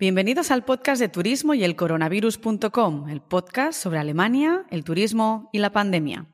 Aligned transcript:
Bienvenidos 0.00 0.50
al 0.50 0.64
podcast 0.64 0.98
de 0.98 1.10
turismo 1.10 1.52
y 1.52 1.62
el 1.62 1.76
coronavirus.com, 1.76 3.10
el 3.10 3.20
podcast 3.20 3.82
sobre 3.82 3.98
Alemania, 3.98 4.64
el 4.70 4.82
turismo 4.82 5.50
y 5.52 5.58
la 5.58 5.72
pandemia. 5.72 6.24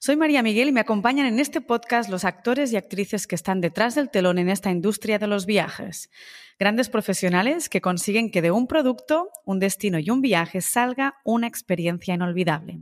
Soy 0.00 0.16
María 0.16 0.42
Miguel 0.42 0.68
y 0.68 0.72
me 0.72 0.80
acompañan 0.80 1.24
en 1.24 1.40
este 1.40 1.62
podcast 1.62 2.10
los 2.10 2.26
actores 2.26 2.74
y 2.74 2.76
actrices 2.76 3.26
que 3.26 3.36
están 3.36 3.62
detrás 3.62 3.94
del 3.94 4.10
telón 4.10 4.36
en 4.36 4.50
esta 4.50 4.70
industria 4.70 5.18
de 5.18 5.28
los 5.28 5.46
viajes. 5.46 6.10
Grandes 6.58 6.90
profesionales 6.90 7.70
que 7.70 7.80
consiguen 7.80 8.30
que 8.30 8.42
de 8.42 8.50
un 8.50 8.66
producto, 8.66 9.30
un 9.46 9.60
destino 9.60 9.98
y 9.98 10.10
un 10.10 10.20
viaje 10.20 10.60
salga 10.60 11.14
una 11.24 11.46
experiencia 11.46 12.12
inolvidable. 12.12 12.80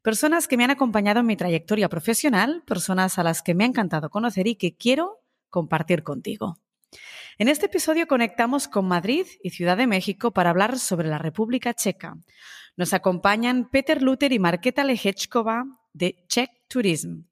Personas 0.00 0.48
que 0.48 0.56
me 0.56 0.64
han 0.64 0.70
acompañado 0.70 1.20
en 1.20 1.26
mi 1.26 1.36
trayectoria 1.36 1.90
profesional, 1.90 2.62
personas 2.66 3.18
a 3.18 3.24
las 3.24 3.42
que 3.42 3.54
me 3.54 3.64
ha 3.64 3.66
encantado 3.66 4.08
conocer 4.08 4.46
y 4.46 4.54
que 4.54 4.74
quiero 4.74 5.20
compartir 5.50 6.02
contigo. 6.02 6.56
En 7.40 7.48
este 7.48 7.64
episodio 7.64 8.06
conectamos 8.06 8.68
con 8.68 8.86
Madrid 8.86 9.26
y 9.42 9.48
Ciudad 9.48 9.78
de 9.78 9.86
México 9.86 10.30
para 10.30 10.50
hablar 10.50 10.78
sobre 10.78 11.08
la 11.08 11.16
República 11.16 11.72
Checa. 11.72 12.18
Nos 12.76 12.92
acompañan 12.92 13.70
Peter 13.70 14.02
Luther 14.02 14.30
y 14.34 14.38
Marketa 14.38 14.84
Lehechkova 14.84 15.64
de 15.94 16.22
Czech 16.28 16.50
Tourism. 16.68 17.22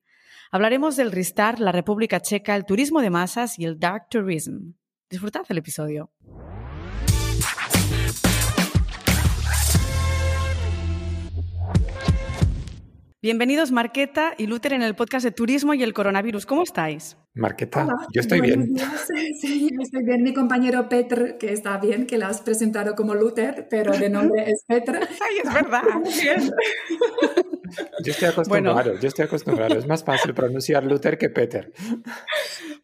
Hablaremos 0.51 0.97
del 0.97 1.13
Restart, 1.13 1.59
la 1.59 1.73
República 1.73 2.21
Checa, 2.21 2.57
el 2.57 2.65
turismo 2.65 3.02
de 3.02 3.11
masas 3.11 3.59
y 3.59 3.66
el 3.66 3.79
Dark 3.79 4.09
Tourism. 4.09 4.73
Disfrutad 5.11 5.45
el 5.51 5.59
episodio. 5.59 6.11
Bienvenidos 13.21 13.73
Marqueta 13.73 14.35
y 14.39 14.47
Luther 14.47 14.75
en 14.75 14.83
el 14.83 14.95
podcast 14.95 15.25
de 15.25 15.33
Turismo 15.33 15.75
y 15.75 15.83
el 15.83 15.93
Coronavirus. 15.93 16.47
¿Cómo 16.47 16.63
estáis? 16.63 17.17
Marqueta, 17.35 17.85
yo 18.15 18.21
estoy 18.21 18.41
bien. 18.41 18.77
Sí, 19.41 19.69
estoy 19.83 20.05
bien. 20.05 20.23
Mi 20.23 20.33
compañero 20.33 20.88
Petr, 20.88 21.37
que 21.37 21.52
está 21.52 21.79
bien, 21.79 22.07
que 22.07 22.16
la 22.16 22.29
has 22.29 22.43
presentado 22.43 22.95
como 22.95 23.16
Luther, 23.16 23.66
pero 23.69 23.91
de 23.91 24.09
nombre 24.09 24.49
es 24.49 24.63
Petr. 24.65 25.01
Ay, 25.01 25.38
es 25.43 25.52
verdad. 25.52 25.83
yo 28.05 28.13
estoy 28.13 28.29
acostumbrado, 28.29 29.01
yo 29.01 29.09
estoy 29.09 29.25
acostumbrado. 29.25 29.77
Es 29.77 29.88
más 29.88 30.05
fácil 30.05 30.32
pronunciar 30.32 30.85
Luther 30.85 31.19
que 31.19 31.29
Peter. 31.29 31.73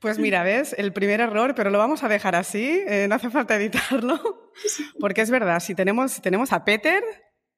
Pues 0.00 0.18
mira, 0.18 0.42
ves, 0.42 0.74
el 0.76 0.92
primer 0.92 1.20
error, 1.20 1.54
pero 1.54 1.70
lo 1.70 1.78
vamos 1.78 2.02
a 2.02 2.08
dejar 2.08 2.34
así, 2.34 2.82
eh, 2.88 3.06
no 3.08 3.14
hace 3.14 3.30
falta 3.30 3.54
editarlo, 3.54 4.50
porque 4.98 5.20
es 5.20 5.30
verdad, 5.30 5.60
si 5.60 5.76
tenemos, 5.76 6.10
si 6.10 6.20
tenemos 6.20 6.52
a 6.52 6.64
Peter, 6.64 7.04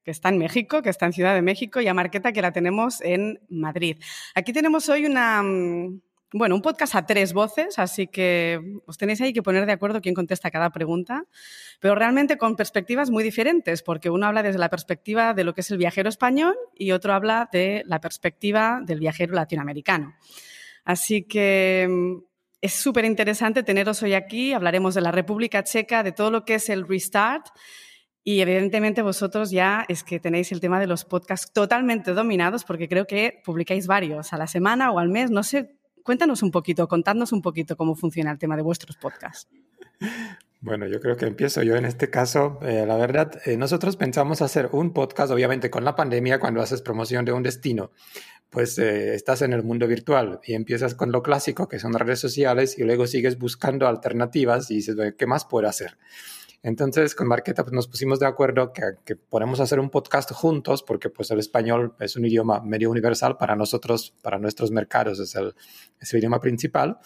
que 0.07 0.11
está 0.11 0.29
en 0.29 0.37
México, 0.37 0.81
que 0.81 0.89
está 0.89 1.05
en 1.05 1.11
Ciudad 1.11 1.35
de 1.35 1.41
México, 1.41 1.81
y 1.81 1.87
a 1.89 1.93
Marqueta, 1.93 2.31
que 2.31 2.41
la 2.41 2.53
tenemos 2.53 3.01
en 3.01 3.41
Madrid. 3.49 3.97
Aquí 4.35 4.53
tenemos 4.53 4.87
hoy 4.87 5.05
una, 5.05 5.43
mm, 5.43 5.99
bueno, 6.31 6.55
un 6.55 6.61
podcast 6.61 6.95
a 6.95 7.05
tres 7.05 7.33
voces, 7.33 7.77
así 7.77 8.07
que 8.07 8.61
os 8.85 8.97
tenéis 8.97 9.19
ahí 9.19 9.33
que 9.33 9.43
poner 9.43 9.65
de 9.65 9.73
acuerdo 9.73 9.99
quién 9.99 10.15
contesta 10.15 10.49
cada 10.49 10.69
pregunta, 10.69 11.25
pero 11.81 11.93
realmente 11.93 12.37
con 12.37 12.55
perspectivas 12.55 13.09
muy 13.09 13.21
diferentes, 13.21 13.83
porque 13.83 14.09
uno 14.09 14.27
habla 14.27 14.43
desde 14.43 14.59
la 14.59 14.69
perspectiva 14.69 15.33
de 15.33 15.43
lo 15.43 15.53
que 15.53 15.59
es 15.59 15.71
el 15.71 15.77
viajero 15.77 16.07
español 16.07 16.55
y 16.73 16.91
otro 16.91 17.13
habla 17.13 17.49
de 17.51 17.83
la 17.85 17.99
perspectiva 17.99 18.79
del 18.85 19.01
viajero 19.01 19.33
latinoamericano. 19.33 20.15
Así 20.85 21.23
que 21.23 21.85
mm, 21.89 22.23
es 22.61 22.71
súper 22.71 23.03
interesante 23.03 23.61
teneros 23.61 24.01
hoy 24.03 24.13
aquí. 24.13 24.53
Hablaremos 24.53 24.95
de 24.95 25.01
la 25.01 25.11
República 25.11 25.65
Checa, 25.65 26.01
de 26.01 26.13
todo 26.13 26.31
lo 26.31 26.45
que 26.45 26.55
es 26.55 26.69
el 26.69 26.87
Restart 26.87 27.47
y 28.27 28.41
evidentemente 28.41 29.01
vosotros 29.01 29.51
ya 29.51 29.85
es 29.87 30.03
que 30.03 30.19
tenéis 30.19 30.51
el 30.51 30.59
tema 30.59 30.81
de 30.81 30.85
los 30.85 31.05
podcasts 31.05 31.49
totalmente 31.53 32.11
dominados 32.11 32.65
porque 32.65 32.89
creo 32.89 33.07
que 33.07 33.41
publicáis 33.45 33.87
varios 33.87 34.33
a 34.33 34.37
la 34.37 34.47
semana 34.47 34.91
o 34.91 34.99
al 34.99 35.07
mes. 35.07 35.31
No 35.31 35.43
sé, 35.43 35.77
cuéntanos 36.03 36.43
un 36.43 36.51
poquito, 36.51 36.89
contadnos 36.89 37.31
un 37.31 37.41
poquito 37.41 37.77
cómo 37.77 37.95
funciona 37.95 38.29
el 38.29 38.37
tema 38.37 38.57
de 38.57 38.63
vuestros 38.63 38.97
podcasts. 38.97 39.47
Bueno, 40.59 40.87
yo 40.87 40.99
creo 40.99 41.15
que 41.15 41.25
empiezo 41.25 41.63
yo 41.63 41.77
en 41.77 41.85
este 41.85 42.09
caso. 42.09 42.59
Eh, 42.63 42.83
la 42.85 42.97
verdad, 42.97 43.31
eh, 43.45 43.55
nosotros 43.55 43.95
pensamos 43.95 44.41
hacer 44.41 44.67
un 44.73 44.91
podcast, 44.91 45.31
obviamente 45.31 45.69
con 45.69 45.85
la 45.85 45.95
pandemia, 45.95 46.37
cuando 46.37 46.61
haces 46.61 46.81
promoción 46.81 47.23
de 47.23 47.31
un 47.31 47.43
destino, 47.43 47.91
pues 48.49 48.77
eh, 48.77 49.15
estás 49.15 49.41
en 49.41 49.53
el 49.53 49.63
mundo 49.63 49.87
virtual 49.87 50.41
y 50.43 50.53
empiezas 50.53 50.95
con 50.95 51.13
lo 51.13 51.23
clásico, 51.23 51.69
que 51.69 51.79
son 51.79 51.93
redes 51.93 52.19
sociales, 52.19 52.77
y 52.77 52.83
luego 52.83 53.07
sigues 53.07 53.37
buscando 53.37 53.87
alternativas 53.87 54.69
y 54.69 54.75
dices, 54.75 54.97
¿qué 55.17 55.27
más 55.27 55.45
puedo 55.45 55.69
hacer? 55.69 55.97
Entonces, 56.67 57.15
con 57.15 57.29
Marqueta 57.29 57.63
pues, 57.63 57.71
nos 57.71 57.87
pusimos 57.87 58.19
de 58.19 58.25
acuerdo 58.25 58.73
que, 58.73 58.81
que, 59.05 59.15
podemos 59.15 59.61
hacer 59.61 59.79
un 59.79 59.89
podcast 59.89 60.33
juntos 60.33 60.83
porque 60.83 61.09
pues, 61.09 61.31
el 61.31 61.39
español 61.39 61.95
es 61.97 62.17
un 62.17 62.25
idioma 62.25 62.59
medio 62.59 62.91
universal 62.91 63.37
para 63.37 63.55
nosotros, 63.55 64.13
para 64.21 64.37
nuestros 64.37 64.69
mercados, 64.69 65.17
es 65.21 65.33
el, 65.35 65.55
es 65.97 66.13
el 66.13 66.19
idioma 66.19 66.41
principal. 66.41 66.97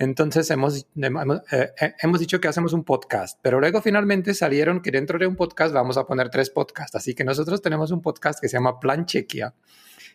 Entonces, 0.00 0.50
hemos, 0.50 0.88
hemos, 0.96 1.42
eh, 1.52 1.70
eh, 1.80 1.94
hemos 2.02 2.18
dicho 2.18 2.40
que 2.40 2.48
hacemos 2.48 2.72
un 2.72 2.82
podcast, 2.82 3.38
pero 3.40 3.60
luego 3.60 3.80
finalmente 3.80 4.34
salieron 4.34 4.82
que 4.82 4.90
dentro 4.90 5.16
de 5.16 5.28
un 5.28 5.36
podcast 5.36 5.72
vamos 5.72 5.96
a 5.96 6.08
poner 6.08 6.28
tres 6.28 6.50
podcasts. 6.50 6.96
Así 6.96 7.14
que 7.14 7.22
nosotros 7.22 7.62
tenemos 7.62 7.92
un 7.92 8.02
podcast 8.02 8.40
que 8.40 8.48
se 8.48 8.56
llama 8.56 8.80
Plan 8.80 9.06
Chequia 9.06 9.54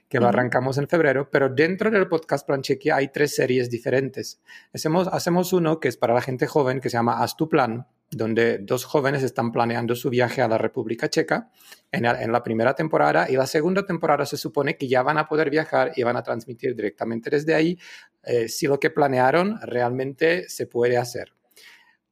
que 0.09 0.19
lo 0.19 0.27
arrancamos 0.27 0.79
en 0.79 0.88
febrero, 0.88 1.29
pero 1.29 1.49
dentro 1.49 1.91
del 1.91 2.07
podcast 2.07 2.45
Plan 2.45 2.63
Chequia 2.63 2.95
hay 2.95 3.09
tres 3.09 3.35
series 3.35 3.69
diferentes. 3.69 4.41
Hacemos, 4.73 5.07
hacemos 5.07 5.53
uno 5.53 5.79
que 5.79 5.88
es 5.88 5.97
para 5.97 6.15
la 6.15 6.21
gente 6.21 6.47
joven 6.47 6.81
que 6.81 6.89
se 6.89 6.97
llama 6.97 7.21
Haz 7.21 7.38
tu 7.38 7.47
plan, 7.47 7.85
donde 8.11 8.57
dos 8.59 8.85
jóvenes 8.85 9.23
están 9.23 9.51
planeando 9.51 9.95
su 9.95 10.09
viaje 10.09 10.41
a 10.41 10.47
la 10.47 10.57
República 10.57 11.09
Checa 11.09 11.51
en, 11.91 12.03
la 12.03 12.43
primera 12.43 12.73
temporada 12.73 13.29
y 13.29 13.35
la 13.35 13.45
segunda 13.45 13.85
temporada 13.85 14.25
se 14.25 14.37
supone 14.37 14.77
que 14.77 14.87
ya 14.87 15.03
van 15.03 15.17
a 15.17 15.27
poder 15.27 15.49
viajar 15.49 15.91
y 15.95 16.03
van 16.03 16.17
a 16.17 16.23
transmitir 16.23 16.75
directamente 16.75 17.29
desde 17.29 17.53
ahí 17.53 17.77
eh, 18.23 18.47
si 18.47 18.67
lo 18.67 18.79
que 18.79 18.89
planearon 18.89 19.59
realmente 19.61 20.49
se 20.49 20.65
puede 20.65 20.97
hacer. 20.97 21.33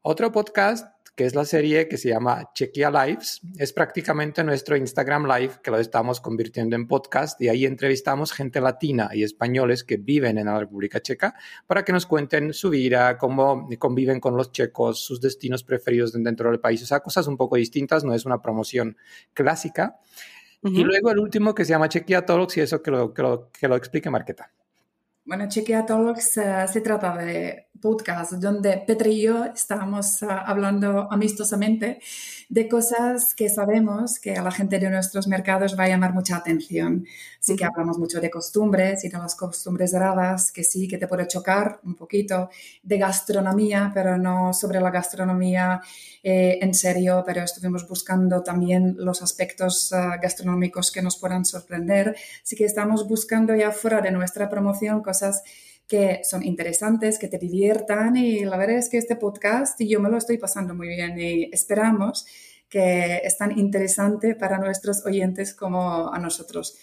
Otro 0.01 0.31
podcast 0.31 0.87
que 1.17 1.25
es 1.25 1.33
la 1.33 1.45
serie 1.45 1.87
que 1.87 1.97
se 1.97 2.09
llama 2.09 2.51
Chequia 2.53 2.91
Lives. 2.91 3.41
Es 3.57 3.73
prácticamente 3.73 4.43
nuestro 4.43 4.77
Instagram 4.77 5.25
Live 5.25 5.55
que 5.63 5.71
lo 5.71 5.79
estamos 5.79 6.21
convirtiendo 6.21 6.75
en 6.75 6.87
podcast 6.87 7.41
y 7.41 7.49
ahí 7.49 7.65
entrevistamos 7.65 8.31
gente 8.31 8.61
latina 8.61 9.09
y 9.11 9.23
españoles 9.23 9.83
que 9.83 9.97
viven 9.97 10.37
en 10.37 10.45
la 10.45 10.59
República 10.59 11.01
Checa 11.01 11.33
para 11.65 11.83
que 11.83 11.91
nos 11.91 12.05
cuenten 12.05 12.53
su 12.53 12.69
vida, 12.69 13.17
cómo 13.17 13.67
conviven 13.79 14.19
con 14.19 14.37
los 14.37 14.51
checos, 14.51 15.03
sus 15.03 15.19
destinos 15.19 15.63
preferidos 15.63 16.13
dentro 16.13 16.51
del 16.51 16.59
país. 16.59 16.83
O 16.83 16.85
sea, 16.85 16.99
cosas 16.99 17.25
un 17.25 17.35
poco 17.35 17.55
distintas, 17.55 18.03
no 18.03 18.13
es 18.13 18.23
una 18.27 18.39
promoción 18.39 18.95
clásica. 19.33 19.97
Y 20.61 20.83
luego 20.83 21.09
el 21.09 21.17
último 21.17 21.55
que 21.55 21.65
se 21.65 21.71
llama 21.71 21.89
Chequia 21.89 22.27
Talks 22.27 22.57
y 22.57 22.61
eso 22.61 22.83
que 22.83 22.91
lo, 22.91 23.11
que 23.11 23.23
lo, 23.23 23.49
que 23.51 23.67
lo 23.67 23.75
explique 23.75 24.11
Marqueta. 24.11 24.51
Bueno, 25.27 25.49
Chequia 25.49 25.85
Talks 25.85 26.37
uh, 26.37 26.71
se 26.71 26.79
trata 26.79 27.17
de 27.17 27.67
podcast 27.81 28.31
donde 28.31 28.81
Petra 28.87 29.09
y 29.09 29.23
yo 29.23 29.43
estábamos 29.43 30.21
uh, 30.21 30.27
hablando 30.29 31.11
amistosamente 31.11 31.99
de 32.47 32.69
cosas 32.69 33.35
que 33.35 33.49
sabemos 33.49 34.19
que 34.19 34.35
a 34.35 34.41
la 34.41 34.51
gente 34.51 34.79
de 34.79 34.89
nuestros 34.89 35.27
mercados 35.27 35.77
va 35.77 35.83
a 35.83 35.89
llamar 35.89 36.13
mucha 36.13 36.37
atención. 36.37 37.05
Sí 37.41 37.57
que 37.57 37.65
hablamos 37.65 37.99
mucho 37.99 38.21
de 38.21 38.29
costumbres 38.29 39.03
y 39.03 39.09
de 39.09 39.17
las 39.17 39.35
costumbres 39.35 39.91
raras, 39.91 40.53
que 40.53 40.63
sí, 40.63 40.87
que 40.87 40.97
te 40.97 41.09
puede 41.09 41.27
chocar 41.27 41.81
un 41.83 41.95
poquito, 41.95 42.49
de 42.81 42.97
gastronomía, 42.97 43.91
pero 43.93 44.17
no 44.17 44.53
sobre 44.53 44.79
la 44.79 44.91
gastronomía 44.91 45.81
eh, 46.23 46.59
en 46.61 46.73
serio, 46.73 47.23
pero 47.25 47.41
estuvimos 47.43 47.87
buscando 47.87 48.43
también 48.43 48.95
los 48.97 49.21
aspectos 49.21 49.91
uh, 49.91 50.19
gastronómicos 50.21 50.91
que 50.91 51.01
nos 51.01 51.17
puedan 51.17 51.45
sorprender. 51.45 52.15
Así 52.43 52.55
que 52.55 52.65
estamos 52.65 53.07
buscando 53.07 53.53
ya 53.55 53.71
fuera 53.71 54.01
de 54.01 54.11
nuestra 54.11 54.49
promoción 54.49 55.01
cosas 55.01 55.16
que 55.87 56.21
son 56.23 56.43
interesantes, 56.43 57.17
que 57.17 57.27
te 57.27 57.37
diviertan 57.37 58.17
y 58.17 58.43
la 58.43 58.57
verdad 58.57 58.77
es 58.77 58.89
que 58.89 58.97
este 58.97 59.15
podcast 59.15 59.79
yo 59.79 59.99
me 59.99 60.09
lo 60.09 60.17
estoy 60.17 60.37
pasando 60.37 60.75
muy 60.75 60.89
bien 60.89 61.17
y 61.19 61.49
esperamos 61.53 62.25
que 62.69 63.21
es 63.23 63.37
tan 63.37 63.57
interesante 63.57 64.35
para 64.35 64.57
nuestros 64.57 65.05
oyentes 65.05 65.53
como 65.53 66.13
a 66.13 66.19
nosotros. 66.19 66.77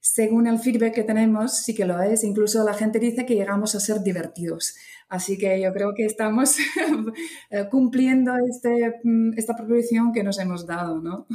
Según 0.00 0.46
el 0.46 0.58
feedback 0.58 0.94
que 0.94 1.02
tenemos, 1.02 1.62
sí 1.62 1.74
que 1.74 1.86
lo 1.86 2.00
es. 2.02 2.24
Incluso 2.24 2.62
la 2.62 2.74
gente 2.74 2.98
dice 2.98 3.24
que 3.24 3.34
llegamos 3.34 3.74
a 3.74 3.80
ser 3.80 4.02
divertidos. 4.02 4.76
Así 5.08 5.38
que 5.38 5.60
yo 5.60 5.72
creo 5.72 5.94
que 5.94 6.04
estamos 6.04 6.58
cumpliendo 7.70 8.32
este, 8.48 9.00
mm, 9.02 9.38
esta 9.38 9.56
proposición 9.56 10.12
que 10.12 10.22
nos 10.22 10.38
hemos 10.38 10.66
dado, 10.66 11.00
¿no? 11.00 11.26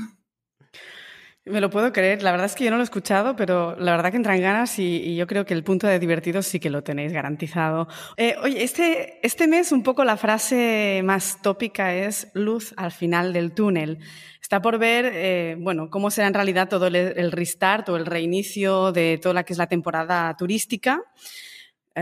Me 1.45 1.61
lo 1.61 1.69
puedo 1.69 1.91
creer. 1.93 2.21
La 2.21 2.31
verdad 2.31 2.45
es 2.45 2.55
que 2.55 2.65
yo 2.65 2.69
no 2.69 2.77
lo 2.77 2.83
he 2.83 2.83
escuchado, 2.83 3.35
pero 3.35 3.75
la 3.77 3.91
verdad 3.93 4.11
que 4.11 4.17
entran 4.17 4.41
ganas 4.41 4.77
y, 4.77 5.15
yo 5.15 5.25
creo 5.25 5.45
que 5.45 5.53
el 5.53 5.63
punto 5.63 5.87
de 5.87 5.97
divertido 5.97 6.41
sí 6.41 6.59
que 6.59 6.69
lo 6.69 6.83
tenéis 6.83 7.13
garantizado. 7.13 7.87
Eh, 8.17 8.35
oye, 8.43 8.63
este, 8.63 9.19
este 9.25 9.47
mes 9.47 9.71
un 9.71 9.81
poco 9.81 10.03
la 10.03 10.17
frase 10.17 11.01
más 11.03 11.41
tópica 11.41 11.93
es 11.95 12.29
luz 12.33 12.73
al 12.77 12.91
final 12.91 13.33
del 13.33 13.53
túnel. 13.53 13.99
Está 14.41 14.61
por 14.61 14.77
ver, 14.77 15.11
eh, 15.13 15.55
bueno, 15.59 15.89
cómo 15.89 16.11
será 16.11 16.27
en 16.27 16.33
realidad 16.33 16.69
todo 16.69 16.87
el, 16.87 16.95
el 16.95 17.31
restart 17.31 17.87
o 17.89 17.95
el 17.95 18.05
reinicio 18.05 18.91
de 18.91 19.17
toda 19.21 19.33
la 19.33 19.43
que 19.43 19.53
es 19.53 19.59
la 19.59 19.67
temporada 19.67 20.35
turística. 20.37 21.03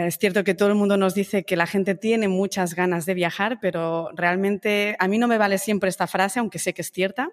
Es 0.06 0.18
cierto 0.18 0.44
que 0.44 0.54
todo 0.54 0.70
el 0.70 0.76
mundo 0.76 0.96
nos 0.98 1.16
dice 1.16 1.44
que 1.44 1.56
la 1.56 1.66
gente 1.66 1.96
tiene 1.96 2.28
muchas 2.28 2.76
ganas 2.76 3.06
de 3.06 3.14
viajar, 3.14 3.60
pero 3.60 4.10
realmente 4.14 4.96
a 5.00 5.08
mí 5.08 5.18
no 5.18 5.28
me 5.28 5.38
vale 5.38 5.58
siempre 5.58 5.90
esta 5.90 6.08
frase, 6.08 6.40
aunque 6.40 6.60
sé 6.60 6.74
que 6.74 6.82
es 6.82 6.92
cierta. 6.92 7.30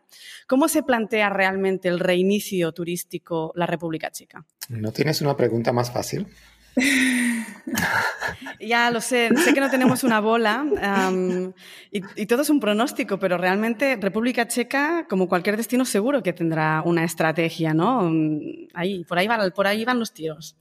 ¿Cómo 0.46 0.68
se 0.68 0.82
plantea 0.82 1.28
realmente 1.28 1.88
el 1.88 2.00
reinicio 2.00 2.72
turístico 2.72 3.52
la 3.54 3.66
República 3.66 4.10
Checa? 4.10 4.44
¿No 4.68 4.92
tienes 4.92 5.20
una 5.20 5.36
pregunta 5.36 5.72
más 5.72 5.90
fácil? 5.90 6.26
Ya 8.60 8.90
lo 8.90 9.00
sé, 9.00 9.30
sé 9.36 9.52
que 9.52 9.60
no 9.60 9.70
tenemos 9.70 10.04
una 10.04 10.20
bola 10.20 10.64
y, 11.90 12.26
todo 12.26 12.42
es 12.42 12.50
un 12.50 12.60
pronóstico, 12.60 13.18
pero 13.18 13.36
realmente 13.36 13.96
República 14.00 14.48
Checa, 14.48 15.06
como 15.08 15.28
cualquier 15.28 15.56
destino, 15.56 15.84
seguro 15.84 16.22
que 16.22 16.32
tendrá 16.32 16.82
una 16.84 17.04
estrategia, 17.04 17.74
¿no? 17.74 18.10
Ahí, 18.72 19.04
por 19.04 19.18
ahí, 19.18 19.28
por 19.54 19.66
ahí 19.66 19.84
van 19.84 19.98
los 19.98 20.12
tiros. 20.12 20.56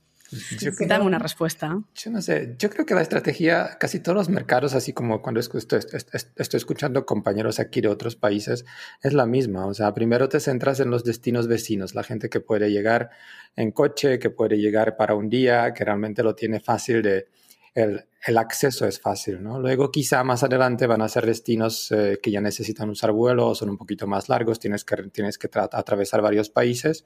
Yo 0.60 0.72
Dame 0.88 1.06
una 1.06 1.20
respuesta. 1.20 1.82
Yo 1.96 2.12
no 2.12 2.22
sé, 2.22 2.56
yo 2.58 2.70
creo 2.70 2.86
que 2.86 2.96
la 2.96 3.02
estrategia, 3.02 3.78
casi 3.80 4.00
todos 4.00 4.16
los 4.16 4.30
mercados, 4.30 4.74
así 4.74 4.94
como 4.94 5.22
cuando 5.22 5.40
estoy, 5.40 5.60
estoy, 5.80 6.58
escuchando 6.58 7.06
compañeros 7.06 7.60
aquí 7.60 7.82
de 7.82 7.88
otros 7.88 8.16
países, 8.16 8.66
es 9.02 9.14
la 9.14 9.26
misma. 9.26 9.66
O 9.66 9.74
sea, 9.74 9.94
primero 9.94 10.30
te 10.30 10.40
centras 10.40 10.80
en 10.80 10.90
los 10.90 11.04
destinos 11.04 11.48
vecinos, 11.48 11.96
la 11.96 12.04
gente 12.04 12.30
que 12.30 12.40
puede 12.40 12.72
llegar 12.72 13.10
en 13.56 13.72
coche, 13.72 14.20
que 14.20 14.30
puede 14.30 14.58
llegar 14.58 14.98
para 14.98 15.16
un 15.16 15.30
día, 15.30 15.74
que 15.74 15.86
realmente 15.86 16.24
lo 16.24 16.36
tiene 16.36 16.60
fácil 16.60 17.02
de, 17.02 17.28
el, 17.76 18.06
el, 18.26 18.38
acceso 18.38 18.88
es 18.88 19.00
fácil, 19.00 19.42
¿no? 19.42 19.60
Luego 19.60 19.92
quizá 19.92 20.24
más 20.24 20.44
adelante 20.44 20.88
van 20.88 21.02
a 21.02 21.10
ser 21.10 21.26
destinos 21.26 21.92
eh, 21.92 22.20
que 22.22 22.32
ya 22.32 22.42
necesitan 22.42 22.90
usar 22.90 23.12
vuelos, 23.12 23.60
son 23.60 23.70
un 23.70 23.78
poquito 23.78 24.08
más 24.08 24.30
largos, 24.30 24.60
tienes 24.60 24.84
que, 24.84 24.96
tienes 25.10 25.38
que 25.38 25.50
atravesar 25.54 26.22
varios 26.22 26.50
países 26.50 27.06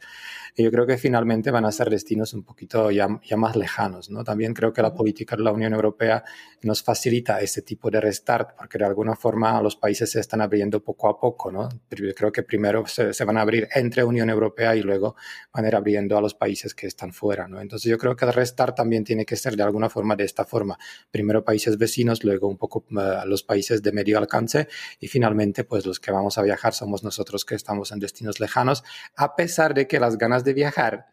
y 0.55 0.63
yo 0.63 0.71
creo 0.71 0.85
que 0.85 0.97
finalmente 0.97 1.51
van 1.51 1.65
a 1.65 1.71
ser 1.71 1.89
destinos 1.89 2.33
un 2.33 2.43
poquito 2.43 2.91
ya, 2.91 3.07
ya 3.23 3.37
más 3.37 3.55
lejanos, 3.55 4.09
¿no? 4.09 4.23
También 4.23 4.53
creo 4.53 4.73
que 4.73 4.81
la 4.81 4.93
política 4.93 5.35
de 5.35 5.43
la 5.43 5.51
Unión 5.51 5.73
Europea 5.73 6.23
nos 6.61 6.83
facilita 6.83 7.39
ese 7.39 7.61
tipo 7.61 7.89
de 7.89 8.01
restart 8.01 8.55
porque 8.57 8.77
de 8.77 8.85
alguna 8.85 9.15
forma 9.15 9.61
los 9.61 9.75
países 9.75 10.11
se 10.11 10.19
están 10.19 10.41
abriendo 10.41 10.83
poco 10.83 11.09
a 11.09 11.19
poco, 11.19 11.51
¿no? 11.51 11.69
Creo 11.89 12.31
que 12.31 12.43
primero 12.43 12.85
se, 12.87 13.13
se 13.13 13.25
van 13.25 13.37
a 13.37 13.41
abrir 13.41 13.67
entre 13.73 14.03
Unión 14.03 14.29
Europea 14.29 14.75
y 14.75 14.81
luego 14.81 15.15
van 15.53 15.65
a 15.65 15.67
ir 15.67 15.75
abriendo 15.75 16.17
a 16.17 16.21
los 16.21 16.33
países 16.33 16.73
que 16.73 16.87
están 16.87 17.13
fuera, 17.13 17.47
¿no? 17.47 17.59
Entonces 17.59 17.89
yo 17.89 17.97
creo 17.97 18.15
que 18.15 18.25
el 18.25 18.33
restart 18.33 18.75
también 18.75 19.03
tiene 19.03 19.25
que 19.25 19.35
ser 19.35 19.55
de 19.55 19.63
alguna 19.63 19.89
forma 19.89 20.15
de 20.15 20.23
esta 20.23 20.45
forma. 20.45 20.77
Primero 21.11 21.43
países 21.43 21.77
vecinos, 21.77 22.23
luego 22.23 22.47
un 22.47 22.57
poco 22.57 22.85
uh, 22.91 23.27
los 23.27 23.43
países 23.43 23.81
de 23.81 23.91
medio 23.91 24.17
alcance 24.17 24.67
y 24.99 25.07
finalmente 25.07 25.63
pues 25.63 25.85
los 25.85 25.99
que 25.99 26.11
vamos 26.11 26.37
a 26.37 26.41
viajar 26.41 26.73
somos 26.73 27.03
nosotros 27.03 27.45
que 27.45 27.55
estamos 27.55 27.91
en 27.91 27.99
destinos 27.99 28.39
lejanos, 28.39 28.83
a 29.15 29.35
pesar 29.35 29.73
de 29.73 29.87
que 29.87 29.99
las 29.99 30.17
ganas 30.17 30.43
de 30.43 30.53
viajar 30.53 31.07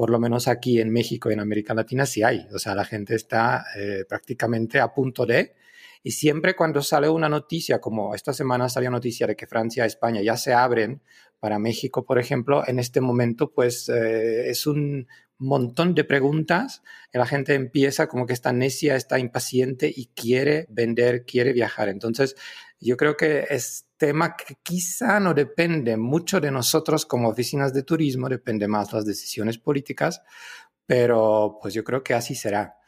por 0.00 0.08
lo 0.08 0.18
menos 0.18 0.48
aquí 0.48 0.80
en 0.80 0.90
México 0.90 1.28
y 1.28 1.34
en 1.34 1.40
América 1.40 1.74
Latina 1.74 2.06
sí 2.06 2.22
hay. 2.22 2.48
O 2.54 2.58
sea, 2.58 2.74
la 2.74 2.86
gente 2.86 3.14
está 3.14 3.66
eh, 3.76 4.06
prácticamente 4.08 4.80
a 4.80 4.94
punto 4.94 5.26
de... 5.26 5.54
Y 6.02 6.12
siempre 6.12 6.56
cuando 6.56 6.80
sale 6.80 7.10
una 7.10 7.28
noticia, 7.28 7.82
como 7.82 8.14
esta 8.14 8.32
semana 8.32 8.70
salió 8.70 8.90
noticia 8.90 9.26
de 9.26 9.36
que 9.36 9.46
Francia 9.46 9.84
y 9.84 9.88
España 9.88 10.22
ya 10.22 10.38
se 10.38 10.54
abren 10.54 11.02
para 11.38 11.58
México, 11.58 12.06
por 12.06 12.18
ejemplo, 12.18 12.66
en 12.66 12.78
este 12.78 13.02
momento 13.02 13.52
pues 13.52 13.90
eh, 13.90 14.48
es 14.48 14.66
un, 14.66 15.06
montón 15.48 15.94
de 15.94 16.04
preguntas 16.04 16.82
la 17.12 17.26
gente 17.26 17.54
empieza 17.54 18.06
como 18.06 18.26
que 18.26 18.32
está 18.32 18.52
necia, 18.52 18.96
está 18.96 19.18
impaciente 19.18 19.92
y 19.94 20.06
quiere 20.14 20.66
vender, 20.70 21.24
quiere 21.24 21.52
viajar. 21.52 21.88
Entonces, 21.88 22.36
yo 22.78 22.96
creo 22.96 23.16
que 23.16 23.46
es 23.50 23.86
tema 23.96 24.36
que 24.36 24.56
quizá 24.62 25.20
no 25.20 25.34
depende 25.34 25.96
mucho 25.96 26.40
de 26.40 26.50
nosotros 26.50 27.04
como 27.04 27.28
oficinas 27.28 27.74
de 27.74 27.82
turismo, 27.82 28.28
depende 28.28 28.68
más 28.68 28.92
las 28.92 29.04
decisiones 29.04 29.58
políticas, 29.58 30.22
pero 30.86 31.58
pues 31.60 31.74
yo 31.74 31.84
creo 31.84 32.02
que 32.02 32.14
así 32.14 32.34
será. 32.34 32.79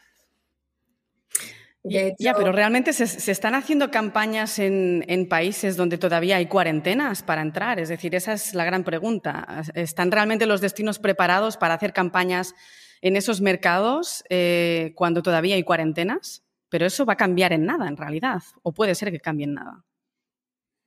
Ya, 1.85 2.35
pero 2.35 2.53
realmente 2.53 2.93
se, 2.93 3.31
están 3.31 3.55
haciendo 3.55 3.91
campañas 3.91 4.59
en, 4.59 5.27
países 5.29 5.77
donde 5.77 5.99
todavía 5.99 6.37
hay 6.37 6.47
cuarentenas 6.47 7.23
para 7.23 7.43
entrar. 7.43 7.81
Es 7.81 7.89
decir, 7.89 8.15
esa 8.15 8.35
es 8.35 8.55
la 8.55 8.65
gran 8.65 8.85
pregunta. 8.85 9.63
¿Están 9.75 10.13
realmente 10.13 10.47
los 10.47 10.61
destinos 10.61 10.99
preparados 10.99 11.57
para 11.57 11.75
hacer 11.75 11.93
campañas 11.93 12.55
en 13.01 13.17
esos 13.17 13.41
mercados 13.41 14.25
eh, 14.31 14.93
cuando 14.95 15.23
todavía 15.23 15.57
hay 15.57 15.65
cuarentenas? 15.65 16.45
Pero 16.69 16.87
eso 16.87 17.05
va 17.05 17.15
a 17.15 17.17
cambiar 17.17 17.53
en 17.53 17.67
nada, 17.67 17.89
en 17.89 17.97
realidad. 17.97 18.43
O 18.63 18.73
puede 18.73 18.95
ser 18.95 19.11
que 19.11 19.21
cambie 19.21 19.45
en 19.45 19.55
nada. 19.55 19.85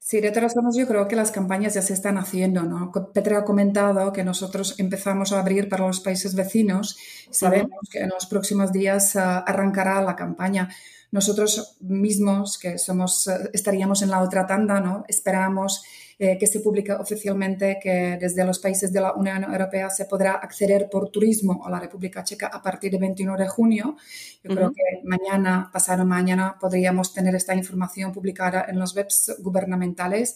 Sí, 0.08 0.22
de 0.22 0.30
todas 0.30 0.54
formas, 0.54 0.76
yo 0.76 0.86
creo 0.86 1.08
que 1.08 1.16
las 1.16 1.32
campañas 1.32 1.74
ya 1.74 1.82
se 1.82 1.94
están 1.94 2.20
haciendo, 2.20 2.62
¿no? 2.62 2.92
Petra 3.12 3.40
ha 3.40 3.44
comentado 3.44 4.14
que 4.14 4.24
nosotros 4.24 4.76
empezamos 4.78 5.32
a 5.32 5.40
abrir 5.40 5.68
para 5.68 5.88
los 5.88 6.00
países 6.00 6.36
vecinos. 6.36 6.96
Sabemos 7.32 7.90
que 7.92 8.02
en 8.02 8.10
los 8.10 8.28
próximos 8.28 8.72
días 8.72 9.16
ah, 9.16 9.40
arrancará 9.40 10.04
la 10.04 10.16
campaña. 10.16 10.70
Nosotros 11.10 11.78
mismos, 11.80 12.60
que 12.60 12.78
somos, 12.78 13.28
ah, 13.28 13.50
estaríamos 13.52 14.04
en 14.04 14.12
la 14.12 14.22
otra 14.22 14.46
tanda, 14.46 14.80
¿no? 14.80 15.06
Esperamos 15.08 15.84
eh, 16.18 16.38
que 16.38 16.48
se 16.48 16.62
publique 16.62 16.94
oficialmente 16.94 17.78
que 17.82 18.18
desde 18.20 18.46
los 18.46 18.60
países 18.60 18.94
de 18.94 19.02
la 19.02 19.14
Unión 19.14 19.44
Europea 19.44 19.90
se 19.90 20.06
podrá 20.06 20.34
acceder 20.34 20.90
por 20.90 21.10
turismo 21.10 21.66
a 21.66 21.70
la 21.70 21.80
República 21.80 22.24
Checa 22.24 22.48
a 22.48 22.62
partir 22.62 22.92
del 22.92 23.02
21 23.02 23.36
de 23.36 23.48
junio. 23.48 23.98
Yo 24.44 24.56
creo 24.56 24.72
que 24.72 25.02
mañana, 25.04 25.70
pasado 25.74 26.06
mañana, 26.06 26.58
podríamos 26.60 27.14
tener 27.14 27.36
esta 27.36 27.54
información 27.54 28.14
publicada 28.14 28.66
en 28.70 28.80
los 28.80 28.96
webs 28.96 29.36
gubernamentales. 29.40 30.36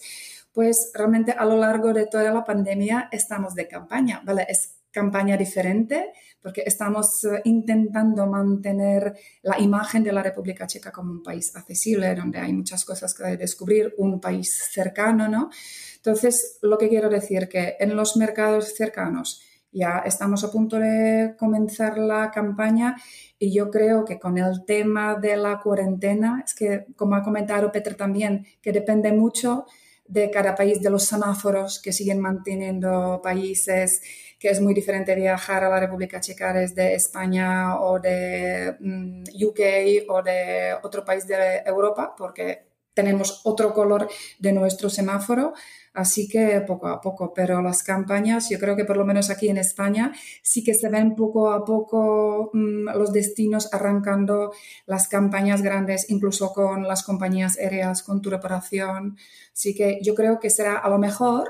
Pues 0.52 0.90
realmente 0.94 1.32
a 1.32 1.44
lo 1.44 1.56
largo 1.56 1.92
de 1.92 2.06
toda 2.06 2.30
la 2.32 2.44
pandemia 2.44 3.08
estamos 3.12 3.54
de 3.54 3.68
campaña, 3.68 4.20
¿vale? 4.24 4.46
Es 4.48 4.79
campaña 4.90 5.36
diferente 5.36 6.12
porque 6.42 6.62
estamos 6.64 7.24
eh, 7.24 7.42
intentando 7.44 8.26
mantener 8.26 9.14
la 9.42 9.58
imagen 9.58 10.02
de 10.02 10.12
la 10.12 10.22
República 10.22 10.66
Checa 10.66 10.90
como 10.90 11.12
un 11.12 11.22
país 11.22 11.54
accesible, 11.54 12.14
donde 12.14 12.38
hay 12.38 12.52
muchas 12.52 12.84
cosas 12.84 13.14
que 13.14 13.36
descubrir, 13.36 13.94
un 13.98 14.20
país 14.20 14.68
cercano, 14.72 15.28
¿no? 15.28 15.50
Entonces, 15.96 16.58
lo 16.62 16.78
que 16.78 16.88
quiero 16.88 17.10
decir 17.10 17.48
que 17.48 17.76
en 17.78 17.94
los 17.94 18.16
mercados 18.16 18.74
cercanos 18.74 19.42
ya 19.72 20.02
estamos 20.04 20.42
a 20.42 20.50
punto 20.50 20.78
de 20.78 21.36
comenzar 21.38 21.98
la 21.98 22.30
campaña 22.30 22.96
y 23.38 23.52
yo 23.52 23.70
creo 23.70 24.04
que 24.04 24.18
con 24.18 24.36
el 24.38 24.64
tema 24.64 25.14
de 25.14 25.36
la 25.36 25.60
cuarentena, 25.60 26.42
es 26.44 26.54
que 26.54 26.86
como 26.96 27.14
ha 27.14 27.22
comentado 27.22 27.70
Peter 27.70 27.94
también, 27.94 28.46
que 28.60 28.72
depende 28.72 29.12
mucho 29.12 29.66
de 30.10 30.28
cada 30.30 30.54
país, 30.56 30.82
de 30.82 30.90
los 30.90 31.04
semáforos 31.04 31.80
que 31.80 31.92
siguen 31.92 32.20
manteniendo 32.20 33.20
países, 33.22 34.02
que 34.40 34.48
es 34.48 34.60
muy 34.60 34.74
diferente 34.74 35.14
viajar 35.14 35.62
a 35.62 35.68
la 35.68 35.78
República 35.78 36.20
Checa 36.20 36.52
desde 36.52 36.94
España 36.94 37.78
o 37.80 38.00
de 38.00 38.76
mm, 38.80 39.22
UK 39.46 39.60
o 40.08 40.22
de 40.22 40.74
otro 40.82 41.04
país 41.04 41.28
de 41.28 41.62
Europa, 41.64 42.14
porque 42.18 42.64
tenemos 42.92 43.40
otro 43.44 43.72
color 43.72 44.08
de 44.40 44.52
nuestro 44.52 44.90
semáforo, 44.90 45.54
así 45.92 46.28
que 46.28 46.60
poco 46.66 46.88
a 46.88 47.00
poco, 47.00 47.32
pero 47.34 47.62
las 47.62 47.82
campañas, 47.82 48.48
yo 48.48 48.58
creo 48.58 48.76
que 48.76 48.84
por 48.84 48.96
lo 48.96 49.04
menos 49.04 49.30
aquí 49.30 49.48
en 49.48 49.58
España 49.58 50.12
sí 50.42 50.62
que 50.62 50.74
se 50.74 50.88
ven 50.88 51.14
poco 51.16 51.50
a 51.50 51.64
poco 51.64 52.50
mm, 52.52 52.90
los 52.96 53.12
destinos 53.12 53.72
arrancando 53.72 54.52
las 54.86 55.08
campañas 55.08 55.62
grandes, 55.62 56.10
incluso 56.10 56.52
con 56.52 56.86
las 56.86 57.02
compañías 57.02 57.58
aéreas, 57.58 58.02
con 58.02 58.22
tu 58.22 58.30
reparación, 58.30 59.16
así 59.52 59.74
que 59.74 59.98
yo 60.02 60.14
creo 60.14 60.38
que 60.38 60.50
será 60.50 60.76
a 60.78 60.88
lo 60.88 60.98
mejor 60.98 61.48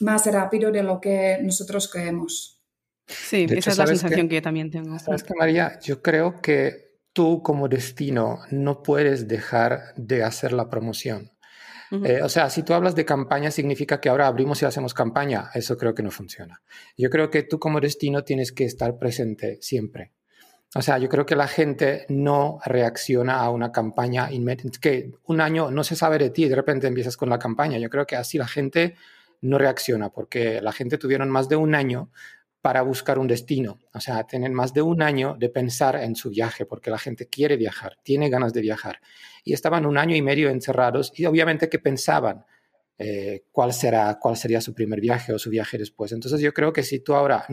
más 0.00 0.26
rápido 0.26 0.72
de 0.72 0.82
lo 0.82 1.00
que 1.00 1.38
nosotros 1.42 1.88
creemos. 1.90 2.60
Sí, 3.06 3.46
esa 3.50 3.70
es 3.70 3.78
la 3.78 3.86
sensación 3.86 4.28
que, 4.28 4.36
yo 4.36 4.42
también 4.42 4.70
tengo. 4.70 4.98
Sabes 4.98 5.24
que, 5.24 5.34
María, 5.34 5.78
yo 5.80 6.00
creo 6.00 6.40
que 6.40 6.90
tú 7.12 7.42
como 7.42 7.68
destino 7.68 8.40
no 8.50 8.82
puedes 8.82 9.26
dejar 9.26 9.94
de 9.96 10.22
hacer 10.22 10.52
la 10.52 10.68
promoción. 10.70 11.32
Eh, 11.90 12.20
o 12.22 12.28
sea, 12.28 12.48
si 12.50 12.62
tú 12.62 12.72
hablas 12.72 12.94
de 12.94 13.04
campaña, 13.04 13.50
significa 13.50 14.00
que 14.00 14.08
ahora 14.08 14.26
abrimos 14.26 14.62
y 14.62 14.64
hacemos 14.64 14.94
campaña. 14.94 15.50
Eso 15.54 15.76
creo 15.76 15.94
que 15.94 16.02
no 16.02 16.10
funciona. 16.10 16.62
Yo 16.96 17.10
creo 17.10 17.30
que 17.30 17.42
tú 17.42 17.58
como 17.58 17.80
destino 17.80 18.22
tienes 18.22 18.52
que 18.52 18.64
estar 18.64 18.96
presente 18.98 19.58
siempre. 19.60 20.12
O 20.74 20.82
sea, 20.82 20.98
yo 20.98 21.08
creo 21.08 21.26
que 21.26 21.34
la 21.34 21.48
gente 21.48 22.06
no 22.08 22.60
reacciona 22.64 23.40
a 23.40 23.50
una 23.50 23.72
campaña. 23.72 24.28
Que 24.80 25.10
un 25.24 25.40
año 25.40 25.70
no 25.70 25.82
se 25.82 25.96
sabe 25.96 26.18
de 26.18 26.30
ti 26.30 26.44
y 26.44 26.48
de 26.48 26.54
repente 26.54 26.86
empiezas 26.86 27.16
con 27.16 27.28
la 27.28 27.40
campaña. 27.40 27.78
Yo 27.78 27.90
creo 27.90 28.06
que 28.06 28.14
así 28.14 28.38
la 28.38 28.46
gente 28.46 28.94
no 29.40 29.58
reacciona 29.58 30.10
porque 30.10 30.60
la 30.60 30.72
gente 30.72 30.96
tuvieron 30.96 31.28
más 31.28 31.48
de 31.48 31.56
un 31.56 31.74
año 31.74 32.10
para 32.60 32.82
buscar 32.82 33.18
un 33.18 33.26
destino. 33.26 33.80
O 33.92 34.00
sea, 34.00 34.24
tienen 34.24 34.54
más 34.54 34.72
de 34.72 34.82
un 34.82 35.02
año 35.02 35.34
de 35.38 35.48
pensar 35.48 35.96
en 35.96 36.14
su 36.14 36.30
viaje 36.30 36.66
porque 36.66 36.90
la 36.90 36.98
gente 36.98 37.26
quiere 37.26 37.56
viajar, 37.56 37.96
tiene 38.02 38.28
ganas 38.28 38.52
de 38.52 38.60
viajar. 38.60 39.00
Y 39.44 39.52
estaban 39.52 39.86
un 39.86 39.98
año 39.98 40.16
y 40.16 40.22
medio 40.22 40.50
encerrados 40.50 41.12
y 41.14 41.26
obviamente 41.26 41.68
que 41.68 41.78
pensaban 41.78 42.44
eh, 43.02 43.44
cuál, 43.50 43.72
será, 43.72 44.18
cuál 44.20 44.36
sería 44.36 44.60
su 44.60 44.74
primer 44.74 45.00
viaje 45.00 45.32
o 45.32 45.38
su 45.38 45.48
viaje 45.48 45.78
después. 45.78 46.12
Entonces 46.12 46.38
yo 46.40 46.52
creo 46.52 46.70
que 46.70 46.82
si 46.82 47.00
tú 47.00 47.14
ahora 47.14 47.46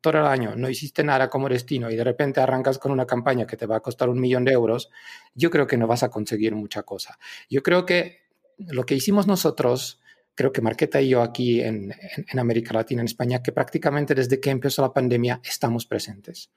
todo 0.00 0.18
el 0.18 0.24
año 0.24 0.56
no 0.56 0.70
hiciste 0.70 1.04
nada 1.04 1.28
como 1.28 1.48
destino 1.48 1.90
y 1.90 1.96
de 1.96 2.04
repente 2.04 2.40
arrancas 2.40 2.78
con 2.78 2.92
una 2.92 3.04
campaña 3.04 3.46
que 3.46 3.58
te 3.58 3.66
va 3.66 3.76
a 3.76 3.80
costar 3.80 4.08
un 4.08 4.18
millón 4.18 4.46
de 4.46 4.52
euros, 4.52 4.88
yo 5.34 5.50
creo 5.50 5.66
que 5.66 5.76
no 5.76 5.86
vas 5.86 6.04
a 6.04 6.08
conseguir 6.08 6.54
mucha 6.54 6.84
cosa. 6.84 7.18
Yo 7.50 7.62
creo 7.62 7.84
que 7.84 8.20
lo 8.56 8.84
que 8.84 8.94
hicimos 8.94 9.26
nosotros 9.26 10.00
creo 10.38 10.52
que 10.52 10.62
Marqueta 10.62 11.00
y 11.02 11.08
yo 11.08 11.20
aquí 11.20 11.60
en, 11.60 11.92
América 12.38 12.72
Latina, 12.72 13.02
en 13.02 13.06
España, 13.06 13.42
que 13.42 13.50
prácticamente 13.50 14.14
desde 14.14 14.40
que 14.40 14.50
empezó 14.50 14.82
la 14.82 14.92
pandemia 14.92 15.40
estamos 15.44 15.84
presentes. 15.84 16.50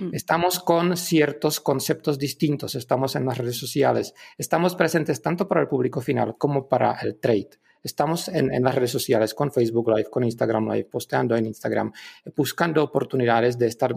Mm. 0.00 0.10
Estamos 0.12 0.60
con 0.60 0.96
ciertos 0.96 1.60
conceptos 1.60 2.18
distintos, 2.18 2.74
estamos 2.74 3.16
en 3.16 3.26
las 3.26 3.38
redes 3.38 3.56
sociales, 3.56 4.14
estamos 4.38 4.74
presentes 4.74 5.22
tanto 5.22 5.48
para 5.48 5.60
el 5.60 5.68
público 5.68 6.00
final 6.00 6.36
como 6.38 6.68
para 6.68 6.98
el 7.02 7.18
trade. 7.18 7.50
Estamos 7.82 8.28
en, 8.28 8.52
en, 8.52 8.64
las 8.64 8.74
redes 8.74 8.90
sociales 8.90 9.32
con 9.32 9.52
Facebook 9.52 9.88
Live, 9.90 10.10
con 10.10 10.24
Instagram 10.24 10.72
Live, 10.72 10.86
posteando 10.86 11.36
en 11.36 11.46
Instagram, 11.46 11.92
buscando 12.34 12.82
oportunidades 12.82 13.58
de 13.58 13.66
estar 13.68 13.94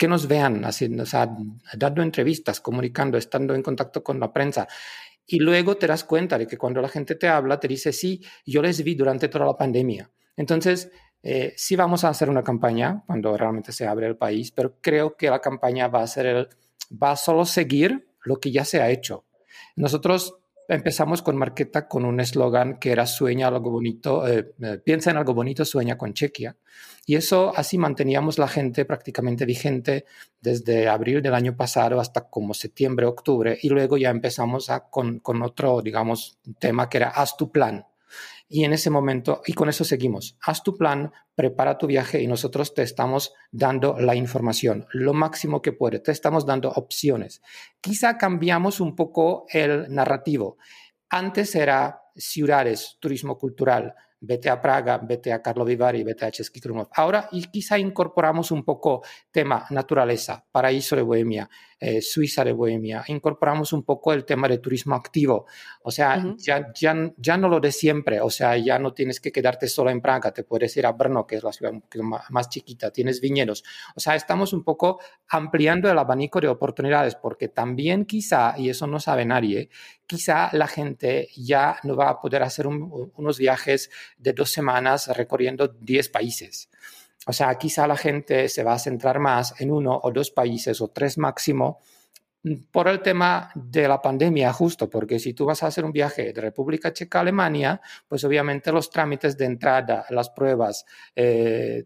que 0.00 0.08
nos 0.08 0.26
vean 0.26 0.64
haciendo, 0.64 1.04
dando 1.76 2.02
entrevistas, 2.02 2.62
comunicando, 2.62 3.18
estando 3.18 3.54
en 3.54 3.62
contacto 3.62 4.02
con 4.02 4.18
la 4.18 4.32
prensa. 4.32 4.66
Y 5.26 5.40
luego 5.40 5.76
te 5.76 5.86
das 5.86 6.04
cuenta 6.04 6.38
de 6.38 6.46
que 6.46 6.56
cuando 6.56 6.80
la 6.80 6.88
gente 6.88 7.16
te 7.16 7.28
habla, 7.28 7.60
te 7.60 7.68
dice, 7.68 7.92
sí, 7.92 8.24
yo 8.46 8.62
les 8.62 8.82
vi 8.82 8.94
durante 8.94 9.28
toda 9.28 9.44
la 9.44 9.58
pandemia. 9.58 10.10
Entonces, 10.36 10.90
eh, 11.22 11.52
sí 11.56 11.76
vamos 11.76 12.04
a 12.04 12.08
hacer 12.08 12.30
una 12.30 12.42
campaña 12.42 13.02
cuando 13.06 13.36
realmente 13.36 13.72
se 13.72 13.86
abre 13.86 14.06
el 14.06 14.16
país, 14.16 14.52
pero 14.52 14.76
creo 14.80 15.16
que 15.16 15.30
la 15.30 15.40
campaña 15.40 15.88
va 15.88 16.02
a 16.02 16.06
ser 16.06 16.26
el, 16.26 16.48
va 16.90 17.12
a 17.12 17.16
solo 17.16 17.44
seguir 17.44 18.08
lo 18.24 18.40
que 18.40 18.50
ya 18.50 18.64
se 18.64 18.80
ha 18.80 18.90
hecho. 18.90 19.24
Nosotros 19.76 20.36
empezamos 20.68 21.20
con 21.20 21.36
Marqueta 21.36 21.88
con 21.88 22.04
un 22.04 22.20
eslogan 22.20 22.78
que 22.78 22.92
era 22.92 23.06
sueña 23.06 23.48
algo 23.48 23.70
bonito, 23.70 24.26
eh, 24.26 24.54
eh, 24.62 24.78
piensa 24.84 25.10
en 25.10 25.16
algo 25.16 25.34
bonito, 25.34 25.64
sueña 25.64 25.98
con 25.98 26.14
Chequia. 26.14 26.56
Y 27.06 27.16
eso 27.16 27.52
así 27.56 27.76
manteníamos 27.76 28.38
la 28.38 28.46
gente 28.46 28.84
prácticamente 28.84 29.44
vigente 29.44 30.04
desde 30.40 30.88
abril 30.88 31.22
del 31.22 31.34
año 31.34 31.56
pasado 31.56 31.98
hasta 31.98 32.28
como 32.28 32.54
septiembre, 32.54 33.06
octubre. 33.06 33.58
Y 33.60 33.68
luego 33.68 33.96
ya 33.96 34.10
empezamos 34.10 34.70
con, 34.90 35.18
con 35.18 35.42
otro, 35.42 35.82
digamos, 35.82 36.38
tema 36.58 36.88
que 36.88 36.98
era 36.98 37.08
haz 37.08 37.36
tu 37.36 37.50
plan. 37.50 37.84
Y 38.52 38.64
en 38.64 38.72
ese 38.72 38.90
momento, 38.90 39.42
y 39.46 39.52
con 39.52 39.68
eso 39.68 39.84
seguimos, 39.84 40.36
haz 40.42 40.64
tu 40.64 40.76
plan, 40.76 41.12
prepara 41.36 41.78
tu 41.78 41.86
viaje 41.86 42.20
y 42.20 42.26
nosotros 42.26 42.74
te 42.74 42.82
estamos 42.82 43.32
dando 43.52 43.96
la 44.00 44.16
información, 44.16 44.88
lo 44.92 45.14
máximo 45.14 45.62
que 45.62 45.72
puede, 45.72 46.00
te 46.00 46.10
estamos 46.10 46.44
dando 46.44 46.68
opciones. 46.68 47.42
Quizá 47.80 48.18
cambiamos 48.18 48.80
un 48.80 48.96
poco 48.96 49.46
el 49.50 49.94
narrativo. 49.94 50.58
Antes 51.08 51.54
era 51.54 52.02
ciudades, 52.16 52.96
turismo 52.98 53.38
cultural, 53.38 53.94
vete 54.20 54.50
a 54.50 54.60
Praga, 54.60 54.98
vete 54.98 55.32
a 55.32 55.40
Carlo 55.40 55.64
Vivari, 55.64 56.02
vete 56.02 56.26
a 56.26 56.32
Český 56.32 56.60
Krumlov. 56.60 56.88
Ahora 56.94 57.28
y 57.30 57.44
quizá 57.44 57.78
incorporamos 57.78 58.50
un 58.50 58.64
poco 58.64 59.02
tema 59.30 59.64
naturaleza, 59.70 60.44
paraíso 60.50 60.96
de 60.96 61.02
Bohemia, 61.02 61.48
eh, 61.80 62.02
Suiza 62.02 62.44
de 62.44 62.52
Bohemia, 62.52 63.02
incorporamos 63.08 63.72
un 63.72 63.82
poco 63.82 64.12
el 64.12 64.24
tema 64.24 64.46
de 64.48 64.58
turismo 64.58 64.94
activo, 64.94 65.46
o 65.82 65.90
sea, 65.90 66.22
ya, 66.36 66.70
ya, 66.74 67.12
ya, 67.16 67.36
no 67.36 67.48
lo 67.48 67.58
de 67.58 67.72
siempre, 67.72 68.20
o 68.20 68.28
sea, 68.28 68.56
ya 68.58 68.78
no 68.78 68.92
tienes 68.92 69.18
que 69.18 69.32
quedarte 69.32 69.66
solo 69.66 69.90
en 69.90 70.00
Praga, 70.00 70.32
te 70.32 70.44
puedes 70.44 70.76
ir 70.76 70.84
a 70.84 70.92
Brno, 70.92 71.26
que 71.26 71.36
es 71.36 71.42
la 71.42 71.52
ciudad 71.52 71.72
más 72.28 72.48
chiquita, 72.50 72.90
tienes 72.90 73.20
viñedos, 73.20 73.64
o 73.96 74.00
sea, 74.00 74.14
estamos 74.14 74.52
un 74.52 74.62
poco 74.62 75.00
ampliando 75.28 75.90
el 75.90 75.98
abanico 75.98 76.40
de 76.40 76.48
oportunidades, 76.48 77.14
porque 77.14 77.48
también 77.48 78.04
quizá, 78.04 78.54
y 78.58 78.68
eso 78.68 78.86
no 78.86 79.00
sabe 79.00 79.24
nadie, 79.24 79.70
quizá 80.06 80.50
la 80.52 80.66
gente 80.66 81.28
ya 81.36 81.78
no 81.84 81.96
va 81.96 82.10
a 82.10 82.20
poder 82.20 82.42
hacer 82.42 82.66
unos 82.66 83.38
viajes 83.38 83.90
de 84.18 84.32
dos 84.32 84.50
semanas 84.50 85.08
recorriendo 85.16 85.68
10 85.68 86.08
países. 86.08 86.68
O 87.26 87.32
sea, 87.32 87.54
quizá 87.56 87.86
la 87.86 87.96
gente 87.96 88.48
se 88.48 88.64
va 88.64 88.74
a 88.74 88.78
centrar 88.78 89.18
más 89.18 89.60
en 89.60 89.70
uno 89.70 89.98
o 90.02 90.10
dos 90.10 90.30
países 90.30 90.80
o 90.80 90.88
tres 90.88 91.18
máximo 91.18 91.80
mm, 92.42 92.54
por 92.70 92.88
el 92.88 93.02
tema 93.02 93.50
de 93.54 93.86
la 93.86 94.00
pandemia, 94.00 94.52
justo, 94.52 94.88
porque 94.88 95.18
si 95.18 95.34
tú 95.34 95.44
vas 95.44 95.62
a 95.62 95.66
hacer 95.66 95.84
un 95.84 95.92
viaje 95.92 96.32
de 96.32 96.40
República 96.40 96.92
Checa 96.92 97.18
a 97.18 97.22
Alemania, 97.22 97.80
pues 98.08 98.24
obviamente 98.24 98.72
los 98.72 98.88
trámites 98.90 99.36
de 99.36 99.44
entrada, 99.44 100.06
las 100.10 100.30
pruebas, 100.30 100.86
eh, 101.14 101.84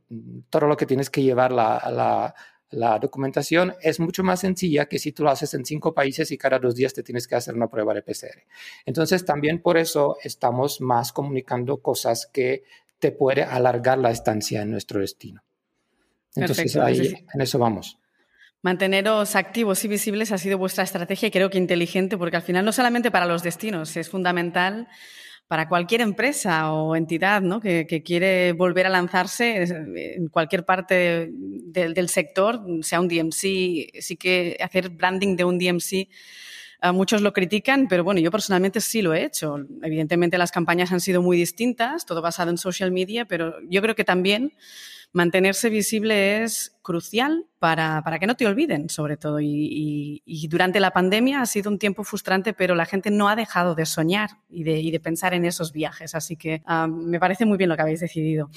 todo 0.49 0.69
lo 0.69 0.77
que 0.77 0.87
tienes 0.87 1.11
que 1.11 1.23
llevar 1.23 1.51
la, 1.51 2.33
la, 2.71 2.99
documentación 2.99 3.75
es 3.81 4.01
mucho 4.01 4.23
más 4.25 4.41
sencilla 4.41 4.87
que 4.87 4.99
si 4.99 5.13
tú 5.13 5.23
lo 5.25 5.31
haces 5.31 5.55
en 5.55 5.65
cinco 5.65 5.95
países 5.95 6.31
y 6.33 6.39
cada 6.39 6.59
dos 6.59 6.75
días 6.75 6.93
te 6.93 7.03
tienes 7.05 7.27
que 7.29 7.37
hacer 7.37 7.55
una 7.55 7.69
prueba 7.69 7.95
de 7.95 8.03
PCR. 8.03 8.43
Entonces, 8.85 9.25
también 9.25 9.63
por 9.63 9.79
eso 9.79 10.17
estamos 10.23 10.81
más 10.81 11.13
comunicando 11.13 11.81
cosas 11.81 12.29
que 12.33 12.65
te 13.05 13.13
puede 13.13 13.43
alargar 13.43 13.99
la 13.99 14.11
estancia 14.11 14.63
en 14.63 14.71
nuestro 14.71 14.99
destino. 14.99 15.45
Entonces 16.35 16.75
ahí, 16.77 17.13
en 17.35 17.41
eso 17.43 17.59
vamos. 17.59 17.99
Manteneros 18.63 19.37
activos 19.37 19.85
y 19.85 19.89
visibles 19.89 20.33
ha 20.33 20.39
sido 20.39 20.57
vuestra 20.57 20.85
estrategia 20.85 21.29
y 21.29 21.31
creo 21.31 21.51
que 21.51 21.59
inteligente 21.59 22.17
porque 22.17 22.37
al 22.37 22.43
final 22.43 22.65
no 22.65 22.73
solamente 22.73 23.11
para 23.11 23.27
los 23.27 23.43
destinos, 23.43 23.95
es 23.99 24.09
fundamental 24.09 24.89
para 25.49 25.69
cualquier 25.69 26.01
empresa 26.01 26.73
o 26.73 26.97
entidad 26.97 27.43
¿no? 27.43 27.61
que, 27.61 28.03
quiere 28.03 28.55
volver 28.55 28.87
a 28.87 28.89
lanzarse 28.89 29.65
en 30.17 30.29
cualquier 30.29 30.65
parte 30.65 31.29
del, 31.31 32.09
sector, 32.09 32.63
sea 32.81 33.01
un 33.01 33.09
DMC, 33.09 34.01
sí 34.01 34.17
que 34.19 34.57
hacer 34.63 34.89
branding 34.89 35.37
de 35.37 35.45
un 35.45 35.59
DMC 35.59 36.09
muchos 36.93 37.23
lo 37.23 37.33
critican, 37.33 37.89
pero 37.89 38.05
bueno, 38.05 38.21
yo 38.21 38.31
personalmente 38.31 38.81
sí 38.81 39.03
lo 39.03 39.15
he 39.15 39.25
hecho. 39.25 39.57
Evidentemente 39.83 40.39
las 40.39 40.53
campañas 40.53 40.93
han 40.93 41.01
sido 41.01 41.23
muy 41.23 41.37
distintas, 41.37 42.07
todo 42.07 42.23
basado 42.23 42.51
en 42.51 42.59
social 42.59 42.93
media, 42.93 43.25
pero 43.25 43.57
yo 43.69 43.81
creo 43.83 43.95
que 43.95 44.05
también 44.05 44.53
mantenerse 45.15 45.71
visible 45.71 46.43
es 46.43 46.77
crucial 46.83 47.47
para, 47.59 48.03
para, 48.05 48.19
que 48.19 48.27
no 48.27 48.37
te 48.37 48.47
olviden, 48.47 48.91
sobre 48.91 49.17
todo. 49.17 49.41
Y, 49.41 50.23
durante 50.51 50.79
la 50.81 50.91
pandemia 50.91 51.41
ha 51.41 51.47
sido 51.47 51.71
un 51.71 51.79
tiempo 51.79 52.05
frustrante, 52.05 52.53
pero 52.53 52.75
la 52.75 52.85
gente 52.85 53.11
no 53.11 53.29
ha 53.31 53.35
dejado 53.35 53.75
de 53.75 53.87
soñar 53.87 54.31
y 54.51 54.65
de, 54.65 54.79
y 54.79 54.91
de 54.91 55.01
pensar 55.01 55.33
en 55.33 55.47
esos 55.47 55.73
viajes. 55.73 56.15
Así 56.15 56.37
que 56.37 56.63
me 56.89 57.19
parece 57.19 57.47
muy 57.47 57.57
bien 57.57 57.71
lo 57.71 57.77
que 57.77 57.83
habéis 57.83 58.01
decidido. 58.01 58.51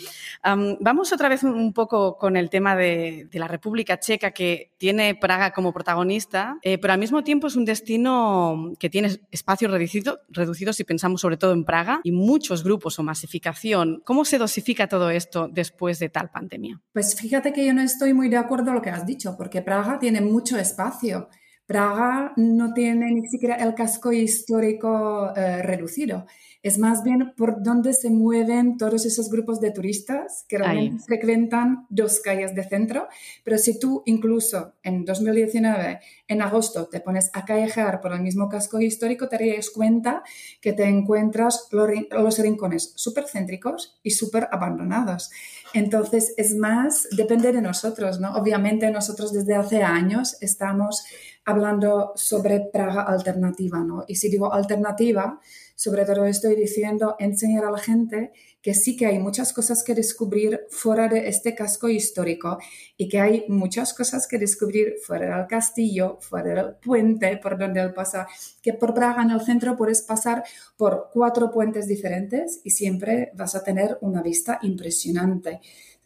vamos 0.43 1.13
otra 1.13 1.29
vez 1.29 1.43
un 1.43 1.71
poco 1.71 2.17
con 2.17 2.35
el 2.35 2.49
tema 2.49 2.75
de, 2.75 3.29
de, 3.31 3.39
la 3.39 3.47
República 3.47 3.97
Checa, 3.99 4.31
que 4.31 4.73
tiene 4.77 5.15
Praga 5.15 5.51
como 5.51 5.71
protagonista, 5.71 6.57
eh, 6.61 6.77
pero 6.77 6.91
al 6.91 6.99
mismo 6.99 7.23
tiempo 7.23 7.47
es 7.47 7.55
un 7.55 7.63
destino 7.63 8.73
que 8.77 8.89
tiene 8.89 9.19
espacios 9.31 9.71
reducido, 9.71 10.19
reducidos 10.27 10.75
si 10.75 10.83
pensamos 10.83 11.21
sobre 11.21 11.37
todo 11.37 11.53
en 11.53 11.63
Praga 11.63 12.01
y 12.03 12.11
muchos 12.11 12.63
grupos 12.63 12.99
o 12.99 13.03
masificación. 13.03 14.01
¿Cómo 14.03 14.25
se 14.25 14.37
dosifica 14.37 14.87
todo 14.87 15.09
esto 15.11 15.47
después 15.47 15.99
de 15.99 16.09
tal 16.09 16.29
pandemia? 16.29 16.46
Pues 16.93 17.15
fíjate 17.15 17.53
que 17.53 17.65
yo 17.65 17.73
no 17.73 17.81
estoy 17.81 18.13
muy 18.13 18.29
de 18.29 18.37
acuerdo 18.37 18.65
con 18.65 18.75
lo 18.75 18.81
que 18.81 18.89
has 18.89 19.05
dicho, 19.05 19.35
porque 19.37 19.61
Praga 19.61 19.99
tiene 19.99 20.21
mucho 20.21 20.57
espacio. 20.57 21.29
Praga 21.65 22.33
no 22.37 22.73
tiene 22.73 23.11
ni 23.11 23.27
siquiera 23.27 23.55
el 23.55 23.73
casco 23.75 24.11
histórico 24.11 25.33
eh, 25.35 25.61
reducido 25.63 26.25
es 26.67 26.77
más 26.77 27.03
bien 27.03 27.33
por 27.37 27.63
donde 27.63 27.93
se 27.93 28.09
mueven 28.09 28.77
todos 28.77 29.05
esos 29.05 29.29
grupos 29.29 29.61
de 29.61 29.71
turistas 29.71 30.45
que 30.49 30.57
realmente 30.57 31.03
frecuentan 31.03 31.85
dos 31.89 32.19
calles 32.19 32.53
de 32.55 32.63
centro. 32.63 33.07
Pero 33.43 33.57
si 33.57 33.79
tú 33.79 34.03
incluso 34.05 34.73
en 34.83 35.05
2019, 35.05 36.01
en 36.27 36.41
agosto, 36.41 36.87
te 36.87 36.99
pones 36.99 37.29
a 37.33 37.45
callejear 37.45 38.01
por 38.01 38.11
el 38.13 38.21
mismo 38.21 38.49
casco 38.49 38.81
histórico, 38.81 39.29
te 39.29 39.37
darías 39.37 39.69
cuenta 39.69 40.23
que 40.59 40.73
te 40.73 40.83
encuentras 40.83 41.69
los 41.71 42.37
rincones 42.37 42.91
súper 42.95 43.25
céntricos 43.27 43.97
y 44.03 44.11
súper 44.11 44.49
abandonados. 44.51 45.31
Entonces, 45.73 46.33
es 46.35 46.53
más, 46.55 47.07
depende 47.15 47.53
de 47.53 47.61
nosotros, 47.61 48.19
¿no? 48.19 48.35
Obviamente 48.35 48.91
nosotros 48.91 49.31
desde 49.31 49.55
hace 49.55 49.83
años 49.83 50.37
estamos 50.41 51.05
hablando 51.45 52.11
sobre 52.15 52.59
Praga 52.59 53.03
alternativa, 53.03 53.79
¿no? 53.79 54.03
Y 54.05 54.15
si 54.15 54.29
digo 54.29 54.53
alternativa, 54.53 55.39
sobre 55.77 56.05
todo 56.05 56.25
estoy 56.25 56.55
diciendo 56.55 57.15
enseñar 57.19 57.63
a 57.63 57.69
la 57.69 57.77
gente 57.77 58.31
que 58.63 58.73
sí 58.73 58.97
que 58.97 59.05
hay 59.05 59.19
muchas 59.19 59.53
cosas 59.53 59.83
que 59.83 59.93
descubrir 59.93 60.61
fuera 60.71 61.07
de 61.07 61.27
este 61.27 61.53
casco 61.53 61.87
histórico 61.87 62.57
y 62.97 63.07
que 63.07 63.19
hay 63.21 63.45
muchas 63.47 63.93
cosas 63.93 64.27
que 64.27 64.39
descubrir 64.39 64.95
fuera 65.05 65.37
del 65.37 65.45
castillo, 65.45 66.17
fuera 66.19 66.63
del 66.63 66.75
puente 66.77 67.37
por 67.37 67.59
donde 67.59 67.79
él 67.79 67.93
pasa, 67.93 68.27
que 68.63 68.73
por 68.73 68.95
Praga 68.95 69.21
en 69.21 69.29
el 69.29 69.41
centro 69.41 69.77
puedes 69.77 70.01
pasar 70.01 70.43
por 70.77 71.11
cuatro 71.13 71.51
puentes 71.51 71.87
diferentes 71.87 72.59
y 72.63 72.71
siempre 72.71 73.31
vas 73.35 73.53
a 73.53 73.63
tener 73.63 73.99
una 74.01 74.23
vista 74.23 74.57
impresionante. 74.63 75.61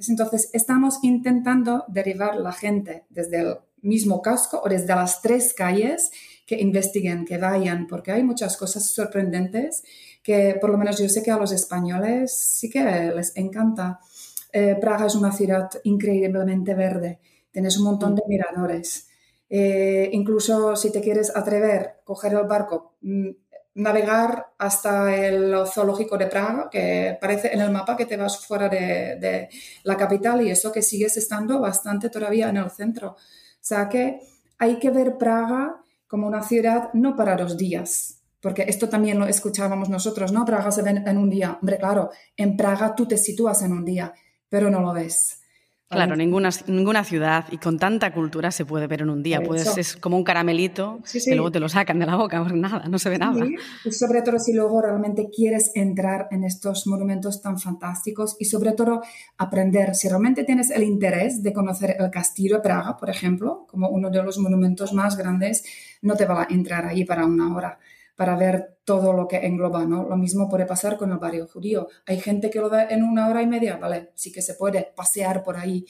Entonces, 0.05 0.49
estamos 0.51 0.99
intentando 1.01 1.85
derivar 1.87 2.35
la 2.35 2.51
gente 2.51 3.05
desde 3.09 3.39
el 3.39 3.55
mismo 3.81 4.21
casco 4.21 4.61
o 4.63 4.67
desde 4.67 4.87
las 4.87 5.21
tres 5.21 5.53
calles 5.53 6.11
que 6.51 6.61
investiguen, 6.61 7.23
que 7.23 7.37
vayan, 7.37 7.87
porque 7.87 8.11
hay 8.11 8.23
muchas 8.23 8.57
cosas 8.57 8.85
sorprendentes 8.93 9.83
que 10.21 10.57
por 10.59 10.69
lo 10.69 10.77
menos 10.77 10.99
yo 10.99 11.07
sé 11.07 11.23
que 11.23 11.31
a 11.31 11.37
los 11.37 11.53
españoles 11.53 12.37
sí 12.37 12.69
que 12.69 12.83
les 13.15 13.37
encanta. 13.37 14.01
Eh, 14.51 14.75
Praga 14.81 15.05
es 15.05 15.15
una 15.15 15.31
ciudad 15.31 15.69
increíblemente 15.85 16.73
verde, 16.73 17.19
tienes 17.51 17.77
un 17.77 17.85
montón 17.85 18.15
de 18.15 18.23
miradores. 18.27 19.07
Eh, 19.49 20.09
incluso 20.11 20.75
si 20.75 20.91
te 20.91 20.99
quieres 20.99 21.33
atrever, 21.33 22.01
coger 22.03 22.33
el 22.33 22.47
barco, 22.47 22.95
mm, 23.01 23.29
navegar 23.75 24.47
hasta 24.57 25.15
el 25.15 25.55
zoológico 25.67 26.17
de 26.17 26.27
Praga, 26.27 26.67
que 26.69 27.17
parece 27.21 27.53
en 27.53 27.61
el 27.61 27.71
mapa 27.71 27.95
que 27.95 28.05
te 28.05 28.17
vas 28.17 28.45
fuera 28.45 28.67
de, 28.67 29.15
de, 29.21 29.47
la 29.83 29.95
capital 29.95 30.41
y 30.41 30.51
eso 30.51 30.69
que 30.73 30.81
sigues 30.81 31.15
estando 31.15 31.61
bastante 31.61 32.09
todavía 32.09 32.49
en 32.49 32.57
el 32.57 32.69
centro. 32.71 33.11
O 33.11 33.17
sea 33.61 33.87
que 33.87 34.19
hay 34.57 34.79
que 34.79 34.89
ver 34.89 35.17
Praga 35.17 35.81
como 36.11 36.27
una 36.27 36.43
ciudad 36.43 36.89
no 36.91 37.15
para 37.15 37.37
dos 37.37 37.55
días, 37.55 38.21
porque 38.41 38.63
esto 38.63 38.89
también 38.89 39.17
lo 39.17 39.27
escuchábamos 39.27 39.87
nosotros, 39.87 40.33
¿no? 40.33 40.43
Praga 40.43 40.69
se 40.69 40.81
ve 40.81 40.89
en 40.89 41.17
un 41.17 41.29
día. 41.29 41.57
Hombre, 41.61 41.77
claro, 41.77 42.09
en 42.35 42.57
Praga 42.57 42.93
tú 42.93 43.07
te 43.07 43.17
sitúas 43.17 43.61
en 43.61 43.71
un 43.71 43.85
día, 43.85 44.13
pero 44.49 44.69
no 44.69 44.81
lo 44.81 44.91
ves. 44.91 45.40
Claro, 45.91 46.15
ninguna, 46.15 46.49
ninguna 46.67 47.03
ciudad 47.03 47.45
y 47.51 47.57
con 47.57 47.77
tanta 47.77 48.13
cultura 48.13 48.49
se 48.51 48.65
puede 48.65 48.87
ver 48.87 49.01
en 49.01 49.09
un 49.09 49.21
día. 49.21 49.41
Pues 49.41 49.77
es 49.77 49.97
como 49.97 50.15
un 50.15 50.23
caramelito 50.23 50.99
que 51.11 51.35
luego 51.35 51.51
te 51.51 51.59
lo 51.59 51.67
sacan 51.67 51.99
de 51.99 52.05
la 52.05 52.15
boca, 52.15 52.41
por 52.41 52.53
nada, 52.55 52.87
no 52.87 52.97
se 52.97 53.09
ve 53.09 53.17
nada. 53.17 53.45
Y 53.83 53.91
sobre 53.91 54.21
todo 54.21 54.39
si 54.39 54.53
luego 54.53 54.81
realmente 54.81 55.29
quieres 55.29 55.71
entrar 55.75 56.27
en 56.31 56.45
estos 56.45 56.87
monumentos 56.87 57.41
tan 57.41 57.59
fantásticos 57.59 58.37
y 58.39 58.45
sobre 58.45 58.71
todo 58.71 59.01
aprender, 59.37 59.93
si 59.93 60.07
realmente 60.07 60.45
tienes 60.45 60.71
el 60.71 60.83
interés 60.83 61.43
de 61.43 61.51
conocer 61.51 61.97
el 61.99 62.09
castillo 62.09 62.57
de 62.57 62.61
Praga, 62.61 62.95
por 62.95 63.09
ejemplo, 63.09 63.65
como 63.69 63.89
uno 63.89 64.09
de 64.09 64.23
los 64.23 64.37
monumentos 64.37 64.93
más 64.93 65.17
grandes, 65.17 65.63
no 66.01 66.15
te 66.15 66.25
va 66.25 66.43
a 66.43 66.47
entrar 66.49 66.85
ahí 66.85 67.03
para 67.03 67.25
una 67.25 67.53
hora 67.53 67.79
para 68.21 68.35
ver 68.35 68.77
todo 68.83 69.13
lo 69.13 69.27
que 69.27 69.37
engloba, 69.37 69.83
¿no? 69.83 70.07
Lo 70.07 70.15
mismo 70.15 70.47
puede 70.47 70.67
pasar 70.67 70.95
con 70.95 71.11
el 71.11 71.17
barrio 71.17 71.47
judío. 71.47 71.87
Hay 72.05 72.19
gente 72.19 72.51
que 72.51 72.59
lo 72.59 72.69
ve 72.69 72.85
en 72.91 73.01
una 73.01 73.27
hora 73.27 73.41
y 73.41 73.47
media, 73.47 73.77
¿vale? 73.77 74.11
Sí 74.13 74.31
que 74.31 74.43
se 74.43 74.53
puede 74.53 74.93
pasear 74.95 75.41
por 75.41 75.57
ahí, 75.57 75.87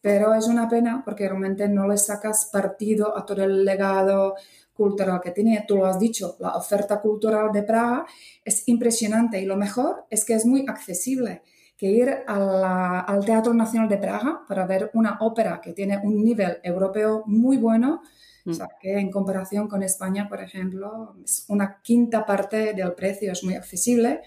pero 0.00 0.32
es 0.32 0.46
una 0.46 0.66
pena 0.66 1.02
porque 1.04 1.28
realmente 1.28 1.68
no 1.68 1.86
le 1.86 1.98
sacas 1.98 2.48
partido 2.50 3.14
a 3.14 3.26
todo 3.26 3.44
el 3.44 3.66
legado 3.66 4.34
cultural 4.72 5.20
que 5.22 5.32
tiene. 5.32 5.62
Tú 5.68 5.76
lo 5.76 5.84
has 5.84 5.98
dicho, 5.98 6.36
la 6.40 6.56
oferta 6.56 7.02
cultural 7.02 7.52
de 7.52 7.64
Praga 7.64 8.06
es 8.42 8.66
impresionante 8.66 9.38
y 9.38 9.44
lo 9.44 9.58
mejor 9.58 10.06
es 10.08 10.24
que 10.24 10.32
es 10.32 10.46
muy 10.46 10.64
accesible. 10.66 11.42
Que 11.76 11.90
ir 11.90 12.08
al 12.26 13.26
Teatro 13.26 13.52
Nacional 13.52 13.90
de 13.90 13.98
Praga 13.98 14.40
para 14.48 14.64
ver 14.64 14.90
una 14.94 15.18
ópera 15.20 15.60
que 15.60 15.74
tiene 15.74 15.98
un 16.02 16.24
nivel 16.24 16.60
europeo 16.62 17.24
muy 17.26 17.58
bueno, 17.58 18.00
o 18.46 18.50
mm. 18.50 18.54
sea, 18.54 18.68
que 18.80 18.98
en 18.98 19.10
comparación 19.10 19.68
con 19.68 19.82
España, 19.82 20.28
por 20.28 20.42
ejemplo, 20.42 21.16
es 21.24 21.44
una 21.48 21.80
quinta 21.82 22.26
parte 22.26 22.74
del 22.74 22.92
precio, 22.92 23.32
es 23.32 23.42
muy 23.42 23.54
accesible. 23.54 24.20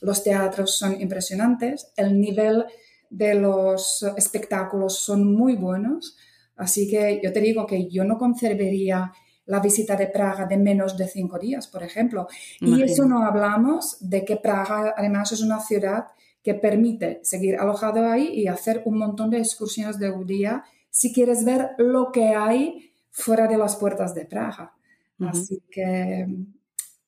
Los 0.00 0.22
teatros 0.22 0.76
son 0.76 1.00
impresionantes, 1.00 1.92
el 1.96 2.20
nivel 2.20 2.64
de 3.10 3.34
los 3.34 4.04
espectáculos 4.16 4.98
son 4.98 5.34
muy 5.34 5.56
buenos. 5.56 6.16
Así 6.56 6.88
que 6.88 7.20
yo 7.22 7.32
te 7.32 7.40
digo 7.40 7.66
que 7.66 7.88
yo 7.88 8.04
no 8.04 8.18
conservaría 8.18 9.12
la 9.46 9.60
visita 9.60 9.96
de 9.96 10.08
Praga 10.08 10.44
de 10.46 10.58
menos 10.58 10.96
de 10.96 11.08
cinco 11.08 11.38
días, 11.38 11.68
por 11.68 11.82
ejemplo. 11.82 12.28
Y 12.60 12.82
eso 12.82 13.06
no 13.06 13.24
hablamos 13.24 13.96
de 14.00 14.24
que 14.24 14.36
Praga 14.36 14.94
además 14.96 15.32
es 15.32 15.40
una 15.40 15.60
ciudad 15.60 16.08
que 16.42 16.54
permite 16.54 17.20
seguir 17.22 17.56
alojado 17.56 18.06
ahí 18.06 18.28
y 18.28 18.46
hacer 18.46 18.82
un 18.84 18.98
montón 18.98 19.30
de 19.30 19.38
excursiones 19.38 19.98
de 19.98 20.10
un 20.10 20.26
día 20.26 20.64
si 20.90 21.12
quieres 21.12 21.44
ver 21.44 21.70
lo 21.78 22.12
que 22.12 22.34
hay 22.34 22.87
fuera 23.10 23.46
de 23.46 23.56
las 23.56 23.76
puertas 23.76 24.14
de 24.14 24.24
Praga. 24.24 24.72
Así 25.20 25.62
que 25.70 26.26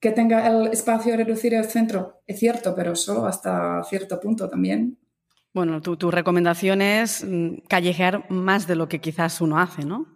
que 0.00 0.12
tenga 0.12 0.46
el 0.46 0.68
espacio 0.68 1.14
reducido 1.14 1.58
el 1.58 1.66
centro, 1.66 2.22
es 2.26 2.38
cierto, 2.38 2.74
pero 2.74 2.96
solo 2.96 3.26
hasta 3.26 3.84
cierto 3.84 4.18
punto 4.18 4.48
también. 4.48 4.96
Bueno, 5.52 5.82
tu, 5.82 5.96
tu 5.96 6.10
recomendación 6.10 6.80
es 6.80 7.22
mm, 7.22 7.66
callejear 7.68 8.30
más 8.30 8.66
de 8.66 8.76
lo 8.76 8.88
que 8.88 9.00
quizás 9.00 9.40
uno 9.40 9.58
hace, 9.58 9.84
¿no? 9.84 10.06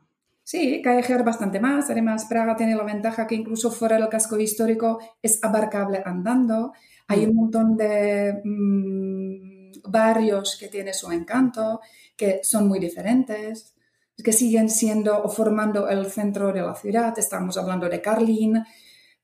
Sí, 0.42 0.80
callejear 0.82 1.24
bastante 1.24 1.60
más. 1.60 1.90
Además, 1.90 2.26
Praga 2.26 2.56
tiene 2.56 2.76
la 2.76 2.84
ventaja 2.84 3.26
que 3.26 3.34
incluso 3.34 3.70
fuera 3.70 3.96
del 3.96 4.08
casco 4.08 4.38
histórico 4.38 5.00
es 5.20 5.42
abarcable 5.42 6.02
andando. 6.04 6.72
Hay 7.08 7.26
mm. 7.26 7.30
un 7.30 7.36
montón 7.36 7.76
de 7.76 8.40
mm, 8.42 9.90
barrios 9.90 10.56
que 10.58 10.68
tienen 10.68 10.94
su 10.94 11.10
encanto, 11.12 11.80
que 12.16 12.40
son 12.42 12.68
muy 12.68 12.78
diferentes 12.78 13.73
que 14.22 14.32
siguen 14.32 14.70
siendo 14.70 15.22
o 15.22 15.28
formando 15.28 15.88
el 15.88 16.10
centro 16.10 16.52
de 16.52 16.62
la 16.62 16.74
ciudad. 16.74 17.18
Estamos 17.18 17.56
hablando 17.56 17.88
de 17.88 18.00
Carlin, 18.00 18.62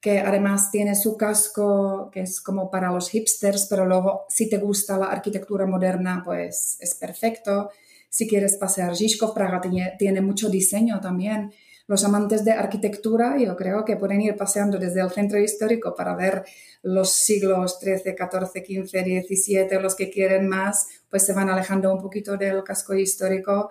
que 0.00 0.18
además 0.18 0.70
tiene 0.70 0.94
su 0.94 1.16
casco 1.16 2.10
que 2.12 2.22
es 2.22 2.40
como 2.40 2.70
para 2.70 2.90
los 2.90 3.10
hipsters, 3.10 3.66
pero 3.66 3.86
luego 3.86 4.24
si 4.28 4.48
te 4.48 4.58
gusta 4.58 4.98
la 4.98 5.06
arquitectura 5.06 5.66
moderna, 5.66 6.22
pues 6.24 6.76
es 6.80 6.94
perfecto. 6.94 7.70
Si 8.08 8.26
quieres 8.26 8.56
pasear, 8.56 8.94
Žižkov 8.94 9.34
Praga 9.34 9.60
tiene, 9.60 9.94
tiene 9.98 10.20
mucho 10.20 10.48
diseño 10.48 11.00
también. 11.00 11.52
Los 11.86 12.04
amantes 12.04 12.44
de 12.44 12.52
arquitectura, 12.52 13.36
yo 13.38 13.56
creo 13.56 13.84
que 13.84 13.96
pueden 13.96 14.20
ir 14.20 14.36
paseando 14.36 14.78
desde 14.78 15.00
el 15.00 15.10
centro 15.10 15.38
histórico 15.38 15.94
para 15.94 16.14
ver 16.14 16.44
los 16.82 17.12
siglos 17.12 17.78
XIII, 17.80 18.14
XIV, 18.16 18.86
XV, 18.86 19.26
XVII, 19.26 19.82
los 19.82 19.94
que 19.94 20.10
quieren 20.10 20.48
más, 20.48 20.86
pues 21.08 21.26
se 21.26 21.32
van 21.32 21.48
alejando 21.48 21.92
un 21.92 22.00
poquito 22.00 22.36
del 22.36 22.62
casco 22.64 22.94
histórico 22.94 23.70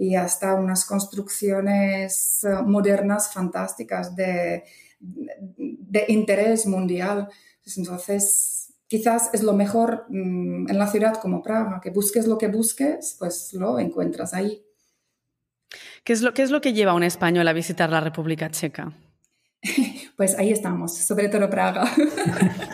y 0.00 0.16
hasta 0.16 0.54
unas 0.54 0.86
construcciones 0.86 2.42
eh, 2.44 2.62
modernas 2.64 3.30
fantásticas 3.34 4.16
de, 4.16 4.64
de, 4.98 6.04
interés 6.08 6.64
mundial. 6.64 7.28
Pues 7.62 7.76
entonces, 7.76 8.72
quizás 8.86 9.28
es 9.34 9.42
lo 9.42 9.52
mejor 9.52 10.06
mm, 10.08 10.70
en 10.70 10.78
la 10.78 10.86
ciudad 10.86 11.20
como 11.20 11.42
Praga, 11.42 11.82
que 11.82 11.90
busques 11.90 12.26
lo 12.26 12.38
que 12.38 12.48
busques, 12.48 13.16
pues 13.18 13.52
lo 13.52 13.78
encuentras 13.78 14.32
ahí. 14.32 14.64
¿Qué 16.02 16.14
es 16.14 16.22
lo, 16.22 16.32
qué 16.32 16.44
es 16.44 16.50
lo 16.50 16.62
que 16.62 16.72
lleva 16.72 16.92
a 16.92 16.94
un 16.94 17.02
español 17.02 17.46
a 17.46 17.52
visitar 17.52 17.90
la 17.90 18.00
República 18.00 18.50
Checa? 18.50 18.92
Pues 20.16 20.36
ahí 20.38 20.50
estamos, 20.50 20.94
sobre 20.98 21.30
todo 21.30 21.48
Praga. 21.48 21.84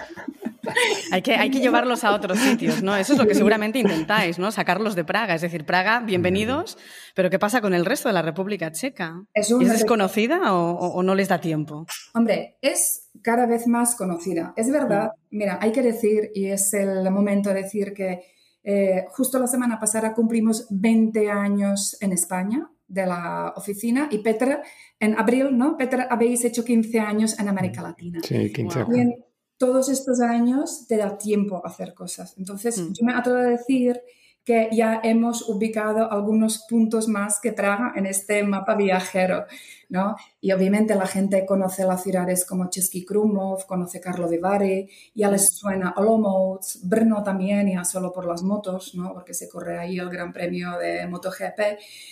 hay, 1.16 1.22
que, 1.22 1.34
hay 1.34 1.50
que 1.50 1.60
llevarlos 1.60 2.04
a 2.04 2.14
otros 2.14 2.38
sitios, 2.38 2.82
¿no? 2.82 2.94
Eso 2.94 3.14
es 3.14 3.18
lo 3.18 3.26
que 3.26 3.34
seguramente 3.34 3.78
intentáis, 3.78 4.38
¿no? 4.38 4.52
Sacarlos 4.52 4.94
de 4.94 5.04
Praga. 5.04 5.34
Es 5.34 5.40
decir, 5.40 5.64
Praga, 5.64 6.00
bienvenidos, 6.00 6.76
pero 7.14 7.30
¿qué 7.30 7.38
pasa 7.38 7.62
con 7.62 7.72
el 7.72 7.86
resto 7.86 8.10
de 8.10 8.12
la 8.12 8.22
República 8.22 8.70
Checa? 8.70 9.24
¿Es, 9.32 9.48
desconocida 9.58 10.52
o, 10.54 11.02
no 11.02 11.14
les 11.14 11.28
da 11.28 11.40
tiempo? 11.40 11.86
Hombre, 12.14 12.58
es 12.60 13.08
cada 13.22 13.46
vez 13.46 13.66
más 13.66 13.94
conocida. 13.94 14.52
Es 14.56 14.70
verdad, 14.70 15.12
mm. 15.30 15.36
mira, 15.36 15.58
hay 15.60 15.72
que 15.72 15.82
decir, 15.82 16.30
y 16.34 16.46
es 16.46 16.74
el 16.74 17.10
momento 17.10 17.48
de 17.48 17.62
decir 17.62 17.94
que 17.94 18.20
eh, 18.62 19.06
justo 19.08 19.38
la 19.38 19.46
semana 19.46 19.80
pasada 19.80 20.12
cumplimos 20.12 20.66
20 20.70 21.30
años 21.30 21.96
en 22.00 22.12
España 22.12 22.70
de 22.88 23.06
la 23.06 23.54
oficina 23.56 24.08
y 24.10 24.18
Petra, 24.18 24.62
en 25.00 25.18
abril, 25.18 25.56
¿no? 25.56 25.78
Petra, 25.78 26.08
habéis 26.10 26.44
hecho 26.44 26.62
15 26.62 27.00
años 27.00 27.38
en 27.38 27.48
América 27.48 27.80
Latina. 27.80 28.20
Sí, 28.22 28.52
15 28.52 28.80
años 28.80 29.25
todos 29.58 29.88
estos 29.88 30.20
años 30.20 30.86
te 30.86 30.96
da 30.96 31.16
tiempo 31.18 31.62
a 31.64 31.68
hacer 31.68 31.94
cosas. 31.94 32.34
Entonces, 32.36 32.78
mm. 32.78 32.92
yo 32.92 33.06
me 33.06 33.14
atrevo 33.14 33.38
a 33.38 33.44
decir 33.44 34.00
que 34.46 34.68
ya 34.70 35.00
hemos 35.02 35.48
ubicado 35.48 36.10
algunos 36.10 36.64
puntos 36.68 37.08
más 37.08 37.40
que 37.40 37.52
Praga 37.52 37.92
en 37.96 38.06
este 38.06 38.44
mapa 38.44 38.76
viajero, 38.76 39.44
¿no? 39.88 40.14
Y 40.40 40.52
obviamente 40.52 40.94
la 40.94 41.08
gente 41.08 41.44
conoce 41.44 41.84
las 41.84 42.04
ciudades 42.04 42.46
como 42.46 42.70
Český 42.70 43.04
Krumlov, 43.04 43.66
conoce 43.66 44.00
Karlovy 44.00 44.38
Vary, 44.38 44.88
ya 45.16 45.32
les 45.32 45.48
suena 45.48 45.94
Olomouc, 45.96 46.62
Brno 46.84 47.24
también, 47.24 47.68
ya 47.72 47.82
solo 47.82 48.12
por 48.12 48.24
las 48.24 48.44
motos, 48.44 48.94
¿no? 48.94 49.12
Porque 49.12 49.34
se 49.34 49.48
corre 49.48 49.80
ahí 49.80 49.98
el 49.98 50.10
Gran 50.10 50.32
Premio 50.32 50.78
de 50.78 51.08
MotoGP. 51.08 51.58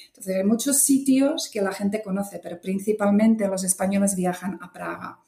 Entonces, 0.09 0.37
hay 0.37 0.45
muchos 0.45 0.79
sitios 0.79 1.49
que 1.53 1.63
la 1.63 1.71
gente 1.71 2.03
conoce, 2.03 2.41
pero 2.43 2.61
principalmente 2.61 3.47
los 3.47 3.63
españoles 3.63 4.17
viajan 4.17 4.59
a 4.61 4.73
Praga. 4.73 5.21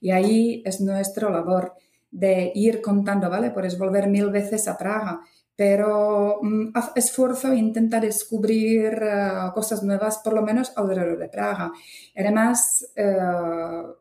Y 0.00 0.10
ahí 0.10 0.62
es 0.64 0.80
nuestra 0.80 1.30
labor 1.30 1.74
de 2.10 2.52
ir 2.54 2.80
contando, 2.80 3.28
¿vale? 3.28 3.50
Puedes 3.50 3.78
volver 3.78 4.08
mil 4.08 4.30
veces 4.30 4.66
a 4.68 4.76
Praga, 4.76 5.20
pero 5.58 6.38
mm, 6.40 6.70
esfuerzo 6.94 7.50
e 7.50 7.56
intenta 7.56 7.98
descubrir 7.98 9.02
eh, 9.02 9.50
cosas 9.54 9.82
nuevas, 9.82 10.18
por 10.18 10.32
lo 10.32 10.42
menos 10.42 10.72
alrededor 10.76 11.18
de 11.18 11.28
Praga. 11.28 11.72
Además, 12.16 12.86
eh, 12.94 13.16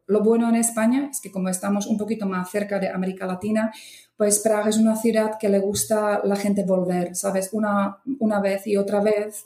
lo 0.05 0.23
bueno 0.23 0.47
en 0.49 0.55
España 0.55 1.09
es 1.11 1.19
que 1.19 1.31
como 1.31 1.49
estamos 1.49 1.87
un 1.87 1.97
poquito 1.97 2.27
más 2.27 2.49
cerca 2.51 2.79
de 2.79 2.89
América 2.89 3.25
Latina, 3.25 3.71
pues 4.15 4.39
Praga 4.39 4.69
es 4.69 4.77
una 4.77 4.95
ciudad 4.95 5.37
que 5.39 5.49
le 5.49 5.59
gusta 5.59 6.21
la 6.23 6.35
gente 6.35 6.63
volver, 6.63 7.15
¿sabes? 7.15 7.49
Una, 7.53 7.97
una 8.19 8.39
vez 8.39 8.67
y 8.67 8.77
otra 8.77 9.01
vez. 9.01 9.45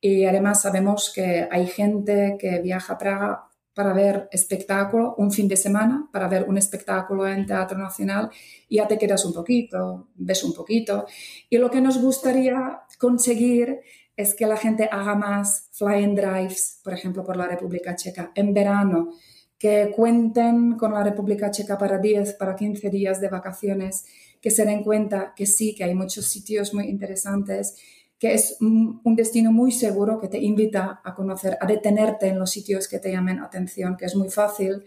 Y 0.00 0.24
además 0.24 0.62
sabemos 0.62 1.12
que 1.14 1.46
hay 1.48 1.68
gente 1.68 2.36
que 2.40 2.60
viaja 2.60 2.94
a 2.94 2.98
Praga 2.98 3.51
para 3.74 3.92
ver 3.92 4.28
espectáculo, 4.30 5.14
un 5.16 5.30
fin 5.30 5.48
de 5.48 5.56
semana 5.56 6.08
para 6.12 6.28
ver 6.28 6.44
un 6.48 6.58
espectáculo 6.58 7.26
en 7.26 7.46
Teatro 7.46 7.78
Nacional 7.78 8.30
ya 8.76 8.88
te 8.88 8.98
quedas 8.98 9.24
un 9.24 9.32
poquito, 9.32 10.08
ves 10.14 10.42
un 10.44 10.54
poquito. 10.54 11.06
Y 11.50 11.58
lo 11.58 11.70
que 11.70 11.80
nos 11.80 12.00
gustaría 12.00 12.80
conseguir 12.98 13.80
es 14.16 14.34
que 14.34 14.46
la 14.46 14.56
gente 14.56 14.88
haga 14.90 15.14
más 15.14 15.68
flying 15.72 16.14
drives, 16.14 16.80
por 16.82 16.92
ejemplo, 16.92 17.24
por 17.24 17.36
la 17.36 17.46
República 17.46 17.96
Checa 17.96 18.32
en 18.34 18.52
verano, 18.54 19.10
que 19.58 19.92
cuenten 19.94 20.76
con 20.76 20.92
la 20.92 21.04
República 21.04 21.50
Checa 21.50 21.78
para 21.78 21.98
10, 21.98 22.34
para 22.34 22.56
15 22.56 22.90
días 22.90 23.20
de 23.20 23.28
vacaciones, 23.28 24.04
que 24.40 24.50
se 24.50 24.64
den 24.64 24.82
cuenta 24.82 25.32
que 25.36 25.46
sí, 25.46 25.74
que 25.74 25.84
hay 25.84 25.94
muchos 25.94 26.26
sitios 26.26 26.74
muy 26.74 26.88
interesantes 26.88 27.76
que 28.22 28.34
es 28.34 28.56
un 28.60 29.16
destino 29.16 29.50
muy 29.50 29.72
seguro 29.72 30.20
que 30.20 30.28
te 30.28 30.38
invita 30.38 31.00
a 31.02 31.12
conocer, 31.12 31.58
a 31.60 31.66
detenerte 31.66 32.28
en 32.28 32.38
los 32.38 32.52
sitios 32.52 32.86
que 32.86 33.00
te 33.00 33.10
llamen 33.10 33.40
atención, 33.40 33.96
que 33.96 34.04
es 34.04 34.14
muy 34.14 34.30
fácil, 34.30 34.84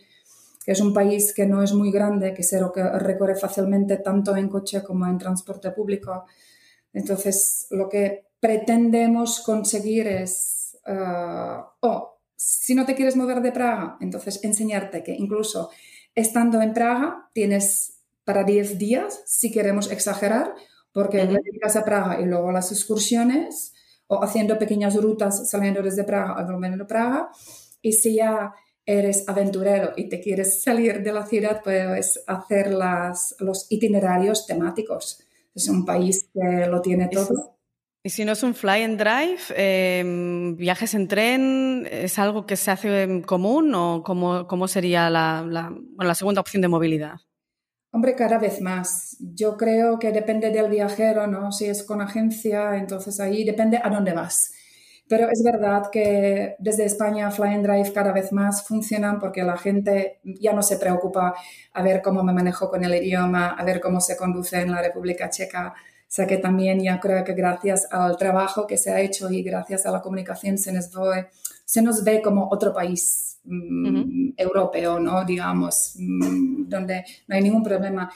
que 0.63 0.71
es 0.71 0.79
un 0.79 0.93
país 0.93 1.33
que 1.33 1.45
no 1.45 1.61
es 1.61 1.73
muy 1.73 1.91
grande, 1.91 2.33
que 2.33 2.43
se 2.43 2.57
recorre 2.61 3.35
fácilmente 3.35 3.97
tanto 3.97 4.37
en 4.37 4.47
coche 4.47 4.83
como 4.83 5.05
en 5.05 5.17
transporte 5.17 5.71
público. 5.71 6.23
Entonces, 6.93 7.67
lo 7.71 7.89
que 7.89 8.27
pretendemos 8.39 9.41
conseguir 9.41 10.07
es, 10.07 10.77
uh, 10.87 11.59
oh, 11.81 12.21
si 12.37 12.73
no 12.73 12.85
te 12.85 12.95
quieres 12.95 13.17
mover 13.17 13.41
de 13.41 13.51
Praga, 13.51 13.97
entonces 13.99 14.41
enseñarte 14.45 15.03
que 15.03 15.11
incluso 15.11 15.71
estando 16.15 16.61
en 16.61 16.73
Praga 16.73 17.29
tienes 17.33 17.99
para 18.23 18.45
10 18.45 18.77
días, 18.77 19.23
si 19.25 19.51
queremos 19.51 19.91
exagerar, 19.91 20.55
porque 20.95 21.25
uh 21.25 21.77
a 21.77 21.84
Praga 21.84 22.21
y 22.21 22.25
luego 22.25 22.53
las 22.53 22.71
excursiones, 22.71 23.73
o 24.08 24.23
haciendo 24.23 24.58
pequeñas 24.58 24.95
rutas 24.95 25.49
saliendo 25.49 25.81
desde 25.81 26.05
Praga, 26.05 26.36
aglomerando 26.38 26.88
Praga. 26.88 27.29
Y 27.81 27.91
si 27.91 28.15
ya 28.15 28.53
eres 28.86 29.27
aventurero 29.27 29.91
y 29.97 30.08
te 30.08 30.21
quieres 30.21 30.63
salir 30.63 31.03
de 31.03 31.12
la 31.12 31.25
ciudad, 31.25 31.62
puedes 31.62 32.23
hacer 32.27 32.71
las, 32.71 33.36
los 33.39 33.69
itinerarios 33.69 34.45
temáticos. 34.45 35.19
Es 35.53 35.67
un 35.67 35.84
país 35.84 36.29
que 36.34 36.65
lo 36.67 36.81
tiene 36.81 37.10
todo. 37.10 37.58
Y 38.01 38.12
si 38.12 38.23
no 38.23 38.31
es 38.31 38.43
un 38.43 38.53
fly 38.53 38.84
and 38.84 38.97
drive, 38.97 39.41
em, 39.49 40.55
viajes 40.55 40.93
en 40.93 41.10
tren, 41.10 41.88
¿es 41.91 42.17
algo 42.19 42.45
que 42.45 42.55
se 42.55 42.71
hace 42.71 43.03
en 43.03 43.21
común 43.21 43.73
o 43.75 44.01
cómo, 44.01 44.47
cómo 44.47 44.69
sería 44.69 45.10
la, 45.10 45.43
la, 45.97 46.15
segunda 46.15 46.39
opción 46.39 46.62
de 46.62 46.69
movilidad? 46.69 47.15
Hombre, 47.95 48.13
cada 48.13 48.38
vez 48.39 48.60
más. 48.60 49.15
Yo 49.21 49.55
creo 49.55 49.99
que 49.99 50.12
depende 50.12 50.49
del 50.49 50.69
viajero, 50.69 51.27
¿no? 51.27 51.53
Si 51.53 51.63
es 51.63 51.81
con 51.81 52.01
agencia, 52.01 52.75
entonces 52.75 53.21
ahí 53.21 53.45
depende 53.45 53.79
a 53.81 53.89
dónde 53.89 54.12
vas. 54.12 54.51
Pero 55.08 55.29
es 55.29 55.41
verdad 55.41 55.84
que 55.89 56.58
desde 56.60 56.84
España 56.84 57.31
Fly 57.31 57.53
and 57.53 57.65
Drive 57.65 57.93
cada 57.93 58.12
vez 58.12 58.34
más 58.34 58.67
funcionan 58.67 59.17
porque 59.17 59.43
la 59.43 59.55
gente 59.55 60.19
ya 60.25 60.51
no 60.51 60.62
se 60.62 60.75
preocupa 60.75 61.36
a 61.71 61.84
ver 61.84 62.01
cómo 62.01 62.21
me 62.21 62.34
manejo 62.34 62.69
con 62.69 62.84
el 62.84 62.95
idioma, 62.95 63.51
a 63.51 63.63
ver 63.63 63.79
cómo 63.79 64.01
se 64.01 64.17
conduce 64.17 64.60
en 64.60 64.71
la 64.71 64.81
República 64.81 65.29
Checa 65.29 65.73
o 66.05 66.12
sea 66.15 66.27
que 66.27 66.38
también 66.38 66.81
ya 66.81 66.99
creo 66.99 67.23
que 67.23 67.34
gracias 67.34 67.88
al 67.91 68.15
trabajo 68.17 68.67
que 68.67 68.77
se 68.77 68.91
ha 68.91 69.01
hecho 69.01 69.29
y 69.31 69.41
gracias 69.41 69.86
a 69.86 69.91
la 69.91 70.01
comunicación 70.01 70.58
se 70.58 70.71
nos 70.71 70.91
ve, 70.91 71.27
se 71.65 71.81
nos 71.81 72.03
ve 72.03 72.21
como 72.21 72.47
otro 72.51 72.73
país 72.73 73.34
mm, 73.45 74.34
europeo, 74.38 74.99
¿no? 74.99 75.23
Digamos, 75.25 75.95
mm, 75.97 76.67
donde 76.67 77.05
no 77.27 77.36
hay 77.36 77.41
ningún 77.41 77.63
problema. 77.63 78.12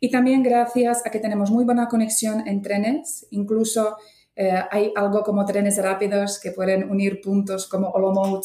Y 0.00 0.10
también 0.10 0.42
gracias 0.42 1.04
a 1.06 1.10
que 1.10 1.18
tenemos 1.18 1.50
muy 1.50 1.64
buena 1.64 1.88
conexión 1.88 2.46
en 2.46 2.62
trenes, 2.62 3.26
incluso 3.30 3.96
eh, 4.36 4.60
hay 4.70 4.92
algo 4.96 5.22
como 5.22 5.44
trenes 5.44 5.82
rápidos 5.82 6.40
que 6.40 6.50
pueden 6.50 6.90
unir 6.90 7.20
puntos 7.20 7.68
como 7.68 7.88
Olomouc, 7.90 8.44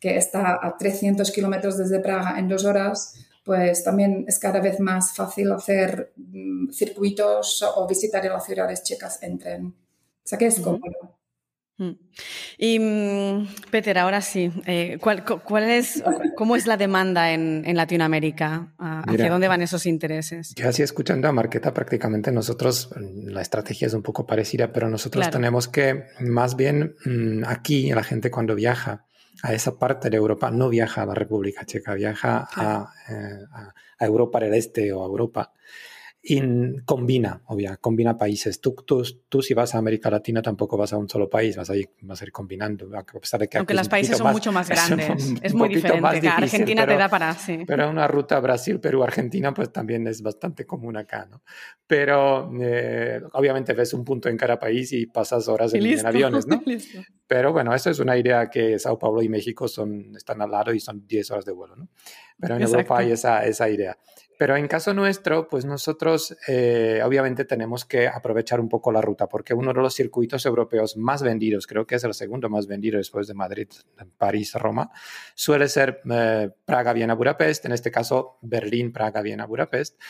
que 0.00 0.16
está 0.16 0.58
a 0.60 0.76
300 0.76 1.30
kilómetros 1.30 1.76
desde 1.76 2.00
Praga 2.00 2.38
en 2.38 2.48
dos 2.48 2.64
horas, 2.64 3.14
pues 3.44 3.82
también 3.82 4.24
es 4.28 4.38
cada 4.38 4.60
vez 4.60 4.78
más 4.80 5.14
fácil 5.14 5.52
hacer 5.52 6.12
mm, 6.16 6.70
circuitos 6.70 7.62
o 7.62 7.86
visitar 7.86 8.24
las 8.24 8.44
ciudades 8.44 8.82
checas 8.82 9.22
en 9.22 9.38
tren. 9.38 9.66
O 9.66 10.28
sea 10.28 10.38
que 10.38 10.46
es 10.46 10.60
cómodo. 10.60 11.17
Mm. 11.78 11.90
Y 12.58 12.78
mm, 12.80 13.48
Peter, 13.70 13.96
ahora 13.98 14.20
sí, 14.20 14.50
eh, 14.66 14.98
¿cuál, 15.00 15.22
es, 15.70 16.02
¿cómo 16.36 16.56
es 16.56 16.66
la 16.66 16.76
demanda 16.76 17.32
en, 17.32 17.76
Latinoamérica? 17.76 18.74
¿Hacia 18.78 19.30
dónde 19.30 19.46
van 19.46 19.62
esos 19.62 19.86
intereses? 19.86 20.54
Yo 20.56 20.68
así 20.68 20.82
escuchando 20.82 21.28
a 21.28 21.32
Marqueta, 21.32 21.72
prácticamente 21.72 22.32
nosotros, 22.32 22.90
la 22.96 23.42
estrategia 23.42 23.86
es 23.86 23.94
un 23.94 24.02
poco 24.02 24.26
parecida, 24.26 24.72
pero 24.72 24.90
nosotros 24.90 25.30
tenemos 25.30 25.68
que 25.68 26.04
más 26.20 26.56
bien 26.56 26.94
aquí 27.46 27.90
la 27.92 28.02
gente 28.02 28.30
cuando 28.30 28.56
viaja 28.56 29.04
a 29.42 29.54
esa 29.54 29.78
parte 29.78 30.10
de 30.10 30.16
Europa, 30.16 30.50
no 30.50 30.68
viaja 30.68 31.02
a 31.02 31.06
la 31.06 31.14
República 31.14 31.64
Checa, 31.64 31.94
viaja 31.94 32.48
eh, 33.08 33.44
a, 33.52 33.72
a, 34.00 34.04
Europa 34.04 34.40
del 34.40 34.54
Este 34.54 34.92
o 34.92 35.02
a 35.02 35.06
Europa 35.06 35.52
y 36.20 36.80
combina, 36.84 37.42
obvia, 37.46 37.76
combina 37.76 38.16
países. 38.16 38.60
Tú, 38.60 38.74
tú, 38.84 39.02
tú, 39.28 39.40
si 39.40 39.54
vas 39.54 39.74
a 39.74 39.78
América 39.78 40.10
Latina 40.10 40.42
tampoco 40.42 40.76
vas 40.76 40.92
a 40.92 40.96
un 40.96 41.08
solo 41.08 41.30
país, 41.30 41.56
vas 41.56 41.70
a 41.70 41.76
ir, 41.76 41.90
vas 42.00 42.20
a 42.20 42.24
ir 42.24 42.32
combinando. 42.32 42.90
A 42.96 43.04
pesar 43.04 43.40
de 43.40 43.48
que 43.48 43.58
Aunque 43.58 43.74
los 43.74 43.88
países 43.88 44.18
son 44.18 44.32
mucho 44.32 44.50
más 44.50 44.68
grandes, 44.68 45.34
es, 45.40 45.54
muy 45.54 45.68
diferente. 45.68 46.28
Argentina 46.28 46.86
te 46.86 46.96
da 46.96 47.08
para, 47.08 47.32
sí. 47.34 47.62
Pero 47.66 47.88
una 47.88 48.08
ruta 48.08 48.40
Brasil, 48.40 48.80
Perú, 48.80 49.04
Argentina, 49.04 49.54
pues 49.54 49.72
también 49.72 50.08
es 50.08 50.20
bastante 50.20 50.66
común 50.66 50.96
acá, 50.96 51.26
¿no? 51.30 51.42
Pero 51.86 52.50
eh, 52.60 53.22
obviamente 53.32 53.72
ves 53.72 53.94
un 53.94 54.04
punto 54.04 54.28
en 54.28 54.36
cada 54.36 54.58
país 54.58 54.92
y 54.92 55.06
pasas 55.06 55.46
horas 55.48 55.72
en, 55.72 56.04
aviones, 56.04 56.48
¿no? 56.48 56.60
Pero 57.28 57.52
bueno, 57.52 57.74
eso 57.74 57.90
es 57.90 58.00
una 58.00 58.16
idea 58.16 58.50
que 58.50 58.78
Sao 58.78 58.98
Paulo 58.98 59.22
y 59.22 59.28
México 59.28 59.68
son, 59.68 60.16
están 60.16 60.42
al 60.42 60.50
lado 60.50 60.72
y 60.72 60.80
son 60.80 61.06
10 61.06 61.30
horas 61.30 61.44
de 61.44 61.52
vuelo, 61.52 61.76
¿no? 61.76 61.88
Pero 62.40 62.56
en 62.56 62.62
Europa 62.62 62.98
hay 62.98 63.12
esa, 63.12 63.44
esa 63.44 63.68
idea. 63.68 63.96
Pero 64.38 64.56
en 64.56 64.68
caso 64.68 64.94
nuestro, 64.94 65.48
pues 65.48 65.64
nosotros 65.64 66.36
eh, 66.46 67.02
obviamente 67.04 67.44
tenemos 67.44 67.84
que 67.84 68.06
aprovechar 68.06 68.60
un 68.60 68.68
poco 68.68 68.92
la 68.92 69.00
ruta, 69.00 69.28
porque 69.28 69.52
uno 69.52 69.72
de 69.72 69.80
los 69.80 69.94
circuitos 69.94 70.46
europeos 70.46 70.96
más 70.96 71.22
vendidos, 71.22 71.66
creo 71.66 71.86
que 71.86 71.96
es 71.96 72.04
el 72.04 72.14
segundo 72.14 72.48
más 72.48 72.68
vendido 72.68 72.98
después 72.98 73.26
de 73.26 73.34
Madrid, 73.34 73.68
París, 74.16 74.54
Roma, 74.54 74.90
suele 75.34 75.68
ser 75.68 76.00
eh, 76.08 76.50
Praga, 76.64 76.92
Viena, 76.92 77.14
Budapest, 77.14 77.66
en 77.66 77.72
este 77.72 77.90
caso 77.90 78.38
Berlín, 78.40 78.92
Praga, 78.92 79.22
Viena, 79.22 79.44
Budapest. 79.44 80.00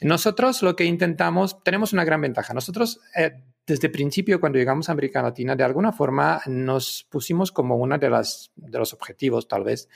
Nosotros 0.00 0.62
lo 0.62 0.74
que 0.74 0.84
intentamos, 0.84 1.62
tenemos 1.62 1.92
una 1.92 2.04
gran 2.04 2.22
ventaja. 2.22 2.54
Nosotros 2.54 3.00
eh, 3.14 3.42
desde 3.66 3.88
el 3.88 3.92
principio, 3.92 4.40
cuando 4.40 4.58
llegamos 4.58 4.88
a 4.88 4.92
América 4.92 5.20
Latina, 5.22 5.56
de 5.56 5.64
alguna 5.64 5.92
forma 5.92 6.40
nos 6.46 7.06
pusimos 7.10 7.50
como 7.50 7.76
uno 7.76 7.98
de, 7.98 8.08
las, 8.08 8.52
de 8.54 8.78
los 8.78 8.94
objetivos, 8.94 9.48
tal 9.48 9.64
vez, 9.64 9.88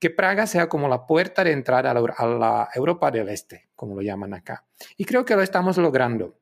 que 0.00 0.10
Praga 0.10 0.46
sea 0.46 0.68
como 0.68 0.88
la 0.88 1.06
puerta 1.06 1.44
de 1.44 1.52
entrada 1.52 1.90
a 1.90 2.26
la, 2.26 2.68
Europa 2.74 3.10
del 3.10 3.28
Este, 3.28 3.68
como 3.76 3.94
lo 3.94 4.00
llaman 4.00 4.32
acá. 4.32 4.64
Y 4.96 5.04
creo 5.04 5.26
que 5.26 5.36
lo 5.36 5.42
estamos 5.42 5.76
logrando. 5.76 6.38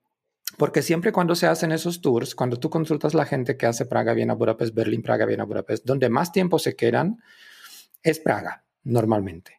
Porque 0.57 0.81
siempre 0.81 1.13
cuando 1.13 1.35
se 1.35 1.47
hacen 1.47 1.73
esos 1.73 2.01
tours, 2.01 2.35
cuando 2.35 2.57
tú 2.59 2.71
consultas 2.71 3.15
la 3.15 3.27
gente 3.27 3.57
que 3.57 3.67
hace 3.67 3.85
Praga, 3.85 4.15
Viena, 4.15 4.35
Budapest, 4.35 4.75
Berlín, 4.75 5.03
Praga, 5.03 5.27
Viena, 5.27 5.45
Budapest, 5.45 5.85
donde 5.85 6.09
más 6.09 6.33
tiempo 6.33 6.59
se 6.59 6.75
quedan 6.75 7.19
es 8.03 8.21
Praga, 8.21 8.65
normalmente. 8.85 9.59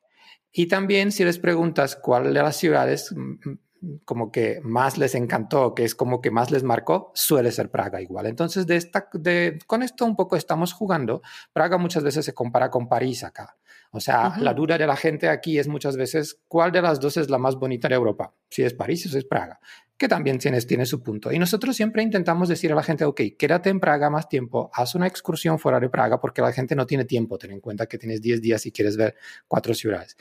Y 0.52 0.68
también 0.68 1.12
si 1.12 1.26
les 1.26 1.38
preguntas 1.38 1.96
cuál 1.96 2.34
de 2.34 2.42
las 2.42 2.56
ciudades 2.56 3.12
mm, 3.12 3.50
mm, 3.50 3.60
como 4.06 4.32
que 4.32 4.60
más 4.64 4.98
les 4.98 5.16
encantó, 5.16 5.74
que 5.74 5.84
es 5.84 5.96
como 5.96 6.22
que 6.22 6.32
más 6.32 6.52
les 6.52 6.64
marcó, 6.64 7.12
suele 7.14 7.52
ser 7.52 7.70
Praga 7.70 8.02
igual. 8.02 8.26
Entonces, 8.26 8.68
de 8.68 8.76
esta, 8.76 9.10
de, 9.14 9.60
con 9.68 9.84
esto 9.84 10.06
un 10.06 10.16
poco 10.16 10.36
estamos 10.36 10.74
jugando. 10.74 11.22
Praga 11.54 11.78
muchas 11.78 12.04
veces 12.04 12.26
se 12.26 12.34
compara 12.34 12.70
con 12.70 12.88
París 12.88 13.24
acá. 13.24 13.58
O 13.92 14.00
sea, 14.00 14.36
la 14.38 14.54
duda 14.54 14.78
de 14.78 14.86
la 14.86 14.96
gente 14.96 15.30
aquí 15.30 15.58
es 15.58 15.68
muchas 15.68 15.98
veces 15.98 16.40
cuál 16.48 16.72
de 16.72 16.82
las 16.82 17.00
dos 17.00 17.18
es 17.18 17.30
la 17.30 17.40
más 17.40 17.56
bonita 17.56 17.88
de 17.88 17.96
Europa, 17.96 18.36
si 18.48 18.62
es 18.62 18.74
París 18.74 19.06
o 19.08 19.10
si 19.10 19.18
es 19.18 19.26
Praga, 19.26 19.60
que 19.98 20.08
también 20.08 20.38
tiene, 20.38 20.62
tiene 20.62 20.86
su 20.86 21.02
punto. 21.02 21.32
Y 21.32 21.40
nosotros 21.40 21.76
siempre 21.76 22.04
intentamos 22.04 22.50
decir 22.50 22.72
a 22.72 22.76
la 22.76 22.84
gente, 22.84 23.04
ok, 23.04 23.22
quédate 23.38 23.72
en 23.72 23.80
Praga 23.80 24.12
más 24.12 24.30
tiempo, 24.30 24.70
haz 24.74 24.94
una 24.94 25.08
excursión 25.08 25.58
fuera 25.58 25.80
de 25.80 25.90
Praga 25.90 26.22
porque 26.22 26.42
la 26.42 26.52
gente 26.52 26.76
no 26.76 26.86
tiene 26.86 27.06
tiempo, 27.06 27.40
ten 27.40 27.52
en 27.52 27.62
cuenta 27.62 27.88
que 27.88 27.98
tienes 27.98 28.22
10 28.22 28.42
días 28.42 28.64
y 28.68 28.72
quieres 28.72 28.96
ver 28.96 29.16
cuatro 29.48 29.74
ciudades. 29.74 30.16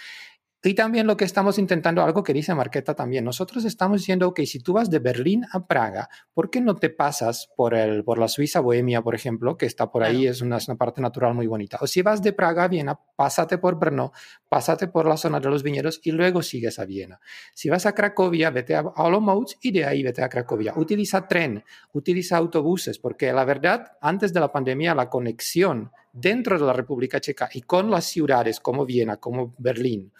Y 0.64 0.74
también 0.74 1.06
lo 1.06 1.16
que 1.16 1.24
estamos 1.24 1.56
intentando, 1.56 2.02
algo 2.02 2.24
que 2.24 2.32
dice 2.32 2.52
Marqueta 2.52 2.94
también, 2.94 3.24
nosotros 3.24 3.64
estamos 3.64 4.00
diciendo 4.00 4.34
que 4.34 4.44
si 4.44 4.58
tú 4.58 4.72
vas 4.72 4.90
de 4.90 4.98
Berlín 4.98 5.44
a 5.52 5.68
Praga, 5.68 6.08
¿por 6.34 6.50
qué 6.50 6.60
no 6.60 6.74
te 6.74 6.90
pasas 6.90 7.48
por, 7.56 7.74
el, 7.74 8.02
por 8.02 8.18
la 8.18 8.26
Suiza 8.26 8.58
Bohemia, 8.58 9.00
por 9.00 9.14
ejemplo, 9.14 9.56
que 9.56 9.66
está 9.66 9.92
por 9.92 10.02
ahí, 10.02 10.26
es 10.26 10.40
una, 10.40 10.58
una, 10.66 10.76
parte 10.76 11.00
natural 11.00 11.32
muy 11.34 11.46
bonita? 11.46 11.78
O 11.80 11.86
si 11.86 12.02
vas 12.02 12.22
de 12.22 12.32
Praga 12.32 12.64
a 12.64 12.68
Viena, 12.68 12.98
pásate 13.14 13.58
por 13.58 13.78
Brno, 13.78 14.12
pásate 14.48 14.88
por 14.88 15.06
la 15.06 15.16
zona 15.16 15.38
de 15.38 15.48
los 15.48 15.62
viñedos 15.62 16.00
y 16.02 16.10
luego 16.10 16.42
sigues 16.42 16.80
a 16.80 16.84
Viena. 16.84 17.20
Si 17.54 17.68
vas 17.68 17.86
a 17.86 17.94
Cracovia, 17.94 18.50
vete 18.50 18.74
a 18.74 18.80
Olomouc 18.80 19.52
y 19.62 19.70
de 19.70 19.84
ahí 19.84 20.02
vete 20.02 20.24
a 20.24 20.28
Cracovia. 20.28 20.72
Utiliza 20.74 21.28
tren, 21.28 21.62
utiliza 21.92 22.36
autobuses, 22.36 22.98
porque 22.98 23.32
la 23.32 23.44
verdad, 23.44 23.92
antes 24.00 24.32
de 24.32 24.40
la 24.40 24.50
pandemia, 24.50 24.96
la 24.96 25.08
conexión 25.08 25.92
dentro 26.12 26.58
de 26.58 26.66
la 26.66 26.72
República 26.72 27.20
Checa 27.20 27.48
y 27.52 27.62
con 27.62 27.92
las 27.92 28.06
ciudades 28.06 28.58
como 28.58 28.84
Viena, 28.84 29.18
como 29.18 29.54
Berlín, 29.58 30.12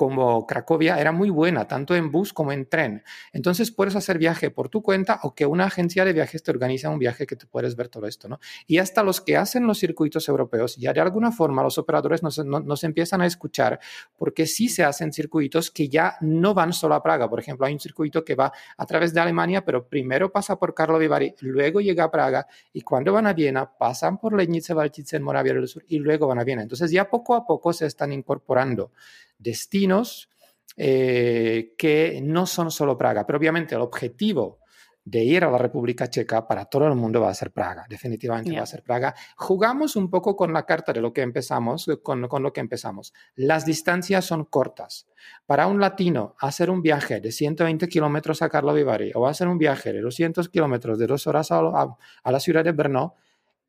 como 0.00 0.46
Cracovia 0.46 0.98
era 0.98 1.12
muy 1.12 1.28
buena, 1.28 1.68
tanto 1.68 1.94
en 1.94 2.10
bus 2.10 2.32
como 2.32 2.52
en 2.52 2.64
tren. 2.64 3.02
Entonces 3.34 3.70
puedes 3.70 3.94
hacer 3.96 4.16
viaje 4.16 4.50
por 4.50 4.70
tu 4.70 4.80
cuenta 4.80 5.20
o 5.24 5.34
que 5.34 5.44
una 5.44 5.66
agencia 5.66 6.06
de 6.06 6.14
viajes 6.14 6.42
te 6.42 6.50
organiza 6.50 6.88
un 6.88 6.98
viaje 6.98 7.26
que 7.26 7.36
te 7.36 7.44
puedes 7.44 7.76
ver 7.76 7.88
todo 7.88 8.06
esto, 8.06 8.26
¿no? 8.26 8.40
Y 8.66 8.78
hasta 8.78 9.02
los 9.02 9.20
que 9.20 9.36
hacen 9.36 9.66
los 9.66 9.78
circuitos 9.78 10.26
europeos, 10.26 10.76
ya 10.76 10.94
de 10.94 11.02
alguna 11.02 11.32
forma 11.32 11.62
los 11.62 11.76
operadores 11.76 12.22
nos, 12.22 12.38
nos 12.38 12.82
empiezan 12.82 13.20
a 13.20 13.26
escuchar 13.26 13.78
porque 14.16 14.46
sí 14.46 14.70
se 14.70 14.84
hacen 14.84 15.12
circuitos 15.12 15.70
que 15.70 15.90
ya 15.90 16.16
no 16.22 16.54
van 16.54 16.72
solo 16.72 16.94
a 16.94 17.02
Praga. 17.02 17.28
Por 17.28 17.38
ejemplo, 17.38 17.66
hay 17.66 17.74
un 17.74 17.80
circuito 17.80 18.24
que 18.24 18.34
va 18.34 18.50
a 18.78 18.86
través 18.86 19.12
de 19.12 19.20
Alemania, 19.20 19.66
pero 19.66 19.86
primero 19.86 20.32
pasa 20.32 20.58
por 20.58 20.72
Karlovy 20.72 21.08
Vary, 21.08 21.34
luego 21.40 21.82
llega 21.82 22.04
a 22.04 22.10
Praga 22.10 22.46
y 22.72 22.80
cuando 22.80 23.12
van 23.12 23.26
a 23.26 23.34
Viena 23.34 23.70
pasan 23.70 24.16
por 24.16 24.34
Legnice, 24.34 24.72
Valtice, 24.72 25.18
en 25.18 25.24
Moravia 25.24 25.52
del 25.52 25.68
Sur 25.68 25.84
y 25.88 25.98
luego 25.98 26.26
van 26.26 26.38
a 26.38 26.44
Viena. 26.44 26.62
Entonces 26.62 26.90
ya 26.90 27.10
poco 27.10 27.34
a 27.34 27.44
poco 27.44 27.74
se 27.74 27.84
están 27.84 28.14
incorporando 28.14 28.92
destinos 29.40 30.30
eh, 30.76 31.74
que 31.76 32.20
no 32.22 32.46
son 32.46 32.70
solo 32.70 32.96
Praga, 32.96 33.26
pero 33.26 33.38
obviamente 33.38 33.74
el 33.74 33.80
objetivo 33.80 34.60
de 35.04 35.24
ir 35.24 35.44
a 35.44 35.50
la 35.50 35.58
República 35.58 36.08
Checa 36.08 36.46
para 36.46 36.66
todo 36.66 36.86
el 36.86 36.94
mundo 36.94 37.20
va 37.20 37.30
a 37.30 37.34
ser 37.34 37.50
Praga, 37.50 37.84
definitivamente 37.88 38.56
va 38.56 38.62
a 38.62 38.66
ser 38.66 38.82
Praga. 38.82 39.14
Jugamos 39.36 39.96
un 39.96 40.10
poco 40.10 40.36
con 40.36 40.52
la 40.52 40.64
carta 40.64 40.92
de 40.92 41.00
lo 41.00 41.12
que 41.12 41.22
empezamos, 41.22 41.90
con, 42.02 42.28
con, 42.28 42.42
lo 42.42 42.52
que 42.52 42.60
empezamos. 42.60 43.12
Las 43.34 43.64
distancias 43.64 44.24
son 44.24 44.44
cortas. 44.44 45.08
Para 45.46 45.66
un 45.66 45.80
latino, 45.80 46.36
hacer 46.38 46.70
un 46.70 46.82
viaje 46.82 47.20
de 47.20 47.32
120 47.32 47.88
kilómetros 47.88 48.42
a 48.42 48.48
Carlo 48.48 48.72
Bari 48.84 49.12
o 49.14 49.26
hacer 49.26 49.48
un 49.48 49.58
viaje 49.58 49.92
de 49.92 50.00
200 50.00 50.48
kilómetros 50.48 50.98
de 50.98 51.06
dos 51.06 51.26
horas 51.26 51.50
a, 51.50 51.58
a, 51.58 52.32
la 52.32 52.40
ciudad 52.40 52.62
de 52.62 52.72
Brno 52.72 53.14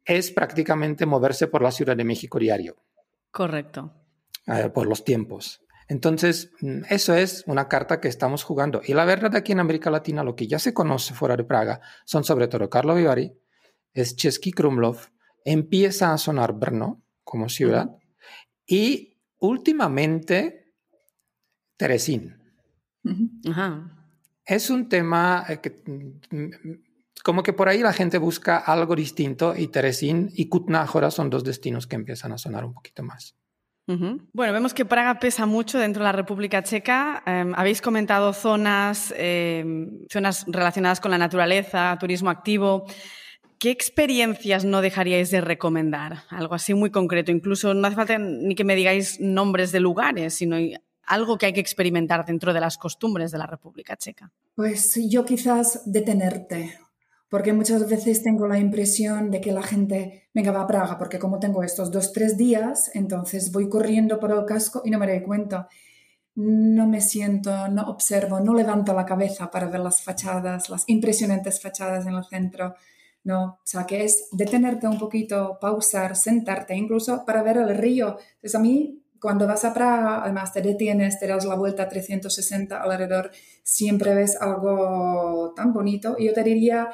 es 0.05 0.31
prácticamente 0.31 1.05
moverse 1.05 1.47
por 1.47 1.61
la 1.61 1.71
Ciudad 1.71 1.95
de 1.95 2.03
México 2.03 2.39
diario. 2.39 2.75
Correcto. 3.31 4.00
Eh, 4.51 4.69
por 4.69 4.87
los 4.87 5.05
tiempos. 5.05 5.61
Entonces, 5.87 6.51
mm, 6.61 6.81
eso 6.89 7.13
es 7.13 7.43
una 7.47 7.67
carta 7.67 8.01
que 8.01 8.07
estamos 8.07 8.43
jugando. 8.43 8.81
Y 8.85 8.93
la 8.93 9.05
verdad, 9.05 9.35
aquí 9.35 9.51
en 9.53 9.59
América 9.59 9.89
Latina, 9.89 10.23
lo 10.23 10.35
que 10.35 10.47
ya 10.47 10.59
se 10.59 10.73
conoce 10.73 11.13
fuera 11.13 11.37
de 11.37 11.43
Praga 11.43 11.79
son 12.05 12.23
sobre 12.23 12.47
todo 12.47 12.69
Carlo 12.69 12.95
Vivari, 12.95 13.33
es 13.93 14.15
Český 14.15 14.51
Krumlov, 14.51 14.97
empieza 15.45 16.13
a 16.13 16.17
sonar 16.17 16.53
Brno 16.53 17.01
como 17.23 17.49
ciudad 17.49 17.97
y 18.65 19.17
últimamente 19.39 20.73
Teresín. 21.77 22.37
Es 24.45 24.69
un 24.69 24.89
tema 24.89 25.45
eh, 25.47 25.59
que 25.61 25.69
mm, 25.69 27.23
como 27.23 27.43
que 27.43 27.53
por 27.53 27.69
ahí 27.69 27.79
la 27.79 27.93
gente 27.93 28.17
busca 28.17 28.57
algo 28.57 28.95
distinto 28.95 29.55
y 29.55 29.67
Teresín 29.67 30.29
y 30.33 30.49
Kutná 30.49 30.87
son 31.09 31.29
dos 31.29 31.43
destinos 31.43 31.87
que 31.87 31.95
empiezan 31.95 32.31
a 32.31 32.37
sonar 32.37 32.65
un 32.65 32.73
poquito 32.73 33.03
más. 33.03 33.35
Bueno, 33.87 34.53
vemos 34.53 34.73
que 34.73 34.85
Praga 34.85 35.19
pesa 35.19 35.45
mucho 35.45 35.77
dentro 35.77 36.01
de 36.01 36.05
la 36.05 36.11
República 36.11 36.63
Checa. 36.63 37.23
Em, 37.25 37.53
habéis 37.55 37.81
comentado 37.81 38.31
zonas, 38.31 39.13
em, 39.17 40.05
zonas 40.11 40.45
relacionadas 40.47 40.99
con 40.99 41.11
la 41.11 41.17
naturaleza, 41.17 41.97
turismo 41.99 42.29
activo. 42.29 42.85
¿Qué 43.59 43.69
experiencias 43.69 44.65
no 44.65 44.81
dejaríais 44.81 45.29
de 45.29 45.41
recomendar? 45.41 46.23
Algo 46.29 46.55
así 46.55 46.73
muy 46.73 46.89
concreto. 46.89 47.31
Incluso 47.31 47.73
no 47.73 47.85
hace 47.85 47.95
falta 47.95 48.17
ni 48.17 48.55
que 48.55 48.63
me 48.63 48.75
digáis 48.75 49.19
nombres 49.19 49.71
de 49.71 49.79
lugares, 49.79 50.33
sino 50.33 50.57
algo 51.05 51.37
que 51.37 51.47
hay 51.47 51.53
que 51.53 51.59
experimentar 51.59 52.25
dentro 52.25 52.53
de 52.53 52.59
las 52.59 52.77
costumbres 52.77 53.31
de 53.31 53.37
la 53.37 53.45
República 53.45 53.97
Checa. 53.97 54.31
Pues 54.55 54.99
yo 55.09 55.25
quizás 55.25 55.81
detenerte 55.85 56.79
porque 57.31 57.53
muchas 57.53 57.87
veces 57.87 58.21
tengo 58.23 58.45
la 58.45 58.59
impresión 58.59 59.31
de 59.31 59.39
que 59.39 59.53
la 59.53 59.63
gente, 59.63 60.27
venga, 60.33 60.51
va 60.51 60.63
a 60.63 60.67
Praga, 60.67 60.97
porque 60.97 61.17
como 61.17 61.39
tengo 61.39 61.63
estos 61.63 61.89
dos, 61.89 62.11
tres 62.11 62.35
días, 62.35 62.91
entonces 62.93 63.53
voy 63.53 63.69
corriendo 63.69 64.19
por 64.19 64.31
el 64.31 64.43
casco 64.43 64.81
y 64.83 64.91
no 64.91 64.99
me 64.99 65.07
doy 65.07 65.21
cuenta. 65.21 65.69
No 66.35 66.87
me 66.87 66.99
siento, 66.99 67.69
no 67.69 67.83
observo, 67.83 68.41
no 68.41 68.53
levanto 68.53 68.93
la 68.93 69.05
cabeza 69.05 69.49
para 69.49 69.67
ver 69.67 69.79
las 69.79 70.01
fachadas, 70.01 70.69
las 70.69 70.83
impresionantes 70.87 71.61
fachadas 71.61 72.05
en 72.05 72.15
el 72.15 72.25
centro. 72.25 72.75
No, 73.23 73.43
o 73.45 73.59
sea, 73.63 73.85
que 73.85 74.03
es 74.03 74.27
detenerte 74.33 74.89
un 74.89 74.99
poquito, 74.99 75.57
pausar, 75.61 76.17
sentarte, 76.17 76.75
incluso 76.75 77.23
para 77.23 77.43
ver 77.43 77.55
el 77.55 77.77
río. 77.77 78.17
Entonces 78.35 78.55
a 78.55 78.59
mí, 78.59 79.03
cuando 79.21 79.47
vas 79.47 79.63
a 79.63 79.73
Praga, 79.73 80.21
además 80.21 80.51
te 80.51 80.61
detienes, 80.61 81.17
te 81.17 81.27
das 81.27 81.45
la 81.45 81.55
vuelta 81.55 81.87
360 81.87 82.81
alrededor, 82.81 83.31
siempre 83.63 84.13
ves 84.15 84.35
algo 84.35 85.53
tan 85.55 85.71
bonito. 85.71 86.17
Y 86.19 86.25
yo 86.25 86.33
te 86.33 86.43
diría, 86.43 86.89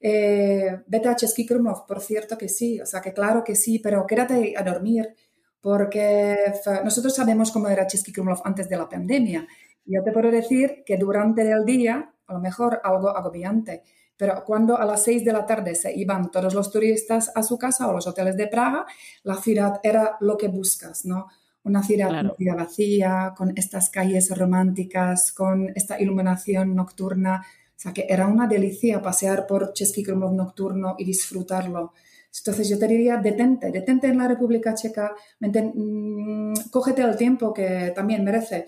eh, 0.00 0.82
vete 0.86 1.08
a 1.08 1.16
Český 1.16 1.46
Krumlov, 1.46 1.86
por 1.86 2.00
cierto 2.00 2.36
que 2.36 2.48
sí, 2.48 2.80
o 2.80 2.86
sea 2.86 3.00
que 3.00 3.12
claro 3.12 3.42
que 3.42 3.54
sí, 3.54 3.78
pero 3.78 4.06
quédate 4.06 4.54
a 4.56 4.62
dormir, 4.62 5.14
porque 5.60 6.36
nosotros 6.84 7.14
sabemos 7.14 7.50
cómo 7.50 7.68
era 7.68 7.86
Český 7.86 8.12
Krumlov 8.12 8.40
antes 8.44 8.68
de 8.68 8.76
la 8.76 8.88
pandemia. 8.88 9.46
Yo 9.84 10.02
te 10.02 10.12
puedo 10.12 10.30
decir 10.30 10.82
que 10.84 10.96
durante 10.96 11.50
el 11.50 11.64
día, 11.64 12.12
a 12.26 12.32
lo 12.34 12.40
mejor 12.40 12.80
algo 12.84 13.08
agobiante, 13.08 13.82
pero 14.16 14.42
cuando 14.44 14.78
a 14.78 14.84
las 14.84 15.02
seis 15.02 15.24
de 15.24 15.32
la 15.32 15.44
tarde 15.44 15.74
se 15.74 15.94
iban 15.94 16.30
todos 16.30 16.54
los 16.54 16.70
turistas 16.70 17.30
a 17.34 17.42
su 17.42 17.58
casa 17.58 17.86
o 17.88 17.92
los 17.92 18.06
hoteles 18.06 18.36
de 18.36 18.48
Praga, 18.48 18.86
la 19.24 19.36
ciudad 19.36 19.80
era 19.82 20.16
lo 20.20 20.36
que 20.36 20.48
buscas, 20.48 21.04
¿no? 21.04 21.26
Una 21.64 21.82
ciudad, 21.82 22.10
una 22.10 22.34
ciudad 22.34 22.56
vacía, 22.56 23.34
con 23.36 23.52
estas 23.56 23.90
calles 23.90 24.30
románticas, 24.36 25.32
con 25.32 25.70
esta 25.74 26.00
iluminación 26.00 26.74
nocturna 26.74 27.44
o 27.76 27.78
sea, 27.78 27.92
que 27.92 28.06
era 28.08 28.26
una 28.26 28.46
delicia 28.46 29.02
pasear 29.02 29.46
por 29.46 29.74
Český 29.74 30.02
Krumlov 30.02 30.32
nocturno 30.32 30.94
y 30.98 31.04
disfrutarlo. 31.04 31.92
Entonces 32.38 32.68
yo 32.68 32.78
te 32.78 32.86
diría, 32.86 33.18
detente, 33.18 33.70
detente 33.70 34.06
en 34.06 34.18
la 34.18 34.28
República 34.28 34.74
Checa, 34.74 35.14
mmm, 35.40 36.54
cógete 36.70 37.02
el 37.02 37.16
tiempo 37.16 37.52
que 37.52 37.92
también 37.94 38.24
merece. 38.24 38.66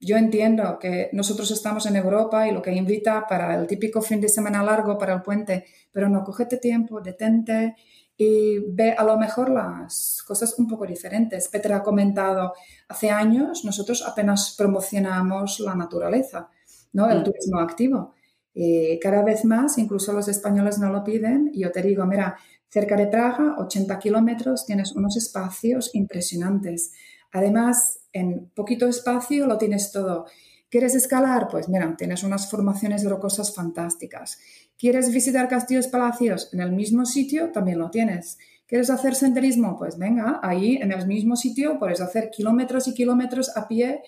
Yo 0.00 0.16
entiendo 0.16 0.78
que 0.80 1.10
nosotros 1.12 1.50
estamos 1.50 1.86
en 1.86 1.96
Europa 1.96 2.48
y 2.48 2.52
lo 2.52 2.62
que 2.62 2.72
invita 2.72 3.26
para 3.28 3.54
el 3.54 3.66
típico 3.66 4.00
fin 4.00 4.20
de 4.20 4.28
semana 4.28 4.62
largo, 4.62 4.98
para 4.98 5.14
el 5.14 5.22
puente, 5.22 5.66
pero 5.92 6.08
no, 6.08 6.24
cógete 6.24 6.56
tiempo, 6.56 7.00
detente 7.00 7.76
y 8.16 8.58
ve 8.72 8.92
a 8.92 9.04
lo 9.04 9.16
mejor 9.16 9.50
las 9.50 10.22
cosas 10.26 10.58
un 10.58 10.66
poco 10.66 10.86
diferentes. 10.86 11.48
Petra 11.48 11.76
ha 11.76 11.82
comentado, 11.82 12.54
hace 12.88 13.10
años 13.10 13.64
nosotros 13.64 14.04
apenas 14.06 14.54
promocionamos 14.56 15.60
la 15.60 15.74
naturaleza, 15.74 16.48
¿no? 16.92 17.08
el 17.10 17.20
mm. 17.20 17.24
turismo 17.24 17.60
activo. 17.60 18.14
Eh, 18.54 18.98
cada 19.00 19.22
vez 19.22 19.44
más, 19.44 19.78
incluso 19.78 20.12
los 20.12 20.28
españoles 20.28 20.78
no 20.78 20.90
lo 20.90 21.04
piden, 21.04 21.50
yo 21.54 21.70
te 21.70 21.82
digo, 21.82 22.04
mira, 22.06 22.36
cerca 22.68 22.96
de 22.96 23.06
Praga, 23.06 23.56
80 23.58 23.98
kilómetros, 23.98 24.66
tienes 24.66 24.92
unos 24.92 25.16
espacios 25.16 25.94
impresionantes. 25.94 26.92
Además, 27.32 28.00
en 28.12 28.50
poquito 28.54 28.86
espacio 28.86 29.46
lo 29.46 29.58
tienes 29.58 29.92
todo. 29.92 30.26
¿Quieres 30.68 30.94
escalar? 30.94 31.48
Pues 31.50 31.68
mira, 31.68 31.96
tienes 31.96 32.22
unas 32.22 32.48
formaciones 32.48 33.04
rocosas 33.04 33.54
fantásticas. 33.54 34.38
¿Quieres 34.78 35.12
visitar 35.12 35.48
castillos, 35.48 35.88
palacios? 35.88 36.52
En 36.52 36.60
el 36.60 36.72
mismo 36.72 37.04
sitio 37.06 37.50
también 37.50 37.78
lo 37.78 37.90
tienes. 37.90 38.38
¿Quieres 38.66 38.88
hacer 38.88 39.16
senderismo? 39.16 39.76
Pues 39.76 39.98
venga, 39.98 40.38
ahí 40.44 40.76
en 40.76 40.92
el 40.92 41.08
mismo 41.08 41.34
sitio 41.34 41.76
puedes 41.80 42.00
hacer 42.00 42.30
kilómetros 42.30 42.86
y 42.86 42.94
kilómetros 42.94 43.56
a 43.56 43.66
pie 43.66 44.02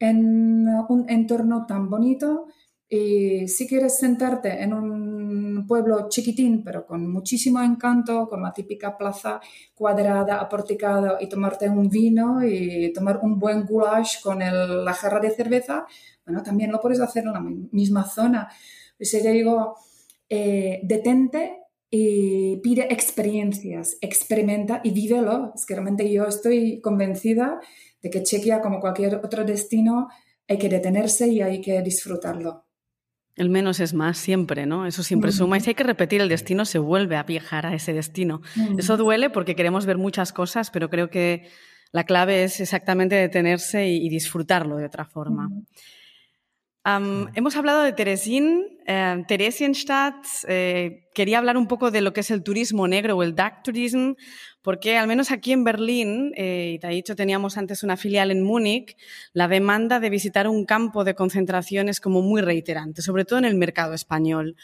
en 0.00 0.66
un 0.88 1.04
entorno 1.08 1.66
tan 1.66 1.88
bonito 1.88 2.48
y 2.88 3.46
si 3.48 3.68
quieres 3.68 3.98
sentarte 3.98 4.62
en 4.62 4.72
un 4.72 5.66
pueblo 5.66 6.08
chiquitín, 6.08 6.62
pero 6.64 6.86
con 6.86 7.10
muchísimo 7.10 7.62
encanto, 7.62 8.26
con 8.28 8.42
la 8.42 8.52
típica 8.52 8.96
plaza 8.96 9.40
cuadrada, 9.74 10.40
aporticada, 10.40 11.18
y 11.20 11.28
tomarte 11.28 11.68
un 11.68 11.90
vino 11.90 12.42
y 12.42 12.92
tomar 12.94 13.20
un 13.22 13.38
buen 13.38 13.66
goulash 13.66 14.22
con 14.22 14.38
la 14.38 14.92
jarra 14.94 15.20
de 15.20 15.30
cerveza, 15.30 15.86
bueno, 16.24 16.42
también 16.42 16.72
lo 16.72 16.80
puedes 16.80 17.00
hacer 17.00 17.24
en 17.24 17.32
la 17.32 17.40
misma 17.40 18.04
zona. 18.04 18.48
Pues 18.96 19.10
te 19.10 19.30
digo, 19.32 19.76
eh, 20.28 20.80
detente 20.82 21.58
y 21.90 22.56
pide 22.58 22.92
experiencias, 22.92 23.96
experimenta 24.00 24.80
y 24.84 24.90
vívelo. 24.90 25.52
Es 25.54 25.64
que 25.66 25.74
realmente 25.74 26.10
yo 26.10 26.24
estoy 26.24 26.80
convencida 26.80 27.60
de 28.02 28.10
que 28.10 28.22
Chequia, 28.22 28.60
como 28.60 28.80
cualquier 28.80 29.16
otro 29.16 29.44
destino, 29.44 30.08
hay 30.46 30.58
que 30.58 30.68
detenerse 30.68 31.28
y 31.28 31.40
hay 31.40 31.60
que 31.60 31.80
disfrutarlo. 31.82 32.67
El 33.38 33.48
menos 33.50 33.80
es 33.80 33.94
más 33.94 34.18
siempre, 34.18 34.66
¿no? 34.66 34.86
Eso 34.86 35.02
siempre 35.02 35.32
suma. 35.32 35.56
Y 35.56 35.60
si 35.60 35.70
hay 35.70 35.74
que 35.74 35.84
repetir 35.84 36.20
el 36.20 36.28
destino, 36.28 36.64
se 36.64 36.78
vuelve 36.78 37.16
a 37.16 37.22
viajar 37.22 37.66
a 37.66 37.74
ese 37.74 37.92
destino. 37.92 38.42
Eso 38.76 38.96
duele 38.96 39.30
porque 39.30 39.54
queremos 39.54 39.86
ver 39.86 39.96
muchas 39.96 40.32
cosas, 40.32 40.70
pero 40.70 40.90
creo 40.90 41.08
que 41.08 41.48
la 41.92 42.04
clave 42.04 42.44
es 42.44 42.60
exactamente 42.60 43.14
detenerse 43.14 43.88
y, 43.88 44.08
disfrutarlo 44.08 44.76
de 44.76 44.86
otra 44.86 45.04
forma. 45.04 45.48
Hemos 47.34 47.56
hablado 47.56 47.82
de 47.82 47.92
Teresín, 47.92 48.64
eh, 48.86 49.22
Theresienstadt. 49.26 50.24
Eh, 50.48 51.06
quería 51.12 51.38
hablar 51.38 51.56
un 51.56 51.66
poco 51.66 51.90
de 51.90 52.00
lo 52.00 52.12
que 52.12 52.20
es 52.20 52.30
el 52.30 52.42
turismo 52.42 52.88
negro 52.88 53.16
o 53.16 53.22
el 53.22 53.34
dark 53.34 53.62
tourism, 53.62 54.12
porque 54.62 54.96
al 54.96 55.06
menos 55.06 55.30
aquí 55.30 55.52
en 55.52 55.64
Berlín, 55.64 56.32
eh, 56.36 56.72
y 56.74 56.78
te 56.78 56.86
he 56.86 56.90
dicho, 56.90 57.14
teníamos 57.14 57.58
antes 57.58 57.82
una 57.82 57.96
filial 57.96 58.30
en 58.30 58.42
Múnich, 58.42 58.96
la 59.32 59.48
demanda 59.48 60.00
de 60.00 60.10
visitar 60.10 60.48
un 60.48 60.64
campo 60.64 61.04
de 61.04 61.14
concentración 61.14 61.88
es 61.88 62.00
como 62.00 62.22
muy 62.22 62.40
reiterante, 62.40 63.02
sobre 63.02 63.24
todo 63.24 63.38
en 63.38 63.44
el 63.44 63.56
mercado 63.56 63.94
español. 63.94 64.56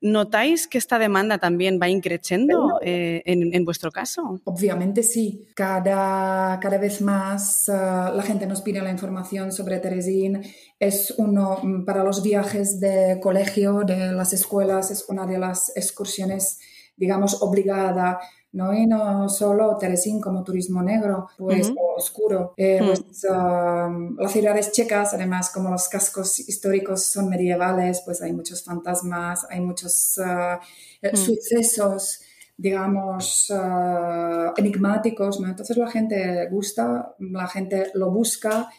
¿Notáis 0.00 0.68
que 0.68 0.76
esta 0.76 0.98
demanda 0.98 1.38
también 1.38 1.78
va 1.80 1.88
increciendo 1.88 2.78
eh, 2.82 3.22
en, 3.24 3.64
vuestro 3.64 3.90
caso? 3.90 4.40
Obviamente 4.44 5.02
sí. 5.02 5.46
Cada, 5.54 6.60
cada 6.60 6.78
vez 6.78 7.00
más 7.00 7.68
eh, 7.68 7.72
la 7.72 8.22
gente 8.22 8.46
nos 8.46 8.60
pide 8.60 8.82
la 8.82 8.90
información 8.90 9.52
sobre 9.52 9.78
Teresín. 9.78 10.42
Es 10.78 11.14
uno 11.16 11.58
mm, 11.62 11.84
para 11.86 12.04
los 12.04 12.22
viajes 12.22 12.78
de 12.78 13.18
colegio, 13.22 13.80
de 13.86 14.12
las 14.12 14.34
escuelas, 14.34 14.90
es 14.90 15.06
una 15.08 15.26
de 15.26 15.38
las 15.38 15.74
excursiones, 15.76 16.60
digamos, 16.96 17.42
obligada 17.42 18.20
¿no? 18.56 18.72
Y 18.72 18.86
no 18.86 19.28
solo 19.28 19.76
Teresín 19.76 20.18
como 20.18 20.42
turismo 20.42 20.82
negro, 20.82 21.28
pues 21.36 21.70
oscuro. 21.94 22.54
Eh, 22.56 22.80
pues, 22.82 23.24
um, 23.24 24.16
las 24.18 24.32
ciudades 24.32 24.72
checas, 24.72 25.12
además, 25.12 25.50
como 25.50 25.70
los 25.70 25.88
cascos 25.88 26.40
históricos 26.40 27.04
son 27.04 27.28
medievales, 27.28 28.00
pues 28.04 28.22
hay 28.22 28.32
muchos 28.32 28.64
fantasmas, 28.64 29.46
hay 29.50 29.60
muchos 29.60 30.18
uh, 30.18 30.58
eh, 31.02 31.16
sucesos 31.16 32.20
digamos, 32.58 33.50
uh, 33.50 34.54
enigmáticos, 34.56 35.38
¿no? 35.40 35.48
Entonces 35.48 35.76
la 35.76 35.90
gente 35.90 36.48
gusta, 36.50 37.14
la 37.18 37.46
gente 37.48 37.90
lo 37.92 38.10
busca 38.10 38.70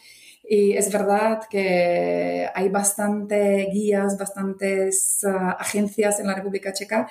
y 0.42 0.72
es 0.72 0.92
verdad 0.92 1.42
que 1.48 2.48
hay 2.52 2.68
bastante 2.70 3.68
guías, 3.72 4.18
bastantes 4.18 5.20
uh, 5.22 5.54
agencias 5.60 6.18
en 6.18 6.26
la 6.26 6.34
República 6.34 6.72
Checa 6.72 7.08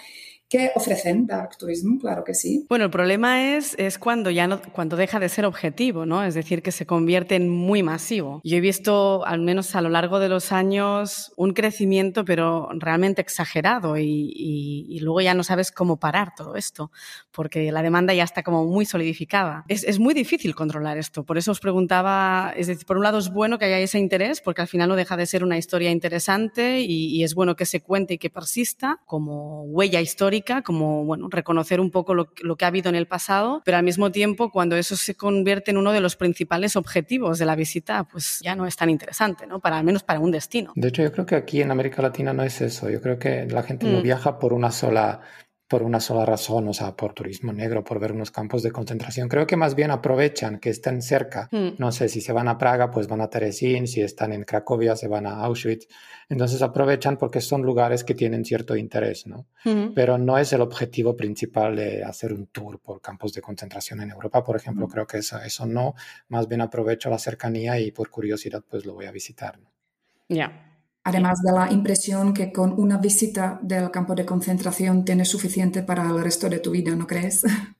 ¿Qué 0.49 0.71
ofrecen 0.75 1.27
Dark 1.27 1.57
Tourism, 1.57 1.97
claro 1.97 2.23
que 2.23 2.33
sí. 2.33 2.65
Bueno, 2.69 2.85
el 2.85 2.91
problema 2.91 3.57
es, 3.57 3.75
es 3.77 3.97
cuando 3.97 4.31
ya 4.31 4.47
no, 4.47 4.61
cuando 4.71 4.95
deja 4.95 5.19
de 5.19 5.27
ser 5.27 5.45
objetivo, 5.45 6.05
¿no? 6.05 6.23
Es 6.23 6.35
decir, 6.35 6.61
que 6.61 6.71
se 6.71 6.85
convierte 6.85 7.35
en 7.35 7.49
muy 7.49 7.83
masivo. 7.83 8.39
Yo 8.45 8.55
he 8.55 8.61
visto, 8.61 9.25
al 9.25 9.41
menos 9.41 9.75
a 9.75 9.81
lo 9.81 9.89
largo 9.89 10.19
de 10.19 10.29
los 10.29 10.53
años, 10.53 11.33
un 11.35 11.51
crecimiento, 11.51 12.23
pero 12.23 12.69
realmente 12.79 13.19
exagerado, 13.19 13.97
y, 13.97 14.31
y, 14.37 14.99
luego 15.01 15.19
ya 15.19 15.33
no 15.33 15.43
sabes 15.43 15.69
cómo 15.69 15.97
parar 15.97 16.33
todo 16.33 16.55
esto, 16.55 16.91
porque 17.31 17.69
la 17.73 17.81
demanda 17.81 18.13
ya 18.13 18.23
está 18.23 18.41
como 18.41 18.63
muy 18.63 18.85
solidificada. 18.85 19.65
Es, 19.67 19.83
es, 19.83 19.99
muy 19.99 20.13
difícil 20.13 20.55
controlar 20.55 20.97
esto. 20.97 21.25
Por 21.25 21.37
eso 21.37 21.51
os 21.51 21.59
preguntaba, 21.59 22.53
es 22.55 22.67
decir, 22.67 22.85
por 22.85 22.95
un 22.95 23.03
lado 23.03 23.17
es 23.17 23.31
bueno 23.31 23.59
que 23.59 23.65
haya 23.65 23.79
ese 23.79 23.99
interés, 23.99 24.39
porque 24.39 24.61
al 24.61 24.69
final 24.69 24.87
no 24.87 24.95
deja 24.95 25.17
de 25.17 25.25
ser 25.25 25.43
una 25.43 25.57
historia 25.57 25.91
interesante 25.91 26.79
y, 26.79 27.07
y 27.07 27.23
es 27.25 27.35
bueno 27.35 27.57
que 27.57 27.65
se 27.65 27.81
cuente 27.81 28.13
y 28.13 28.17
que 28.17 28.29
persista 28.29 29.01
como 29.05 29.63
huella 29.63 29.99
histórica 29.99 30.36
histórica, 30.37 30.61
como 30.61 31.05
bueno, 31.05 31.27
reconocer 31.29 31.79
un 31.79 31.91
poco 31.91 32.13
lo, 32.13 32.27
que 32.33 32.65
ha 32.65 32.67
habido 32.67 32.89
en 32.89 32.95
el 32.95 33.07
pasado, 33.07 33.61
pero 33.65 33.77
al 33.77 33.83
mismo 33.83 34.11
tiempo 34.11 34.51
cuando 34.51 34.75
eso 34.75 34.95
se 34.95 35.15
convierte 35.15 35.71
en 35.71 35.77
uno 35.77 35.91
de 35.91 36.01
los 36.01 36.15
principales 36.15 36.75
objetivos 36.75 37.39
de 37.39 37.45
la 37.45 37.55
visita, 37.55 38.03
pues 38.05 38.39
ya 38.43 38.55
no 38.55 38.65
es 38.65 38.75
tan 38.75 38.89
interesante, 38.89 39.47
¿no? 39.47 39.59
Para 39.59 39.77
al 39.77 39.83
menos 39.83 40.03
para 40.03 40.19
un 40.19 40.31
destino. 40.31 40.71
De 40.75 40.89
hecho, 40.89 41.03
yo 41.03 41.11
creo 41.11 41.25
que 41.25 41.35
aquí 41.35 41.61
en 41.61 41.71
América 41.71 42.01
Latina 42.01 42.33
no 42.33 42.43
es 42.43 42.61
eso. 42.61 42.89
Yo 42.89 43.01
creo 43.01 43.19
que 43.19 43.45
la 43.47 43.63
gente 43.63 43.87
no 43.87 43.99
mm. 43.99 44.03
viaja 44.03 44.39
por 44.39 44.53
una 44.53 44.71
sola 44.71 45.21
por 45.67 45.83
una 45.83 45.99
sola 45.99 46.25
razón, 46.25 46.67
o 46.69 46.73
sea, 46.73 46.95
por 46.95 47.13
turismo 47.13 47.51
negro, 47.51 47.83
por 47.83 47.99
ver 47.99 48.13
unos 48.13 48.31
campos 48.31 48.63
de 48.63 48.71
concentración. 48.71 49.27
Creo 49.27 49.45
que 49.45 49.57
más 49.57 49.75
bien 49.75 49.91
aprovechan 49.91 50.59
que 50.59 50.69
estén 50.69 51.01
cerca. 51.01 51.49
Mm. 51.51 51.71
No 51.77 51.91
sé, 51.91 52.07
si 52.07 52.21
se 52.21 52.31
van 52.31 52.47
a 52.47 52.57
Praga, 52.57 52.89
pues 52.89 53.07
van 53.07 53.19
a 53.19 53.29
Teresín, 53.29 53.87
si 53.87 54.01
están 54.01 54.31
en 54.31 54.43
Cracovia, 54.43 54.95
se 54.95 55.09
van 55.09 55.25
a 55.25 55.43
Auschwitz. 55.43 55.87
Entonces 56.29 56.61
aprovechan 56.61 57.17
porque 57.17 57.41
son 57.41 57.63
lugares 57.63 58.05
que 58.05 58.15
tienen 58.15 58.45
cierto 58.45 58.75
interés, 58.77 59.27
¿no? 59.27 59.47
Pero 59.93 60.17
no 60.17 60.37
es 60.37 60.53
el 60.53 60.61
objetivo 60.61 61.17
principal 61.17 61.75
de 61.75 62.03
hacer 62.03 62.31
un 62.31 62.47
tour 62.47 62.79
por 62.79 63.01
campos 63.01 63.33
de 63.33 63.41
concentración 63.41 64.01
en 64.01 64.11
Europa, 64.11 64.43
por 64.43 64.55
ejemplo. 64.55 64.87
Creo 64.87 65.05
que 65.05 65.17
eso, 65.17 65.37
eso 65.39 65.65
no. 65.65 65.95
Más 66.29 66.47
bien 66.47 66.61
aprovecho 66.61 67.09
la 67.09 67.19
cercanía 67.19 67.77
y 67.79 67.91
por 67.91 68.09
curiosidad, 68.09 68.63
pues 68.69 68.85
lo 68.85 68.93
voy 68.93 69.05
a 69.05 69.11
visitar. 69.11 69.59
Ya. 70.29 70.76
Además 71.07 71.41
de 71.41 71.53
la 71.53 71.71
impresión 71.71 72.33
que 72.33 72.51
con 72.51 72.73
una 72.77 72.97
visita 72.97 73.61
del 73.63 73.91
campo 73.91 74.13
de 74.13 74.25
concentración 74.25 75.05
tienes 75.05 75.29
suficiente 75.29 75.81
para 75.81 76.03
el 76.09 76.21
resto 76.21 76.49
de 76.49 76.59
tu 76.59 76.71
vida, 76.71 76.97
¿no 76.97 77.07
crees? 77.07 77.43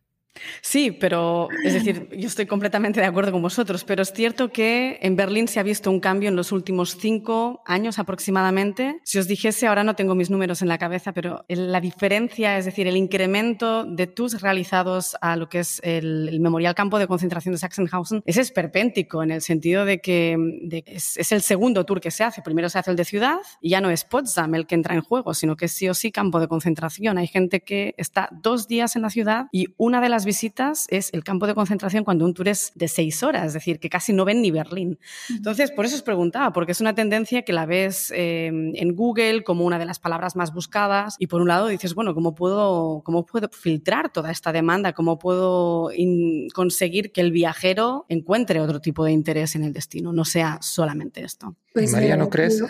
Sí, 0.62 0.92
pero 0.92 1.50
es 1.64 1.74
decir, 1.74 2.10
yo 2.16 2.28
estoy 2.28 2.46
completamente 2.46 3.00
de 3.00 3.06
acuerdo 3.06 3.32
con 3.32 3.42
vosotros, 3.42 3.84
pero 3.84 4.02
es 4.02 4.12
cierto 4.14 4.50
que 4.50 5.00
en 5.02 5.16
Berlín 5.16 5.48
se 5.48 5.60
ha 5.60 5.64
visto 5.64 5.90
un 5.90 6.00
cambio 6.00 6.30
en 6.30 6.36
los 6.36 6.52
últimos 6.52 6.98
cinco 7.00 7.62
años 7.66 8.00
aproximadamente. 8.00 9.00
Si 9.04 9.18
os 9.18 9.28
dijese, 9.28 9.68
ahora 9.68 9.84
no 9.84 9.96
tengo 9.96 10.16
mis 10.16 10.30
números 10.30 10.62
en 10.62 10.68
la 10.68 10.78
cabeza, 10.78 11.14
pero 11.14 11.46
la 11.48 11.82
diferencia, 11.82 12.58
es 12.58 12.66
decir, 12.66 12.88
el 12.88 12.98
incremento 12.98 13.86
de 13.86 14.08
tours 14.08 14.42
realizados 14.42 15.16
a 15.22 15.36
lo 15.36 15.50
que 15.50 15.60
es 15.60 15.80
el, 15.84 16.40
Memorial 16.40 16.76
Campo 16.76 17.00
de 17.00 17.08
Concentración 17.08 17.54
de 17.54 17.58
Sachsenhausen 17.58 18.24
es 18.26 18.38
esperpéntico 18.38 19.24
en 19.24 19.32
el 19.32 19.42
sentido 19.42 19.86
de 19.86 20.00
que 20.00 20.38
es, 20.86 21.32
el 21.32 21.42
segundo 21.42 21.86
tour 21.86 22.00
que 22.00 22.12
se 22.12 22.24
hace. 22.24 22.42
Primero 22.42 22.70
se 22.70 22.80
hace 22.80 22.92
el 22.92 22.98
de 22.98 23.06
ciudad 23.06 23.38
y 23.62 23.70
ya 23.70 23.82
no 23.82 23.90
es 23.90 24.06
Potsdam 24.06 24.56
el 24.56 24.68
que 24.68 24.76
entra 24.76 24.96
en 24.96 25.02
juego, 25.02 25.34
sino 25.34 25.56
que 25.56 25.68
sí 25.68 25.90
o 25.90 25.94
sí 25.94 26.12
campo 26.12 26.40
de 26.40 26.48
concentración. 26.48 27.18
Hay 27.18 27.28
gente 27.28 27.62
que 27.62 27.96
está 27.98 28.30
dos 28.32 28.68
días 28.68 28.96
en 28.96 29.02
la 29.02 29.10
ciudad 29.10 29.48
y 29.52 29.68
una 29.78 30.02
de 30.02 30.10
las 30.10 30.26
visitas 30.28 30.86
es 30.90 31.10
el 31.14 31.24
campo 31.24 31.48
de 31.48 31.56
concentración 31.56 32.04
cuando 32.04 32.26
un 32.26 32.36
tour 32.36 32.48
es 32.48 32.72
de 32.76 32.88
seis 32.88 33.24
horas, 33.24 33.48
es 33.48 33.54
decir, 33.54 33.80
que 33.80 33.90
casi 33.90 34.14
no 34.14 34.26
ven 34.26 34.44
ni 34.44 34.52
Berlín. 34.52 35.00
Entonces, 35.30 35.72
por 35.72 35.86
eso 35.86 35.96
os 35.96 36.04
preguntaba, 36.04 36.54
porque 36.54 36.74
es 36.74 36.82
una 36.82 36.94
tendencia 36.94 37.42
que 37.42 37.54
la 37.54 37.66
ves 37.66 38.12
eh, 38.16 38.46
en 38.48 38.96
Google 38.96 39.44
como 39.44 39.66
una 39.66 39.80
de 39.80 39.86
las 39.86 39.98
palabras 39.98 40.36
más 40.36 40.54
buscadas 40.54 41.16
y 41.18 41.26
por 41.26 41.42
un 41.42 41.48
lado 41.48 41.68
dices, 41.68 41.96
bueno, 41.96 42.14
¿cómo 42.14 42.36
puedo, 42.36 43.02
cómo 43.04 43.26
puedo 43.26 43.50
filtrar 43.50 44.12
toda 44.12 44.30
esta 44.30 44.52
demanda? 44.52 44.94
¿Cómo 44.94 45.18
puedo 45.18 45.90
conseguir 46.54 47.12
que 47.12 47.22
el 47.22 47.32
viajero 47.32 48.06
encuentre 48.10 48.60
otro 48.60 48.82
tipo 48.82 49.04
de 49.04 49.14
interés 49.14 49.56
en 49.56 49.64
el 49.64 49.74
destino, 49.74 50.14
no 50.14 50.26
sea 50.26 50.60
solamente 50.62 51.24
esto? 51.24 51.56
Pues, 51.74 51.92
María, 51.92 52.18
¿no 52.18 52.26
eh, 52.26 52.30
crees, 52.30 52.64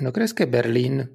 ¿no 0.00 0.12
crees 0.12 0.34
que 0.34 0.46
Berlín, 0.46 1.12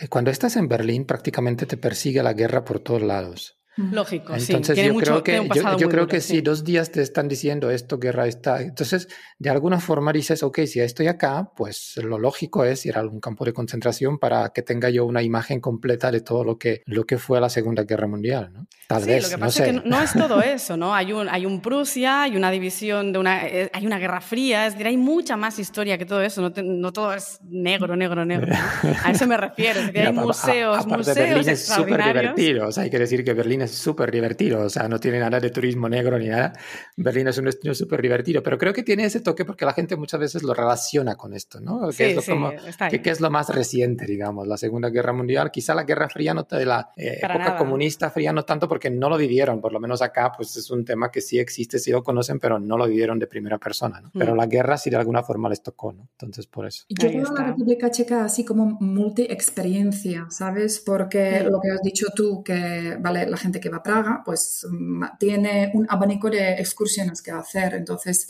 eh, 0.00 0.08
cuando 0.08 0.30
estás 0.30 0.56
en 0.56 0.68
Berlín 0.68 1.04
prácticamente 1.04 1.66
te 1.66 1.76
persigue 1.76 2.22
la 2.22 2.32
guerra 2.32 2.64
por 2.64 2.80
todos 2.80 3.02
lados? 3.02 3.57
Lógico, 3.78 4.34
entonces, 4.34 4.76
sí. 4.76 4.84
yo 4.84 4.94
creo 4.96 5.22
que, 5.22 5.48
yo, 5.78 5.88
creo 5.88 6.08
que 6.08 6.20
si 6.20 6.40
dos 6.40 6.64
días 6.64 6.90
te 6.90 7.00
están 7.00 7.28
diciendo 7.28 7.70
esto, 7.70 7.98
guerra 7.98 8.26
está. 8.26 8.60
Entonces, 8.60 9.06
de 9.38 9.50
alguna 9.50 9.78
forma 9.78 10.12
dices, 10.12 10.42
ok, 10.42 10.60
si 10.66 10.80
estoy 10.80 11.06
acá, 11.06 11.52
pues 11.56 11.96
lo 12.02 12.18
lógico 12.18 12.64
es 12.64 12.84
ir 12.86 12.96
a 12.96 13.00
algún 13.00 13.20
campo 13.20 13.44
de 13.44 13.52
concentración 13.52 14.18
para 14.18 14.48
que 14.48 14.62
tenga 14.62 14.90
yo 14.90 15.06
una 15.06 15.22
imagen 15.22 15.60
completa 15.60 16.10
de 16.10 16.22
todo 16.22 16.42
lo 16.42 16.58
que, 16.58 16.82
lo 16.86 17.04
que 17.04 17.18
fue 17.18 17.40
la 17.40 17.48
Segunda 17.48 17.84
Guerra 17.84 18.08
Mundial, 18.08 18.52
¿no? 18.52 18.66
Tal 18.88 19.02
sí, 19.02 19.10
vez. 19.10 19.22
Lo 19.24 19.28
que 19.28 19.38
pasa 19.38 19.66
es 19.66 19.72
que 19.72 19.88
no 19.88 20.02
es 20.02 20.12
todo 20.12 20.42
eso, 20.42 20.76
¿no? 20.76 20.92
Hay 20.92 21.12
un, 21.12 21.28
hay 21.28 21.46
un 21.46 21.60
Prusia, 21.60 22.22
hay 22.22 22.36
una 22.36 22.50
división 22.50 23.12
de 23.12 23.18
una. 23.18 23.46
Eh, 23.46 23.70
hay 23.72 23.86
una 23.86 23.98
guerra 23.98 24.20
fría, 24.20 24.66
es 24.66 24.72
decir, 24.72 24.88
hay 24.88 24.96
mucha 24.96 25.36
más 25.36 25.58
historia 25.58 25.98
que 25.98 26.06
todo 26.06 26.22
eso, 26.22 26.42
no, 26.42 26.52
no 26.62 26.92
todo 26.92 27.14
es 27.14 27.38
negro, 27.48 27.94
negro, 27.94 28.24
negro. 28.24 28.52
A 29.04 29.10
eso 29.12 29.26
me 29.26 29.36
refiero. 29.36 29.78
Es 29.78 29.86
decir, 29.86 30.06
hay 30.06 30.12
museos, 30.12 30.86
museos. 30.86 31.16
Berlín 31.16 31.48
es 31.48 31.66
súper 31.66 32.02
divertido, 32.02 32.68
o 32.68 32.72
sea, 32.72 32.84
hay 32.84 32.90
que 32.90 32.98
decir 32.98 33.22
que 33.22 33.34
Berlín 33.34 33.62
es 33.62 33.67
súper 33.68 34.10
divertido, 34.10 34.60
o 34.60 34.68
sea, 34.68 34.88
no 34.88 34.98
tiene 34.98 35.20
nada 35.20 35.38
de 35.40 35.50
turismo 35.50 35.88
negro 35.88 36.18
ni 36.18 36.28
nada. 36.28 36.52
Berlín 36.96 37.28
es 37.28 37.38
un 37.38 37.44
destino 37.44 37.74
súper 37.74 38.02
divertido, 38.02 38.42
pero 38.42 38.58
creo 38.58 38.72
que 38.72 38.82
tiene 38.82 39.04
ese 39.04 39.20
toque 39.20 39.44
porque 39.44 39.64
la 39.64 39.72
gente 39.72 39.96
muchas 39.96 40.20
veces 40.20 40.42
lo 40.42 40.54
relaciona 40.54 41.16
con 41.16 41.34
esto, 41.34 41.60
¿no? 41.60 41.90
Que, 41.90 42.10
es, 42.10 42.16
lo 42.16 42.34
como, 42.34 42.50
que, 42.50 43.10
es 43.10 43.20
lo 43.20 43.30
más 43.30 43.48
reciente, 43.48 44.06
digamos, 44.06 44.46
la 44.46 44.56
Segunda 44.56 44.90
Guerra 44.90 45.12
Mundial, 45.12 45.50
quizá 45.50 45.74
la 45.74 45.84
Guerra 45.84 46.08
Fría, 46.08 46.34
no 46.34 46.46
de 46.56 46.66
la 46.66 46.90
eh, 46.96 47.20
época 47.22 47.56
comunista 47.56 48.10
fría, 48.10 48.32
no 48.32 48.44
tanto 48.44 48.68
porque 48.68 48.90
no 48.90 49.08
lo 49.08 49.16
vivieron, 49.16 49.60
por 49.60 49.72
lo 49.72 49.80
menos 49.80 50.02
acá, 50.02 50.32
pues 50.34 50.56
es 50.56 50.70
un 50.70 50.84
tema 50.84 51.10
que 51.10 51.20
sí 51.20 51.38
existe, 51.38 51.78
sí 51.78 51.90
lo 51.90 52.02
conocen, 52.02 52.40
pero 52.40 52.58
no 52.58 52.76
lo 52.76 52.86
vivieron 52.86 53.18
de 53.18 53.26
primera 53.26 53.58
persona, 53.58 54.00
¿no? 54.00 54.10
Pero 54.12 54.34
mm. 54.34 54.36
la 54.36 54.46
guerra 54.46 54.78
sí 54.78 54.90
de 54.90 54.96
alguna 54.96 55.22
forma 55.22 55.48
les 55.48 55.62
tocó, 55.62 55.92
¿no? 55.92 56.08
Entonces, 56.12 56.46
por 56.46 56.66
eso. 56.66 56.84
Yo 56.88 57.08
veo 57.08 57.32
la 57.32 57.44
República 57.44 57.90
Checa 57.90 58.24
así 58.24 58.44
como 58.44 58.78
multi-experiencia, 58.80 60.26
¿sabes? 60.30 60.82
Porque 60.84 61.42
lo 61.42 61.60
que 61.60 61.70
has 61.70 61.82
dicho 61.82 62.06
tú, 62.14 62.42
que, 62.42 62.96
vale, 62.98 63.28
la 63.28 63.36
gente 63.36 63.57
que 63.60 63.68
va 63.68 63.78
a 63.78 63.82
Praga, 63.82 64.22
pues 64.24 64.66
mm, 64.70 65.04
tiene 65.18 65.70
un 65.74 65.86
abanico 65.88 66.30
de 66.30 66.54
excursiones 66.54 67.22
que 67.22 67.30
hacer. 67.30 67.74
Entonces, 67.74 68.28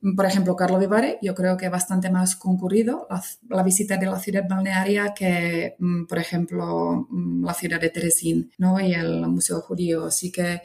mm, 0.00 0.14
por 0.16 0.26
ejemplo, 0.26 0.56
Carlo 0.56 0.78
Vivare, 0.78 1.18
yo 1.22 1.34
creo 1.34 1.56
que 1.56 1.68
bastante 1.68 2.10
más 2.10 2.36
concurrido 2.36 3.06
la, 3.48 3.62
visita 3.62 3.96
de 3.96 4.06
la 4.06 4.18
ciudad 4.18 4.48
balnearia 4.48 5.14
que, 5.14 5.76
mm, 5.78 6.06
por 6.06 6.18
ejemplo, 6.18 7.08
la 7.42 7.54
ciudad 7.54 7.80
de 7.80 7.90
Teresín 7.90 8.52
¿no? 8.58 8.80
y 8.80 8.94
el 8.94 9.26
Museo 9.28 9.60
Judío. 9.60 10.06
Así 10.06 10.30
que 10.32 10.62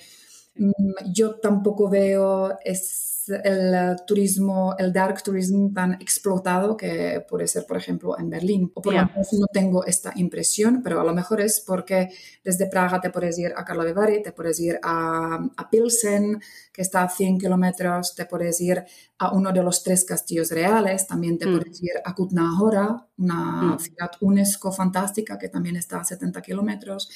yo 1.13 1.35
tampoco 1.35 1.89
veo... 1.89 2.57
Es, 2.63 3.14
el 3.29 3.95
turismo, 4.05 4.75
el 4.77 4.93
dark 4.93 5.23
tourism 5.23 5.73
tan 5.73 5.93
explotado 5.93 6.77
que 6.77 7.25
puede 7.27 7.47
ser, 7.47 7.65
por 7.65 7.77
ejemplo, 7.77 8.17
en 8.17 8.29
Berlín. 8.29 8.71
O 8.73 8.81
por 8.81 8.93
lo 8.93 9.05
menos 9.05 9.33
no 9.33 9.47
tengo 9.47 9.85
esta 9.85 10.11
impresión, 10.15 10.81
pero 10.83 10.99
a 10.99 11.03
lo 11.03 11.13
mejor 11.13 11.41
es 11.41 11.59
porque 11.59 12.09
desde 12.43 12.67
Praga 12.67 13.01
te 13.01 13.09
puedes 13.09 13.37
ir 13.39 13.53
a 13.55 13.63
Karlovy 13.63 14.21
te 14.23 14.31
puedes 14.31 14.59
ir 14.59 14.79
a, 14.83 15.39
a 15.57 15.69
Pilsen, 15.69 16.41
que 16.71 16.81
está 16.81 17.03
a 17.03 17.09
100 17.09 17.39
kilómetros, 17.39 18.15
te 18.15 18.25
puedes 18.25 18.59
ir 18.61 18.83
a 19.17 19.31
uno 19.31 19.53
de 19.53 19.63
los 19.63 19.81
tres 19.81 20.03
castillos 20.03 20.51
reales, 20.51 21.07
también 21.07 21.37
te 21.37 21.47
mm. 21.47 21.57
puedes 21.57 21.81
ir 21.81 21.93
a 22.03 22.13
Kutná 22.13 22.61
Hora, 22.61 23.07
una 23.17 23.75
mm. 23.75 23.79
ciudad 23.79 24.11
UNESCO 24.19 24.73
fantástica 24.73 25.37
que 25.37 25.47
también 25.47 25.77
está 25.77 26.01
a 26.01 26.03
70 26.03 26.41
kilómetros. 26.41 27.09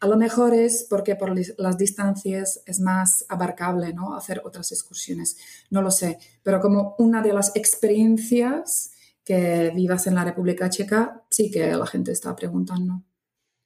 A 0.00 0.06
lo 0.06 0.18
mejor 0.18 0.52
es 0.52 0.86
porque 0.88 1.16
por 1.16 1.34
las 1.58 1.78
distancias 1.78 2.60
es 2.66 2.80
más 2.80 3.24
abarcable, 3.28 3.94
¿no? 3.94 4.14
Hacer 4.14 4.42
otras 4.44 4.70
excursiones, 4.70 5.38
no 5.70 5.82
lo 5.82 5.90
sé, 5.90 6.18
pero 6.42 6.60
como 6.60 6.94
una 6.98 7.22
de 7.22 7.32
las 7.32 7.54
experiencias 7.56 8.92
que 9.24 9.72
vivas 9.74 10.06
en 10.06 10.14
la 10.14 10.24
República 10.24 10.70
Checa, 10.70 11.24
sí 11.30 11.50
que 11.50 11.66
la 11.66 11.86
gente 11.86 12.12
está 12.12 12.34
preguntando. 12.36 13.02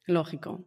Lógico. 0.07 0.65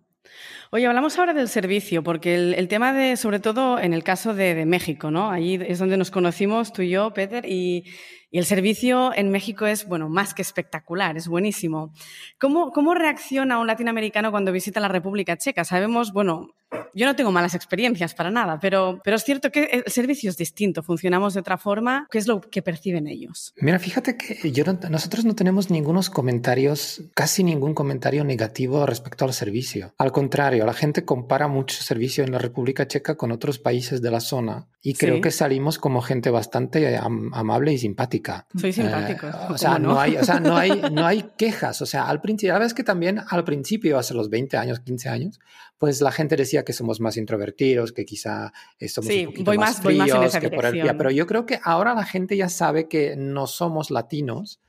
Oye, 0.72 0.88
hablamos 0.88 1.20
ahora 1.20 1.34
del 1.34 1.50
servicio, 1.50 2.04
porque 2.04 2.36
el, 2.36 2.68
tema 2.68 2.94
de, 2.94 3.18
sobre 3.18 3.40
todo 3.40 3.80
en 3.80 3.94
el 3.94 4.04
caso 4.04 4.34
de, 4.34 4.66
México, 4.66 5.12
¿no? 5.12 5.30
Allí 5.30 5.60
es 5.68 5.80
donde 5.80 5.98
nos 5.98 6.12
conocimos 6.12 6.74
tú 6.74 6.82
y 6.82 6.90
yo, 6.90 7.14
Peter, 7.14 7.46
y, 7.46 7.84
y 8.32 8.40
el 8.40 8.46
servicio 8.46 9.14
en 9.14 9.30
México 9.30 9.68
es, 9.68 9.88
bueno, 9.88 10.10
más 10.10 10.34
que 10.34 10.42
espectacular, 10.42 11.18
es 11.18 11.28
buenísimo. 11.28 11.94
¿Cómo, 12.40 12.72
¿Cómo 12.72 12.96
reacciona 12.96 13.60
un 13.60 13.68
latinoamericano 13.68 14.32
cuando 14.32 14.52
visita 14.52 14.80
la 14.80 14.88
República 14.88 15.38
Checa? 15.38 15.64
Sabemos, 15.64 16.14
bueno, 16.14 16.56
yo 16.94 17.06
no 17.06 17.16
tengo 17.16 17.32
malas 17.32 17.56
experiencias 17.56 18.14
para 18.14 18.32
nada, 18.32 18.60
pero, 18.60 19.00
pero 19.04 19.16
es 19.16 19.24
cierto 19.24 19.52
que 19.52 19.84
el 19.86 19.92
servicio 19.92 20.30
es 20.30 20.38
distinto, 20.38 20.84
funcionamos 20.84 21.34
de 21.34 21.40
otra 21.40 21.58
forma. 21.58 22.08
¿Qué 22.12 22.18
es 22.18 22.28
lo 22.28 22.42
que 22.42 22.62
perciben 22.62 23.08
ellos? 23.08 23.54
Mira, 23.58 23.80
fíjate 23.80 24.18
que 24.18 24.52
yo 24.52 24.64
nosotros 24.90 25.26
no 25.26 25.36
tenemos 25.36 25.70
ningunos 25.70 26.10
comentarios, 26.10 27.04
casi 27.14 27.44
ningún 27.44 27.74
comentario 27.74 28.24
negativo 28.24 28.86
respecto 28.86 29.26
al 29.26 29.34
servicio. 29.34 29.94
Al 29.98 30.12
contrario, 30.12 30.66
la 30.66 30.74
gente 30.74 31.06
compara 31.06 31.48
mucho 31.48 31.82
servicio 31.82 32.24
en 32.24 32.32
la 32.32 32.40
República 32.40 32.88
Checa 32.88 33.16
con 33.16 33.32
otros 33.32 33.60
países 33.60 34.02
de 34.02 34.12
la 34.12 34.20
zona 34.20 34.68
y 34.82 34.96
creo 34.96 35.22
que 35.22 35.32
salimos 35.32 35.78
como 35.80 36.02
gente 36.02 36.30
bastante 36.30 36.98
amable 36.98 37.72
y 37.72 37.78
simpática. 37.78 38.48
Soy 38.54 38.72
eh, 38.72 38.74
simpático. 38.74 39.28
o, 39.50 39.58
sea, 39.58 39.80
no? 39.80 40.00
hay, 40.00 40.18
o 40.18 40.24
sea, 40.26 40.42
no 40.42 40.58
hay, 40.58 40.72
no 40.92 41.06
hay 41.06 41.26
quejas. 41.38 41.82
O 41.82 41.86
sea, 41.86 42.08
al 42.08 42.20
principio, 42.20 42.54
la 42.54 42.60
vez 42.60 42.74
que 42.74 42.84
también 42.84 43.22
al 43.30 43.46
principio, 43.46 43.98
hace 43.98 44.14
los 44.14 44.30
20 44.30 44.58
años, 44.58 44.82
15 44.82 45.10
años, 45.10 45.40
pues 45.78 46.02
la 46.02 46.12
gente 46.12 46.36
decía 46.36 46.62
que 46.64 46.74
somos 46.74 46.99
más 46.99 47.18
introvertidos, 47.18 47.91
que 47.91 48.05
quizá 48.05 48.51
somos 48.88 49.09
un 49.09 49.26
poquito 49.26 49.53
más, 49.53 49.82
fríos, 49.82 50.38
que 50.38 50.49
por 50.49 50.66
el 50.66 50.74
día. 50.74 50.97
Pero 50.97 51.11
yo 51.11 51.28
creo 51.28 51.45
que 51.45 51.59
ahora 51.64 51.93
la 51.93 52.05
gente 52.05 52.38
ya 52.38 52.49
sabe 52.49 52.88
que 52.88 53.16
no 53.16 53.47
somos 53.47 53.91
latinos. 53.91 54.59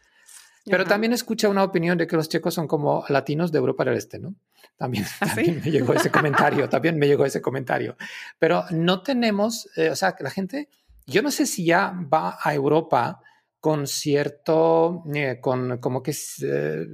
Pero 0.66 0.84
también 0.86 1.12
escucha 1.12 1.48
una 1.48 1.62
opinión 1.62 1.98
de 1.98 2.06
que 2.06 2.16
los 2.16 2.28
checos 2.28 2.54
son 2.54 2.66
como 2.66 3.04
latinos 3.08 3.52
de 3.52 3.58
Europa 3.58 3.84
del 3.84 3.96
Este, 3.96 4.18
¿no? 4.18 4.34
También, 4.76 5.04
¿Ah, 5.20 5.26
también 5.26 5.60
me 5.62 5.70
llegó 5.70 5.92
ese 5.92 6.10
comentario, 6.10 6.68
también 6.68 6.98
me 6.98 7.06
llegó 7.06 7.26
ese 7.26 7.40
comentario. 7.40 7.96
Pero 8.38 8.64
no 8.70 9.02
tenemos, 9.02 9.68
eh, 9.76 9.90
o 9.90 9.96
sea, 9.96 10.12
que 10.16 10.24
la 10.24 10.30
gente, 10.30 10.68
yo 11.06 11.22
no 11.22 11.30
sé 11.30 11.46
si 11.46 11.66
ya 11.66 11.94
va 12.12 12.38
a 12.42 12.54
Europa 12.54 13.20
con 13.60 13.86
cierto, 13.86 15.04
eh, 15.14 15.38
con 15.40 15.78
como 15.78 16.02
que 16.02 16.10
eh, 16.42 16.86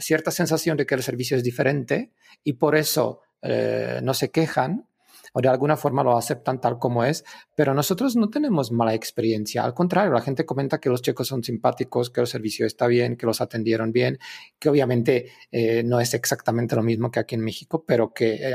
cierta 0.00 0.32
sensación 0.32 0.76
de 0.76 0.84
que 0.84 0.96
el 0.96 1.02
servicio 1.04 1.36
es 1.36 1.44
diferente 1.44 2.10
y 2.42 2.54
por 2.54 2.74
eso 2.74 3.20
eh, 3.46 4.00
no 4.02 4.14
se 4.14 4.30
quejan 4.30 4.86
o 5.38 5.42
de 5.42 5.48
alguna 5.48 5.76
forma 5.76 6.02
lo 6.02 6.16
aceptan 6.16 6.62
tal 6.62 6.78
como 6.78 7.04
es, 7.04 7.22
pero 7.54 7.74
nosotros 7.74 8.16
no 8.16 8.30
tenemos 8.30 8.72
mala 8.72 8.94
experiencia. 8.94 9.64
Al 9.64 9.74
contrario, 9.74 10.10
la 10.10 10.22
gente 10.22 10.46
comenta 10.46 10.80
que 10.80 10.88
los 10.88 11.02
checos 11.02 11.28
son 11.28 11.44
simpáticos, 11.44 12.08
que 12.08 12.22
el 12.22 12.26
servicio 12.26 12.64
está 12.64 12.86
bien, 12.86 13.18
que 13.18 13.26
los 13.26 13.42
atendieron 13.42 13.92
bien, 13.92 14.18
que 14.58 14.70
obviamente 14.70 15.30
eh, 15.52 15.82
no 15.82 16.00
es 16.00 16.14
exactamente 16.14 16.74
lo 16.74 16.82
mismo 16.82 17.10
que 17.10 17.20
aquí 17.20 17.34
en 17.34 17.42
México, 17.42 17.84
pero 17.86 18.14
que 18.14 18.52
eh, 18.52 18.54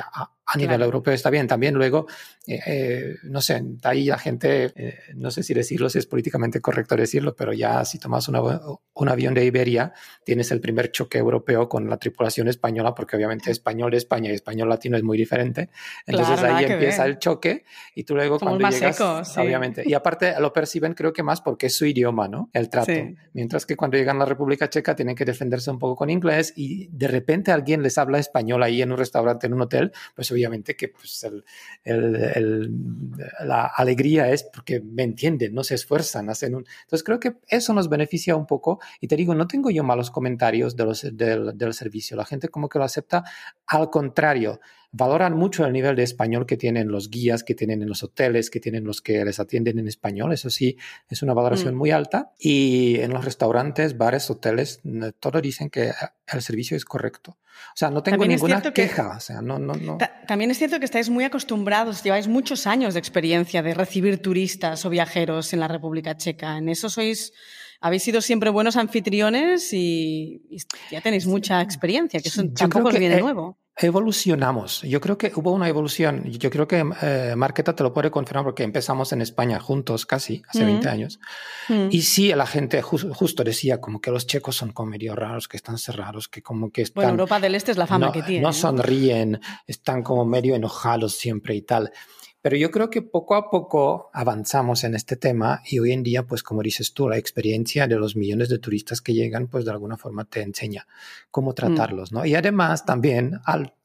nivel 0.57 0.81
europeo 0.81 1.13
está 1.13 1.29
bien. 1.29 1.47
También 1.47 1.75
luego, 1.75 2.07
eh, 2.47 2.59
eh, 2.65 3.15
no 3.23 3.41
sé, 3.41 3.63
ahí 3.83 4.05
la 4.05 4.17
gente, 4.17 4.71
eh, 4.75 4.99
no 5.15 5.31
sé 5.31 5.43
si 5.43 5.53
decirlo, 5.53 5.89
si 5.89 5.99
es 5.99 6.05
políticamente 6.05 6.61
correcto 6.61 6.95
decirlo, 6.95 7.35
pero 7.35 7.53
ya 7.53 7.85
si 7.85 7.99
tomas 7.99 8.27
un 8.27 9.09
avión 9.09 9.33
de 9.33 9.45
Iberia, 9.45 9.93
tienes 10.23 10.51
el 10.51 10.61
primer 10.61 10.91
choque 10.91 11.17
europeo 11.17 11.69
con 11.69 11.89
la 11.89 11.97
tripulación 11.97 12.47
española, 12.47 12.93
porque 12.93 13.15
obviamente 13.15 13.51
español 13.51 13.91
de 13.91 13.97
España 13.97 14.31
y 14.31 14.33
español 14.33 14.69
latino 14.69 14.97
es 14.97 15.03
muy 15.03 15.17
diferente. 15.17 15.69
Entonces 16.05 16.41
ahí 16.43 16.65
empieza 16.65 17.05
el 17.05 17.19
choque 17.19 17.65
y 17.95 18.03
tú 18.03 18.15
luego 18.15 18.39
cuando 18.39 18.69
llegas, 18.69 18.99
obviamente, 19.37 19.83
y 19.85 19.93
aparte 19.93 20.33
lo 20.39 20.51
perciben 20.53 20.93
creo 20.93 21.13
que 21.13 21.23
más 21.23 21.41
porque 21.41 21.67
es 21.67 21.75
su 21.75 21.85
idioma, 21.85 22.27
¿no? 22.27 22.49
El 22.53 22.69
trato. 22.69 22.91
Mientras 23.33 23.65
que 23.65 23.75
cuando 23.75 23.97
llegan 23.97 24.17
a 24.17 24.19
la 24.19 24.25
República 24.25 24.69
Checa 24.69 24.95
tienen 24.95 25.15
que 25.15 25.25
defenderse 25.25 25.71
un 25.71 25.79
poco 25.79 25.95
con 25.95 26.09
inglés 26.09 26.53
y 26.55 26.87
de 26.87 27.07
repente 27.07 27.51
alguien 27.51 27.81
les 27.81 27.97
habla 27.97 28.19
español 28.19 28.63
ahí 28.63 28.81
en 28.81 28.91
un 28.91 28.97
restaurante, 28.97 29.47
en 29.47 29.53
un 29.53 29.61
hotel, 29.61 29.91
pues 30.15 30.31
obviamente 30.31 30.40
obviamente 30.41 30.75
que 30.75 30.89
pues, 30.89 31.25
la 31.85 33.65
alegría 33.75 34.29
es 34.29 34.43
porque 34.43 34.81
me 34.81 35.03
entienden, 35.03 35.53
no 35.53 35.63
se 35.63 35.75
esfuerzan, 35.75 36.29
hacen 36.29 36.55
un... 36.55 36.65
Entonces 36.83 37.03
creo 37.03 37.19
que 37.19 37.37
eso 37.47 37.73
nos 37.73 37.89
beneficia 37.89 38.35
un 38.35 38.45
poco. 38.45 38.79
Y 38.99 39.07
te 39.07 39.15
digo, 39.15 39.35
no 39.35 39.47
tengo 39.47 39.69
yo 39.69 39.83
malos 39.83 40.11
comentarios 40.11 40.75
de 40.75 40.85
los, 40.85 41.07
del, 41.15 41.57
del 41.57 41.73
servicio, 41.73 42.17
la 42.17 42.25
gente 42.25 42.49
como 42.49 42.69
que 42.69 42.79
lo 42.79 42.85
acepta, 42.85 43.23
al 43.67 43.89
contrario, 43.89 44.59
valoran 44.91 45.35
mucho 45.35 45.65
el 45.65 45.73
nivel 45.73 45.95
de 45.95 46.03
español 46.03 46.45
que 46.45 46.57
tienen 46.57 46.89
los 46.89 47.09
guías, 47.09 47.43
que 47.43 47.55
tienen 47.55 47.81
en 47.81 47.87
los 47.89 48.03
hoteles, 48.03 48.49
que 48.49 48.59
tienen 48.59 48.83
los 48.83 49.01
que 49.01 49.23
les 49.23 49.39
atienden 49.39 49.79
en 49.79 49.87
español. 49.87 50.33
Eso 50.33 50.49
sí, 50.49 50.77
es 51.09 51.21
una 51.21 51.33
valoración 51.33 51.75
mm. 51.75 51.77
muy 51.77 51.91
alta. 51.91 52.33
Y 52.37 52.99
en 52.99 53.11
los 53.11 53.23
restaurantes, 53.23 53.97
bares, 53.97 54.29
hoteles, 54.29 54.81
todos 55.19 55.41
dicen 55.41 55.69
que 55.69 55.91
el 56.27 56.41
servicio 56.41 56.75
es 56.75 56.85
correcto. 56.85 57.37
O 57.73 57.75
sea, 57.77 57.89
no 57.89 58.03
tengo 58.03 58.25
ninguna 58.25 58.61
queja. 58.61 59.15
o 59.17 59.19
sea, 59.19 59.41
no, 59.41 59.59
no, 59.59 59.73
no. 59.75 59.97
También 60.27 60.51
es 60.51 60.57
cierto 60.57 60.79
que 60.79 60.85
estáis 60.85 61.09
muy 61.09 61.23
acostumbrados, 61.23 62.03
lleváis 62.03 62.27
muchos 62.27 62.67
años 62.67 62.93
de 62.93 62.99
experiencia 62.99 63.61
de 63.61 63.73
recibir 63.73 64.21
turistas 64.21 64.85
o 64.85 64.89
viajeros 64.89 65.53
en 65.53 65.61
la 65.61 65.67
República 65.67 66.17
Checa. 66.17 66.57
En 66.57 66.69
eso 66.69 66.89
sois 66.89 67.33
habéis 67.79 68.03
sido 68.03 68.21
siempre 68.21 68.49
buenos 68.51 68.75
anfitriones 68.75 69.73
y, 69.73 70.43
ya 70.91 71.01
tenéis 71.01 71.25
mucha 71.25 71.61
experiencia, 71.61 72.19
que 72.19 72.29
eso 72.29 72.43
tampoco 72.55 72.89
os 72.89 72.99
viene 72.99 73.15
de 73.15 73.21
nuevo 73.21 73.57
evolucionamos. 73.77 74.81
Yo 74.81 75.01
creo 75.01 75.17
que 75.17 75.31
hubo 75.35 75.51
una 75.51 75.67
evolución. 75.67 76.23
Yo 76.25 76.49
creo 76.49 76.67
que 76.67 76.83
eh, 77.01 77.33
Marqueta 77.35 77.75
te 77.75 77.83
lo 77.83 77.93
puede 77.93 78.11
confirmar 78.11 78.43
porque 78.43 78.63
empezamos 78.63 79.11
en 79.13 79.21
España 79.21 79.59
juntos 79.59 80.05
casi, 80.05 80.43
hace 80.47 80.63
20 80.65 80.89
años. 80.89 81.19
Y 81.89 82.01
sí, 82.01 82.33
la 82.33 82.45
gente 82.45 82.81
justo 82.81 83.43
decía 83.43 83.79
como 83.79 84.01
que 84.01 84.11
los 84.11 84.27
checos 84.27 84.55
son 84.55 84.71
como 84.71 84.91
medio 84.91 85.15
raros, 85.15 85.47
que 85.47 85.57
están 85.57 85.77
cerrados, 85.77 86.27
que 86.27 86.41
como 86.41 86.69
que 86.69 86.81
están... 86.81 87.03
Bueno, 87.03 87.11
Europa 87.11 87.39
del 87.39 87.55
Este 87.55 87.71
es 87.71 87.77
la 87.77 87.87
fama 87.87 88.11
que 88.11 88.23
tiene. 88.23 88.41
No 88.41 88.53
sonríen, 88.53 89.39
están 89.65 90.03
como 90.03 90.25
medio 90.25 90.55
enojados 90.55 91.13
siempre 91.15 91.55
y 91.55 91.61
tal. 91.61 91.91
Pero 92.41 92.57
yo 92.57 92.71
creo 92.71 92.89
que 92.89 93.03
poco 93.03 93.35
a 93.35 93.51
poco 93.51 94.09
avanzamos 94.13 94.83
en 94.83 94.95
este 94.95 95.15
tema 95.15 95.61
y 95.63 95.77
hoy 95.77 95.91
en 95.91 96.01
día, 96.01 96.23
pues 96.23 96.41
como 96.41 96.63
dices 96.63 96.93
tú, 96.93 97.07
la 97.07 97.17
experiencia 97.17 97.85
de 97.85 97.97
los 97.97 98.15
millones 98.15 98.49
de 98.49 98.57
turistas 98.57 98.99
que 98.99 99.13
llegan, 99.13 99.47
pues 99.47 99.63
de 99.63 99.71
alguna 99.71 99.95
forma 99.95 100.25
te 100.25 100.41
enseña 100.41 100.87
cómo 101.29 101.51
mm. 101.51 101.55
tratarlos, 101.55 102.11
¿no? 102.11 102.25
Y 102.25 102.33
además 102.33 102.83
también, 102.85 103.39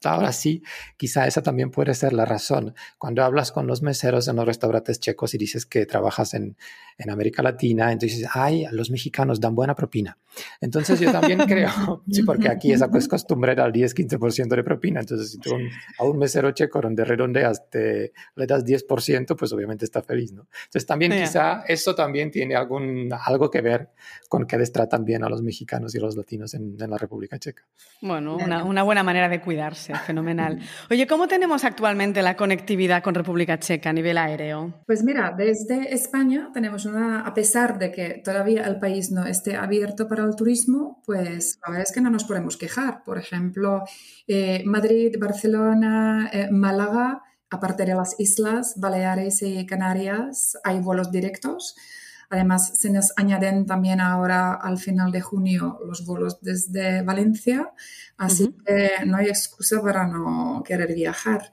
ahora 0.04 0.32
sí, 0.32 0.62
quizá 0.96 1.26
esa 1.26 1.42
también 1.42 1.70
puede 1.70 1.94
ser 1.94 2.14
la 2.14 2.24
razón. 2.24 2.74
Cuando 2.96 3.22
hablas 3.24 3.52
con 3.52 3.66
los 3.66 3.82
meseros 3.82 4.26
en 4.28 4.36
los 4.36 4.46
restaurantes 4.46 5.00
checos 5.00 5.34
y 5.34 5.38
dices 5.38 5.66
que 5.66 5.84
trabajas 5.84 6.32
en, 6.32 6.56
en 6.98 7.10
América 7.10 7.42
Latina, 7.42 7.92
entonces, 7.92 8.26
ay, 8.32 8.66
los 8.72 8.90
mexicanos 8.90 9.40
dan 9.40 9.54
buena 9.54 9.74
propina. 9.74 10.16
Entonces 10.60 11.00
yo 11.00 11.12
también 11.12 11.38
creo, 11.46 12.02
sí, 12.10 12.22
porque 12.22 12.48
aquí 12.48 12.72
esa 12.72 12.88
es 12.94 13.08
costumbre 13.08 13.54
dar 13.54 13.72
10-15% 13.72 14.48
de 14.48 14.62
propina. 14.62 15.00
Entonces, 15.00 15.32
si 15.32 15.38
tú 15.38 15.50
a 15.98 16.04
un 16.04 16.18
mesero 16.18 16.50
checo 16.52 16.80
donde 16.80 17.04
redondeas 17.04 17.68
te 17.70 18.12
le 18.34 18.46
das 18.46 18.64
10%, 18.64 19.36
pues 19.36 19.52
obviamente 19.52 19.84
está 19.84 20.02
feliz, 20.02 20.32
¿no? 20.32 20.46
Entonces 20.64 20.86
también 20.86 21.12
quizá 21.12 21.64
eso 21.66 21.94
también 21.94 22.30
tiene 22.30 22.54
algún, 22.54 23.10
algo 23.24 23.50
que 23.50 23.60
ver 23.60 23.90
con 24.28 24.46
que 24.46 24.56
les 24.56 24.72
tratan 24.72 25.04
bien 25.04 25.24
a 25.24 25.28
los 25.28 25.42
mexicanos 25.42 25.94
y 25.94 25.98
a 25.98 26.02
los 26.02 26.16
latinos 26.16 26.54
en, 26.54 26.76
en 26.80 26.90
la 26.90 26.98
República 26.98 27.38
Checa. 27.38 27.62
Bueno, 28.00 28.36
una, 28.36 28.64
una, 28.64 28.82
buena 28.82 29.02
manera 29.02 29.28
de 29.28 29.40
cuidarse, 29.40 29.94
fenomenal. 29.94 30.60
Oye, 30.90 31.06
¿cómo 31.06 31.28
tenemos 31.28 31.64
actualmente 31.64 32.22
la 32.22 32.36
conectividad 32.36 33.02
con 33.02 33.14
República 33.14 33.58
Checa 33.58 33.90
a 33.90 33.92
nivel 33.92 34.18
aéreo? 34.18 34.74
Pues 34.86 35.02
mira, 35.02 35.34
desde 35.36 35.92
España 35.94 36.50
tenemos 36.52 36.85
a 36.94 37.34
pesar 37.34 37.78
de 37.78 37.90
que 37.90 38.20
todavía 38.24 38.66
el 38.66 38.78
país 38.78 39.10
no 39.10 39.26
esté 39.26 39.56
abierto 39.56 40.08
para 40.08 40.24
el 40.24 40.36
turismo, 40.36 41.02
pues 41.04 41.58
la 41.64 41.70
verdad 41.70 41.86
es 41.88 41.94
que 41.94 42.00
no 42.00 42.10
nos 42.10 42.24
podemos 42.24 42.56
quejar. 42.56 43.02
Por 43.04 43.18
ejemplo, 43.18 43.84
eh, 44.26 44.62
Madrid, 44.66 45.16
Barcelona, 45.18 46.30
eh, 46.32 46.48
Málaga, 46.50 47.22
aparte 47.50 47.84
de 47.84 47.94
las 47.94 48.18
islas 48.20 48.74
Baleares 48.76 49.42
y 49.42 49.66
Canarias, 49.66 50.58
hay 50.64 50.80
vuelos 50.80 51.10
directos. 51.10 51.76
Además, 52.28 52.78
se 52.78 52.90
nos 52.90 53.12
añaden 53.16 53.66
también 53.66 54.00
ahora 54.00 54.54
al 54.54 54.78
final 54.78 55.12
de 55.12 55.20
junio 55.20 55.78
los 55.86 56.04
vuelos 56.04 56.40
desde 56.40 57.02
Valencia, 57.02 57.72
así 58.16 58.54
que 58.66 58.90
no 59.06 59.16
hay 59.18 59.28
excusa 59.28 59.80
para 59.80 60.06
no 60.08 60.62
querer 60.66 60.92
viajar. 60.94 61.52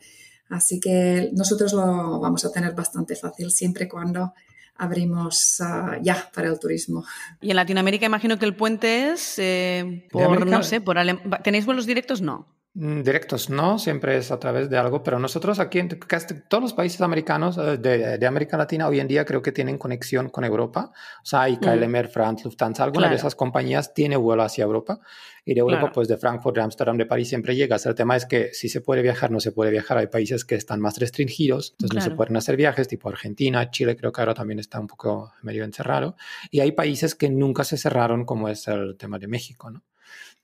Así 0.50 0.80
que 0.80 1.30
nosotros 1.34 1.74
lo 1.74 2.20
vamos 2.20 2.46
a 2.46 2.52
tener 2.52 2.74
bastante 2.74 3.16
fácil 3.16 3.52
siempre 3.52 3.86
y 3.86 3.88
cuando 3.88 4.34
abrimos 4.76 5.62
ah, 5.62 5.98
ya 6.02 6.30
para 6.34 6.48
el 6.50 6.60
turismo. 6.60 7.06
Y 7.42 7.52
en 7.52 7.56
Latinoamérica 7.56 8.06
imagino 8.06 8.38
que 8.40 8.46
el 8.46 8.56
puente 8.56 9.12
es 9.12 9.36
eh, 9.38 10.08
por, 10.12 10.46
no 10.46 10.64
sé, 10.64 10.82
por 10.82 10.98
¿tenéis 11.44 11.66
vuelos 11.66 11.86
directos? 11.86 12.22
No. 12.22 12.48
Mm, 12.76 13.04
directos 13.04 13.52
no, 13.52 13.78
siempre 13.78 14.18
es 14.18 14.32
a 14.32 14.40
través 14.40 14.68
de 14.68 14.80
algo, 14.80 15.04
pero 15.04 15.20
nosotros 15.20 15.60
aquí 15.60 15.78
en 15.78 15.90
casi 15.90 16.34
todos 16.48 16.64
los 16.64 16.74
países 16.74 17.02
americanos 17.02 17.56
eh, 17.60 17.78
de, 17.78 18.26
América 18.26 18.58
Latina 18.58 18.88
hoy 18.88 19.00
en 19.00 19.08
día 19.08 19.26
creo 19.26 19.44
que 19.44 19.52
tienen 19.52 19.78
conexión 19.78 20.30
con 20.30 20.44
Europa. 20.44 20.92
O 21.22 21.26
sea, 21.26 21.44
hay 21.44 21.58
KLM, 21.58 21.92
mm. 21.92 21.96
Air 21.96 22.08
France, 22.08 22.44
Lufthansa, 22.46 22.84
alguna 22.84 23.10
de 23.10 23.16
esas 23.16 23.36
compañías 23.36 23.94
tiene 23.94 24.18
vuelo 24.18 24.42
hacia 24.42 24.64
Europa 24.64 25.00
y 25.46 25.54
de 25.54 25.60
Europa, 25.60 25.92
pues 25.94 26.08
de 26.08 26.18
Frankfurt, 26.18 26.56
de 26.56 26.64
Ámsterdam, 26.64 26.98
de 26.98 27.06
París 27.06 27.30
siempre 27.30 27.56
llegas. 27.56 27.86
El 27.86 27.94
tema 27.94 28.16
es 28.16 28.26
que 28.26 28.54
si 28.54 28.70
se 28.70 28.82
puede 28.82 29.04
viajar, 29.04 29.30
no 29.30 29.40
se 29.40 29.52
puede 29.52 29.70
viajar. 29.70 30.00
Hay 30.00 30.08
países 30.08 30.44
que 30.44 30.56
están 30.56 30.80
más 30.80 30.98
restringidos, 30.98 31.74
entonces 31.74 31.96
no 31.96 32.02
se 32.02 32.12
pueden 32.12 32.36
hacer 32.38 32.56
viajes, 32.58 32.88
tipo 32.88 33.08
Argentina, 33.08 33.70
Chile, 33.70 33.96
creo 33.96 34.12
que 34.12 34.22
ahora 34.22 34.34
también 34.34 34.58
está 34.58 34.80
un 34.80 34.88
poco 34.88 35.32
medio 35.44 35.64
encerrado. 35.64 36.16
Y 36.50 36.62
hay 36.62 36.72
países 36.72 37.14
que 37.14 37.30
nunca 37.30 37.66
se 37.66 37.78
cerraron, 37.78 38.26
como 38.26 38.50
es 38.50 38.68
el 38.68 38.96
tema 38.98 39.20
de 39.20 39.28
México, 39.28 39.70
¿no? 39.70 39.84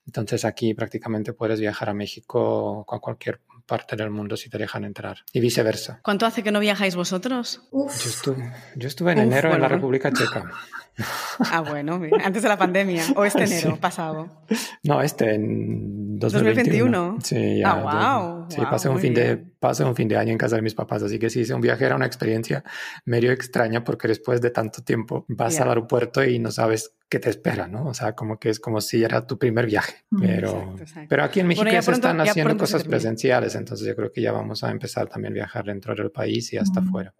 Entonces 0.06 0.44
aquí 0.44 0.74
prácticamente 0.74 1.32
puedes 1.32 1.60
viajar 1.60 1.90
a 1.90 1.94
México 1.94 2.84
o 2.86 2.94
a 2.94 3.00
cualquier 3.00 3.40
parte 3.66 3.94
del 3.94 4.10
mundo 4.10 4.36
si 4.36 4.50
te 4.50 4.58
dejan 4.58 4.84
entrar 4.84 5.18
y 5.32 5.40
viceversa. 5.40 6.00
¿Cuánto 6.02 6.26
hace 6.26 6.42
que 6.42 6.50
no 6.50 6.58
viajáis 6.58 6.96
vosotros? 6.96 7.62
Yo 7.72 7.86
estuve, 7.88 8.52
yo 8.74 8.88
estuve, 8.88 9.12
en 9.12 9.18
enero 9.18 9.54
en 9.54 9.60
la 9.60 9.68
República 9.68 10.10
Checa. 10.12 10.50
Ah, 11.52 11.60
bueno, 11.60 12.00
antes 12.22 12.42
de 12.42 12.48
la 12.48 12.58
pandemia 12.58 13.02
o 13.16 13.24
este 13.24 13.44
enero 13.44 13.76
pasado. 13.76 14.28
No, 14.82 15.00
este 15.00 15.34
en 15.34 16.18
2021. 16.18 17.18
Sí, 17.22 17.58
ya. 17.58 17.70
Ah, 17.70 18.18
wow. 18.18 18.46
Sí, 18.50 18.60
pasé, 18.70 18.88
un 18.88 18.98
fin 18.98 19.14
de, 19.14 19.36
pasé 19.36 19.84
un 19.84 19.94
fin 19.94 20.08
de 20.08 20.16
año 20.16 20.32
en 20.32 20.38
casa 20.38 20.56
de 20.56 20.62
mis 20.62 20.74
papás, 20.74 21.02
así 21.02 21.18
que 21.18 21.30
sí, 21.30 21.50
un 21.52 21.60
viaje 21.60 21.84
era 21.84 21.96
una 21.96 22.06
experiencia 22.06 22.64
medio 23.04 23.32
extraña 23.32 23.84
porque 23.84 24.08
después 24.08 24.40
de 24.40 24.50
tanto 24.50 24.82
tiempo 24.82 25.24
vas 25.28 25.60
al 25.60 25.68
aeropuerto 25.68 26.24
y 26.24 26.38
no 26.38 26.50
sabes 26.50 26.94
qué 27.08 27.18
te 27.18 27.28
espera, 27.28 27.66
¿no? 27.66 27.86
O 27.86 27.94
sea, 27.94 28.14
como 28.14 28.38
que 28.38 28.50
es 28.50 28.60
como 28.60 28.80
si 28.80 29.02
era 29.02 29.26
tu 29.26 29.38
primer 29.38 29.66
viaje. 29.66 30.04
Mm, 30.10 30.20
pero, 30.20 30.76
pero 31.08 31.24
aquí 31.24 31.40
en 31.40 31.48
México 31.48 31.68
ya, 31.68 31.82
se 31.82 31.92
están 31.92 32.20
haciendo 32.20 32.56
cosas 32.56 32.84
presenciales, 32.84 33.54
entonces 33.56 33.86
yo 33.86 33.96
creo 33.96 34.12
que 34.12 34.22
ya 34.22 34.32
vamos 34.32 34.62
a 34.62 34.70
empezar 34.70 35.08
también 35.08 35.32
a 35.32 35.34
viajar 35.34 35.64
dentro 35.64 35.94
del 35.94 36.10
país 36.10 36.52
y 36.52 36.58
hasta 36.58 36.80
afuera. 36.80 37.14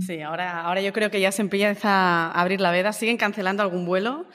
Sí, 0.00 0.20
ahora, 0.22 0.62
ahora 0.62 0.80
yo 0.80 0.92
creo 0.92 1.10
que 1.10 1.20
ya 1.20 1.30
se 1.30 1.42
empieza 1.42 1.88
a 2.26 2.40
abrir 2.40 2.60
la 2.60 2.72
veda. 2.72 2.92
Siguen 2.92 3.16
cancelando 3.16 3.62
algún 3.62 3.84
vuelo, 3.86 4.26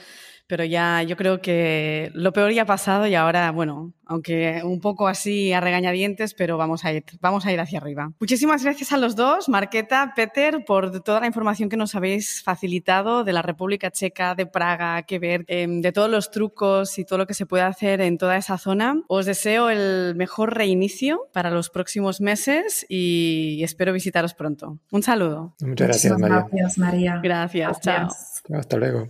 pero 0.47 0.63
ya 0.63 1.03
yo 1.03 1.15
creo 1.17 1.41
que 1.41 2.11
lo 2.13 2.33
peor 2.33 2.51
ya 2.51 2.63
ha 2.63 2.65
pasado 2.65 3.07
y 3.07 3.15
ahora, 3.15 3.51
bueno, 3.51 3.93
aunque 4.05 4.61
un 4.63 4.79
poco 4.81 5.07
así 5.07 5.53
a 5.53 5.61
regañadientes, 5.61 6.33
pero 6.33 6.57
vamos 6.57 6.85
a 6.85 6.93
ir, 6.93 7.03
vamos 7.21 7.45
a 7.45 7.53
ir 7.53 7.59
hacia 7.59 7.79
arriba. 7.79 8.11
Muchísimas 8.19 8.63
gracias 8.63 8.91
a 8.91 8.97
los 8.97 9.15
dos, 9.15 9.49
Marqueta, 9.49 10.13
Peter, 10.15 10.63
por 10.65 11.01
toda 11.01 11.21
la 11.21 11.27
información 11.27 11.69
que 11.69 11.77
nos 11.77 11.95
habéis 11.95 12.43
facilitado 12.43 13.23
de 13.23 13.33
la 13.33 13.41
República 13.41 13.91
Checa, 13.91 14.35
de 14.35 14.45
Praga, 14.45 15.03
que 15.03 15.19
ver, 15.19 15.45
em, 15.47 15.81
de 15.81 15.91
todos 15.91 16.09
los 16.09 16.31
trucos 16.31 16.99
y 16.99 17.05
todo 17.05 17.19
lo 17.19 17.27
que 17.27 17.33
se 17.33 17.45
puede 17.45 17.63
hacer 17.63 18.01
en 18.01 18.17
toda 18.17 18.37
esa 18.37 18.57
zona. 18.57 19.01
Os 19.07 19.25
deseo 19.25 19.69
el 19.69 20.15
mejor 20.15 20.55
reinicio 20.55 21.29
para 21.33 21.49
los 21.49 21.69
próximos 21.69 22.21
meses 22.21 22.85
y 22.89 23.61
espero 23.63 23.93
visitaros 23.93 24.33
pronto. 24.33 24.79
Un 24.91 25.03
saludo. 25.03 25.55
Muchas 25.61 25.87
gracias, 25.87 26.19
María. 26.19 26.45
Gracias, 26.51 26.77
María. 26.77 27.19
Gracias, 27.23 27.81
chao. 27.81 28.09
Hasta 28.53 28.77
luego. 28.77 29.07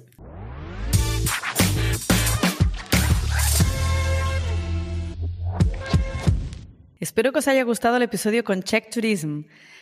Espero 7.03 7.33
que 7.33 7.39
os 7.39 7.49
haya 7.49 7.65
gustado 7.65 7.97
el 7.97 8.03
episodio 8.03 8.45
con 8.45 8.63
Czech 8.63 8.89
Tourism. 8.89 9.41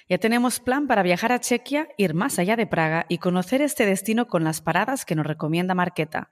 Ya 0.10 0.18
tenemos 0.18 0.60
plan 0.60 0.88
para 0.88 1.04
viajar 1.04 1.32
a 1.32 1.40
Chequia, 1.40 1.88
ir 1.96 2.16
más 2.16 2.40
allá 2.40 2.56
de 2.56 2.66
Praga 2.66 3.06
y 3.10 3.20
conocer 3.20 3.62
este 3.62 3.86
destino 3.86 4.26
con 4.26 4.44
las 4.44 4.60
paradas 4.60 5.06
que 5.06 5.14
nos 5.14 5.28
recomienda 5.28 5.76
Marqueta. 5.76 6.32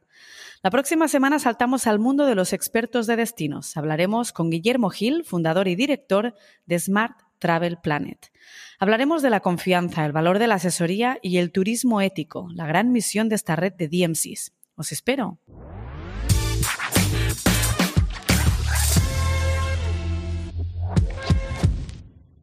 La 0.63 0.71
próxima 0.71 1.07
semana 1.07 1.37
saltamos 1.37 1.85
al 1.85 1.99
mundo 1.99 2.25
de 2.25 2.33
los 2.33 2.53
expertos 2.53 3.05
de 3.05 3.17
destinos. 3.17 3.77
Hablaremos 3.77 4.33
con 4.33 4.49
Guillermo 4.49 4.89
Gil, 4.89 5.23
fundador 5.25 5.67
y 5.67 5.75
director 5.75 6.33
de 6.65 6.79
Smart 6.79 7.19
Travel 7.37 7.77
Planet. 7.77 8.31
Hablaremos 8.79 9.21
de 9.21 9.29
la 9.29 9.41
confianza, 9.41 10.07
el 10.07 10.11
valor 10.11 10.39
de 10.39 10.47
la 10.47 10.55
asesoría 10.55 11.19
y 11.21 11.37
el 11.37 11.51
turismo 11.51 12.01
ético, 12.01 12.47
la 12.55 12.65
gran 12.65 12.91
misión 12.91 13.29
de 13.29 13.35
esta 13.35 13.55
red 13.55 13.73
de 13.73 13.89
DMCs. 13.89 14.53
Os 14.75 14.91
espero. 14.91 15.37